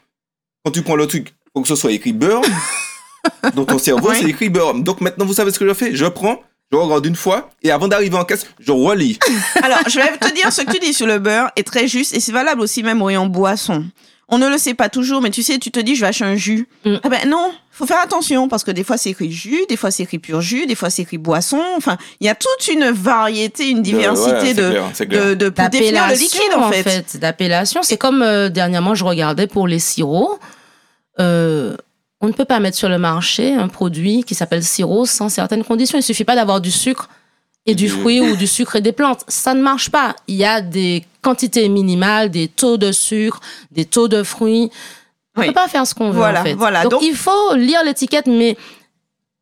Quand 0.64 0.70
tu 0.70 0.82
prends 0.82 0.96
le 0.96 1.06
truc, 1.06 1.34
faut 1.54 1.62
que 1.62 1.68
ce 1.68 1.74
soit 1.74 1.92
écrit 1.92 2.12
beurre. 2.12 2.42
Dans 3.54 3.64
ton 3.64 3.78
cerveau, 3.78 4.10
Oui. 4.10 4.16
c'est 4.20 4.28
écrit 4.28 4.48
beurre. 4.50 4.74
Donc 4.74 5.00
maintenant, 5.00 5.24
vous 5.24 5.34
savez 5.34 5.50
ce 5.50 5.58
que 5.58 5.66
je 5.66 5.74
fais? 5.74 5.94
Je 5.96 6.06
prends, 6.06 6.42
je 6.70 6.76
regarde 6.76 7.04
une 7.06 7.16
fois, 7.16 7.50
et 7.62 7.70
avant 7.70 7.88
d'arriver 7.88 8.16
en 8.16 8.24
caisse, 8.24 8.46
je 8.60 8.70
relis. 8.70 9.18
Alors, 9.62 9.78
je 9.88 9.98
vais 9.98 10.16
te 10.18 10.32
dire, 10.34 10.52
ce 10.52 10.62
que 10.62 10.72
tu 10.72 10.78
dis 10.78 10.92
sur 10.94 11.06
le 11.06 11.18
beurre 11.18 11.50
est 11.56 11.66
très 11.66 11.88
juste 11.88 12.14
et 12.14 12.20
c'est 12.20 12.32
valable 12.32 12.60
aussi 12.60 12.82
même 12.82 13.02
rayon 13.02 13.26
boisson. 13.26 13.84
On 14.30 14.38
ne 14.38 14.48
le 14.48 14.58
sait 14.58 14.74
pas 14.74 14.88
toujours, 14.88 15.20
mais 15.20 15.30
tu 15.30 15.42
sais, 15.42 15.58
tu 15.58 15.70
te 15.72 15.80
dis, 15.80 15.96
je 15.96 16.02
vais 16.02 16.06
acheter 16.06 16.24
un 16.24 16.36
jus. 16.36 16.68
Mm. 16.84 16.94
Ah 17.02 17.08
ben 17.08 17.28
non, 17.28 17.50
faut 17.72 17.84
faire 17.86 18.00
attention 18.00 18.48
parce 18.48 18.62
que 18.62 18.70
des 18.70 18.84
fois 18.84 18.96
c'est 18.96 19.10
écrit 19.10 19.32
jus, 19.32 19.58
des 19.68 19.76
fois 19.76 19.90
c'est 19.90 20.04
écrit 20.04 20.18
pur 20.20 20.40
jus, 20.40 20.66
des 20.66 20.74
fois 20.76 20.88
c'est 20.88 21.02
écrit 21.02 21.18
boisson. 21.18 21.60
Enfin, 21.76 21.98
il 22.20 22.26
y 22.26 22.30
a 22.30 22.34
toute 22.36 22.68
une 22.72 22.90
variété, 22.90 23.68
une 23.70 23.78
Ouais, 23.78 23.82
diversité 23.82 24.46
c'est 24.46 24.54
de, 24.54 24.70
clair, 24.70 24.84
c'est 24.94 25.06
clair. 25.06 25.26
de, 25.26 25.34
de 25.34 25.48
pour 25.48 25.68
définir 25.68 25.90
le 26.06 26.12
d'appellation 26.12 26.24
liquide 26.24 26.54
en 26.56 26.70
fait. 26.70 27.16
d'appellation. 27.18 27.82
C'est 27.82 27.96
comme 27.98 28.22
euh, 28.22 28.48
dernièrement, 28.50 28.94
je 28.94 29.04
regardais 29.04 29.46
pour 29.48 29.66
les 29.66 29.78
sirops. 29.80 30.38
Euh, 31.18 31.76
on 32.20 32.28
ne 32.28 32.32
peut 32.32 32.44
pas 32.44 32.60
mettre 32.60 32.76
sur 32.76 32.88
le 32.88 32.98
marché 32.98 33.54
un 33.54 33.68
produit 33.68 34.24
qui 34.24 34.34
s'appelle 34.34 34.62
sirop 34.62 35.06
sans 35.06 35.28
certaines 35.28 35.64
conditions. 35.64 35.98
Il 35.98 36.02
suffit 36.02 36.24
pas 36.24 36.34
d'avoir 36.36 36.60
du 36.60 36.70
sucre 36.70 37.08
et 37.66 37.74
du 37.74 37.88
fruit 37.88 38.20
ou 38.20 38.36
du 38.36 38.46
sucre 38.46 38.76
et 38.76 38.80
des 38.80 38.92
plantes. 38.92 39.22
Ça 39.28 39.54
ne 39.54 39.62
marche 39.62 39.90
pas. 39.90 40.16
Il 40.28 40.36
y 40.36 40.44
a 40.44 40.60
des 40.60 41.04
quantités 41.22 41.68
minimales, 41.68 42.30
des 42.30 42.48
taux 42.48 42.76
de 42.76 42.90
sucre, 42.92 43.40
des 43.70 43.84
taux 43.84 44.08
de 44.08 44.22
fruits. 44.22 44.70
On 45.36 45.40
Oui. 45.42 45.46
peut 45.48 45.52
pas 45.52 45.68
faire 45.68 45.86
ce 45.86 45.94
qu'on 45.94 46.10
veut 46.10 46.22
en 46.22 46.42
fait. 46.42 46.54
voilà. 46.54 46.82
Donc, 46.82 46.92
Donc- 46.92 47.02
il 47.02 47.14
faut 47.14 47.54
lire 47.54 47.84
l'étiquette, 47.84 48.26
mais 48.26 48.56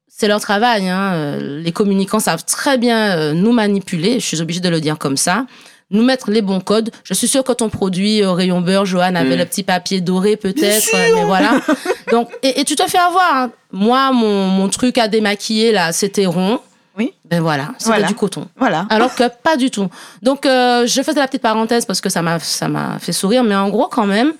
c'est 0.09 0.29
leur 0.29 0.41
travail. 0.41 0.89
hein. 0.89 1.13
Euh, 1.15 1.61
Les 1.63 1.73
communicants 1.73 2.19
savent 2.21 2.45
très 2.45 2.77
bien 2.77 3.17
euh, 3.17 3.33
nous 3.33 3.53
manipuler. 3.53 4.15
Je 4.21 4.27
suis 4.27 4.41
obligée 4.41 4.61
de 4.61 4.69
le 4.69 4.81
dire 4.81 4.99
comme 4.99 5.17
ça. 5.17 5.47
Nous 5.91 6.03
mettre 6.03 6.31
les 6.31 6.43
bons 6.43 6.61
codes. 6.61 6.91
Je 7.05 7.15
suis 7.15 7.29
sûre 7.29 7.45
que 7.45 7.53
ton 7.53 7.71
produit 7.71 8.23
au 8.23 8.35
rayon 8.35 8.61
beurre, 8.61 8.85
Johan, 8.85 9.15
avait 9.15 9.37
Mm. 9.37 9.39
le 9.39 9.45
petit 9.47 9.63
papier 9.63 10.01
doré 10.03 10.37
peut-être, 10.37 10.89
euh, 10.95 11.15
mais 11.15 11.25
voilà. 11.25 11.63
Donc, 12.13 12.29
et, 12.43 12.61
et 12.61 12.65
tu 12.65 12.75
te 12.77 12.83
fais 12.87 12.99
avoir. 12.99 13.35
hein. 13.37 13.51
Moi, 13.73 14.13
mon, 14.13 14.49
mon 14.49 14.69
truc 14.69 14.99
à 14.99 15.09
démaquiller 15.09 15.73
là, 15.73 15.93
c'était 15.93 16.27
rond. 16.27 16.61
Oui. 16.99 17.13
Ben 17.25 17.41
voilà, 17.41 17.69
c'était 17.79 17.91
Voilà. 17.91 18.07
du 18.09 18.15
coton. 18.15 18.49
Voilà. 18.57 18.87
Alors 18.91 19.15
que 19.15 19.25
pas 19.43 19.57
du 19.57 19.71
tout. 19.71 19.89
Donc, 20.23 20.45
euh, 20.47 20.87
je 20.87 21.01
faisais 21.03 21.21
la 21.21 21.27
petite 21.29 21.43
parenthèse 21.43 21.85
parce 21.87 22.01
que 22.01 22.09
ça 22.09 22.23
m'a, 22.23 22.39
ça 22.41 22.69
m'a 22.69 22.99
fait 22.99 23.13
sourire, 23.13 23.45
mais 23.45 23.55
en 23.55 23.69
gros, 23.69 23.87
quand 23.87 24.07
même, 24.07 24.33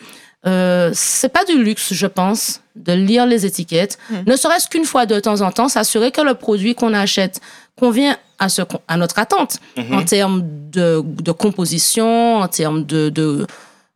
euh, 0.47 0.91
c'est 0.95 1.29
pas 1.29 1.45
du 1.45 1.63
luxe, 1.63 1.93
je 1.95 2.07
pense, 2.07 2.61
de 2.77 2.93
lire 2.93 3.27
les 3.27 3.45
étiquettes. 3.47 3.99
Mm. 4.11 4.15
Ne 4.27 4.37
serait-ce 4.37 4.69
qu'une 4.69 4.85
fois 4.85 5.07
de 5.07 5.19
temps 5.21 5.41
en 5.41 5.51
temps, 5.53 5.69
s'assurer 5.69 6.11
que 6.11 6.21
le 6.21 6.35
produit 6.35 6.75
qu'on 6.75 6.95
achète 6.95 7.41
convient 7.77 8.17
à, 8.41 8.49
ce, 8.49 8.63
à 8.89 8.97
notre 8.97 9.19
attente 9.19 9.59
Mhm. 9.77 9.95
en 9.95 10.05
termes 10.05 10.43
de, 10.71 11.03
de 11.05 11.33
composition, 11.33 12.37
en 12.37 12.49
termes 12.49 12.85
de, 12.85 13.09
de 13.09 13.47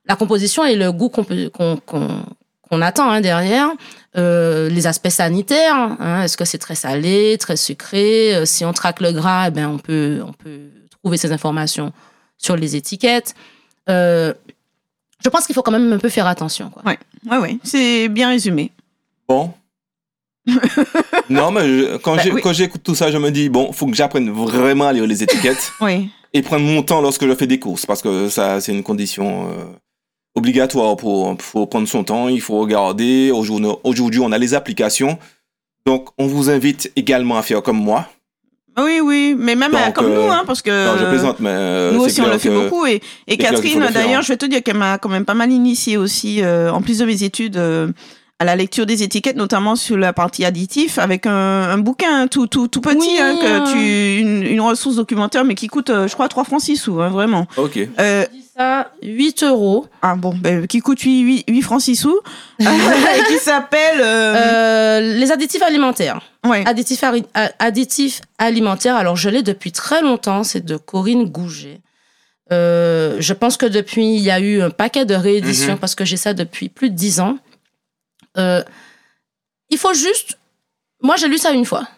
la 0.06 0.16
composition 0.16 0.64
et 0.64 0.74
le 0.76 0.90
goût 0.92 1.08
qu'on 1.08 1.24
peut- 1.24 1.48
qu'on 1.52 1.76
qu'on- 1.76 2.24
qu'on 2.72 2.80
attend 2.82 3.10
hein, 3.10 3.20
derrière. 3.20 3.68
Euh, 4.16 4.68
les 4.70 4.86
aspects 4.86 5.08
sanitaires, 5.10 5.74
hein, 6.00 6.22
est-ce 6.22 6.36
que 6.38 6.44
c'est 6.44 6.58
très 6.58 6.74
salé, 6.74 7.36
très 7.38 7.56
sucré 7.56 8.34
Euh, 8.34 8.44
Si 8.46 8.64
on 8.64 8.72
traque 8.72 9.00
le 9.00 9.12
gras, 9.12 9.48
eh 9.48 9.50
ben 9.50 9.68
on 9.68 9.78
peut 9.78 10.20
on 10.26 10.32
peut 10.32 10.60
trouver 11.02 11.16
ces 11.18 11.32
informations 11.32 11.92
sur 12.38 12.56
les 12.56 12.74
étiquettes. 12.76 13.34
Euh, 13.90 14.32
je 15.22 15.28
pense 15.28 15.46
qu'il 15.46 15.54
faut 15.54 15.62
quand 15.62 15.72
même 15.72 15.92
un 15.92 15.98
peu 15.98 16.08
faire 16.08 16.26
attention. 16.26 16.70
Quoi. 16.70 16.82
Ouais, 16.84 16.98
ouais, 17.30 17.38
ouais. 17.38 17.58
C'est 17.62 18.08
bien 18.08 18.28
résumé. 18.30 18.70
Bon. 19.28 19.52
non, 21.28 21.50
mais 21.52 21.60
je- 21.68 21.96
quand 21.98 22.16
Bah, 22.16 22.22
j'ai- 22.24 22.32
oui. 22.32 22.40
quand 22.42 22.52
j'écoute 22.52 22.82
tout 22.82 22.94
ça, 22.94 23.10
je 23.10 23.18
me 23.18 23.30
dis, 23.30 23.48
bon, 23.48 23.72
faut 23.72 23.86
que 23.86 23.94
j'apprenne 23.94 24.30
vraiment 24.30 24.88
à 24.88 24.92
lire 24.92 25.06
les 25.06 25.22
étiquettes 25.22 25.72
Oui. 25.80 26.10
et 26.32 26.42
prendre 26.42 26.64
mon 26.64 26.82
temps 26.82 27.00
lorsque 27.00 27.26
je 27.26 27.34
fais 27.34 27.46
des 27.46 27.58
courses, 27.60 27.86
parce 27.86 28.02
que 28.02 28.28
ça, 28.28 28.60
c'est 28.60 28.72
une 28.72 28.82
condition 28.82 29.48
euh, 29.50 29.64
obligatoire 30.34 30.96
pour, 30.96 31.36
faut 31.40 31.66
prendre 31.66 31.88
son 31.88 32.04
temps, 32.04 32.28
il 32.28 32.40
faut 32.40 32.58
regarder. 32.58 33.30
Aujourd'hui, 33.32 34.20
on 34.20 34.32
a 34.32 34.38
les 34.38 34.54
applications. 34.54 35.18
Donc, 35.86 36.08
on 36.18 36.26
vous 36.26 36.50
invite 36.50 36.92
également 36.96 37.36
à 37.36 37.42
faire 37.42 37.62
comme 37.62 37.78
moi. 37.78 38.08
Oui, 38.78 39.00
oui, 39.02 39.34
mais 39.36 39.54
même 39.54 39.72
Donc, 39.72 39.80
euh, 39.80 39.90
comme 39.90 40.06
euh, 40.06 40.24
nous, 40.24 40.32
hein, 40.32 40.44
parce 40.46 40.62
que 40.62 40.70
Non, 40.70 40.98
je 40.98 41.04
plaisante, 41.04 41.40
mais 41.40 41.50
euh, 41.50 41.92
nous 41.92 42.00
aussi 42.00 42.22
on 42.22 42.26
le 42.26 42.38
fait 42.38 42.48
beaucoup. 42.48 42.86
Et, 42.86 43.00
Catherine, 43.36 43.86
d'ailleurs, 43.92 44.20
hein. 44.20 44.22
je 44.22 44.28
vais 44.28 44.38
te 44.38 44.46
dire 44.46 44.62
qu'elle 44.62 44.78
m'a 44.78 44.96
quand 44.96 45.10
même 45.10 45.26
pas 45.26 45.34
mal 45.34 45.52
initié 45.52 45.98
aussi, 45.98 46.42
euh, 46.42 46.72
en 46.72 46.80
plus 46.80 46.98
de 46.98 47.04
mes 47.04 47.22
études, 47.22 47.58
euh, 47.58 47.92
à 48.38 48.44
la 48.46 48.56
lecture 48.56 48.86
des 48.86 49.02
étiquettes, 49.02 49.36
notamment 49.36 49.76
sur 49.76 49.98
la 49.98 50.14
partie 50.14 50.44
additif, 50.46 50.98
avec 50.98 51.26
un, 51.26 51.32
un 51.32 51.78
bouquin 51.78 52.26
tout, 52.28 52.46
tout, 52.46 52.66
tout 52.66 52.80
petit, 52.80 52.96
Oui, 52.96 53.18
hein, 53.20 53.36
que 53.40 53.46
hein. 53.46 53.64
tu, 53.70 54.18
une, 54.20 54.42
une 54.42 54.60
ressource 54.60 54.96
documentaire, 54.96 55.44
mais 55.44 55.54
qui 55.54 55.66
coûte, 55.66 55.90
euh, 55.90 56.08
je 56.08 56.14
crois, 56.14 56.28
3 56.28 56.44
francs 56.44 56.62
6 56.62 56.76
sous, 56.76 57.00
hein, 57.02 57.10
vraiment. 57.10 57.46
Ok. 57.58 57.78
Ça, 58.56 58.92
8 59.02 59.44
euros. 59.44 59.86
ah 60.02 60.14
bon, 60.14 60.34
ben, 60.34 60.66
qui 60.66 60.80
coûte 60.80 61.00
8, 61.00 61.20
8, 61.22 61.44
8 61.48 61.62
francs 61.62 61.80
6 61.80 61.96
sous, 61.96 62.20
et 62.60 62.64
qui 63.28 63.38
s'appelle... 63.38 64.00
euh, 64.00 64.34
Euh, 64.36 65.00
les 65.18 65.32
additifs 65.32 65.62
alimentaires. 65.62 66.20
ouais. 66.44 66.62
Additifs, 66.66 67.02
additifs 67.58 68.20
alimentaires, 68.38 68.96
alors 68.96 69.16
je 69.16 69.30
l'ai 69.30 69.42
depuis 69.42 69.72
très 69.72 70.02
longtemps, 70.02 70.44
c'est 70.44 70.62
de 70.64 70.76
Corinne 70.76 71.24
Gouget. 71.24 71.80
Euh, 72.52 73.16
je 73.20 73.32
pense 73.32 73.56
que 73.56 73.64
depuis, 73.64 74.04
il 74.16 74.20
y 74.20 74.30
a 74.30 74.38
eu 74.38 74.60
un 74.60 74.68
paquet 74.70 75.06
de 75.06 75.14
rééditions 75.14 75.72
Mhm. 75.74 75.78
parce 75.78 75.94
que 75.94 76.04
j'ai 76.04 76.18
ça 76.18 76.34
depuis 76.34 76.68
plus 76.68 76.90
de 76.90 76.94
10 76.94 77.20
ans. 77.20 77.38
Euh, 78.36 78.62
il 79.70 79.78
faut 79.78 79.94
juste... 79.94 80.36
Moi, 81.02 81.16
j'ai 81.16 81.28
lu 81.28 81.38
ça 81.38 81.52
une 81.52 81.64
fois. 81.64 81.88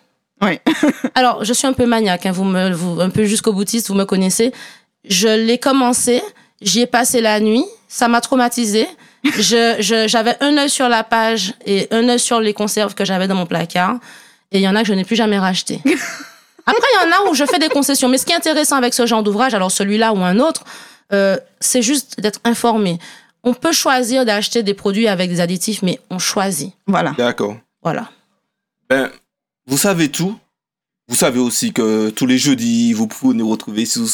Ouais. 0.41 0.61
alors, 1.17 1.45
je 1.45 1.53
suis 1.53 1.67
un 1.67 1.73
peu 1.73 1.87
maniaque, 1.87 2.27
hein, 2.27 2.33
vous 2.33 2.45
me, 2.45 2.71
vous, 2.73 3.01
un 3.01 3.11
peu 3.11 3.25
jusqu'au 3.25 3.53
boutiste, 3.53 3.89
vous 3.89 3.95
me 3.95 4.05
connaissez. 4.05 4.53
Je 5.09 5.29
l'ai 5.29 5.59
commencé, 5.59 6.23
j'y 6.61 6.81
ai 6.81 6.87
passé 6.87 7.21
la 7.21 7.41
nuit, 7.41 7.65
ça 7.89 8.09
m'a 8.09 8.21
traumatisé. 8.21 8.87
Je, 9.25 9.77
je- 9.81 10.07
j'avais 10.07 10.37
un 10.41 10.57
œil 10.59 10.69
sur 10.71 10.89
la 10.89 11.03
page 11.05 11.55
et 11.65 11.89
un 11.91 12.09
œil 12.09 12.19
sur 12.21 12.41
les 12.41 12.53
conserves 12.53 12.95
que 12.95 13.05
j'avais 13.05 13.27
dans 13.29 13.35
mon 13.35 13.47
placard. 13.47 13.99
Et 14.53 14.59
il 14.59 14.63
y 14.63 14.69
en 14.69 14.77
a 14.77 14.83
que 14.83 14.89
je 14.89 14.93
n'ai 14.95 15.05
plus 15.05 15.17
jamais 15.17 15.39
racheté. 15.39 15.81
Après, 16.67 16.83
il 17.03 17.09
y 17.09 17.13
en 17.13 17.17
a 17.27 17.31
où 17.31 17.35
je 17.35 17.45
fais 17.45 17.59
des 17.59 17.69
concessions. 17.69 18.09
Mais 18.09 18.19
ce 18.19 18.27
qui 18.27 18.33
est 18.33 18.37
intéressant 18.37 18.77
avec 18.77 18.95
ce 18.95 19.07
genre 19.07 19.23
d'ouvrage, 19.23 19.55
alors 19.55 19.71
celui-là 19.71 20.13
ou 20.13 20.19
un 20.23 20.39
autre, 20.39 20.65
euh, 21.13 21.37
c'est 21.61 21.83
juste 21.83 22.21
d'être 22.21 22.41
informé. 22.45 22.99
On 23.43 23.53
peut 23.55 23.73
choisir 23.73 24.25
d'acheter 24.25 24.63
des 24.63 24.73
produits 24.75 25.09
avec 25.09 25.29
des 25.31 25.41
additifs, 25.41 25.83
mais 25.83 26.01
on 26.11 26.19
choisit. 26.19 26.73
Voilà. 26.87 27.13
D'accord. 27.19 27.57
Voilà. 27.83 28.11
Ben, 28.89 29.11
vous 29.67 29.77
savez 29.79 30.11
tout. 30.11 30.39
Vous 31.09 31.17
savez 31.17 31.39
aussi 31.41 31.73
que 31.75 32.09
tous 32.11 32.27
les 32.27 32.39
jeudis, 32.39 32.95
vous 32.95 33.07
pouvez 33.07 33.35
nous 33.35 33.49
retrouver 33.49 33.85
sur 33.85 34.07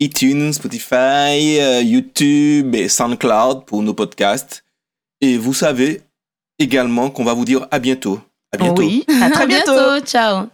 iTunes, 0.00 0.52
Spotify, 0.52 1.58
euh, 1.60 1.82
YouTube 1.82 2.74
et 2.74 2.88
SoundCloud 2.88 3.64
pour 3.64 3.82
nos 3.82 3.94
podcasts. 3.94 4.64
Et 5.20 5.36
vous 5.36 5.54
savez 5.54 6.02
également 6.58 7.10
qu'on 7.10 7.24
va 7.24 7.34
vous 7.34 7.44
dire 7.44 7.66
à 7.70 7.78
bientôt. 7.78 8.20
À 8.52 8.56
bientôt. 8.56 8.82
Oui, 8.82 9.04
à 9.22 9.30
très 9.30 9.46
bientôt. 9.48 10.00
Ciao. 10.04 10.46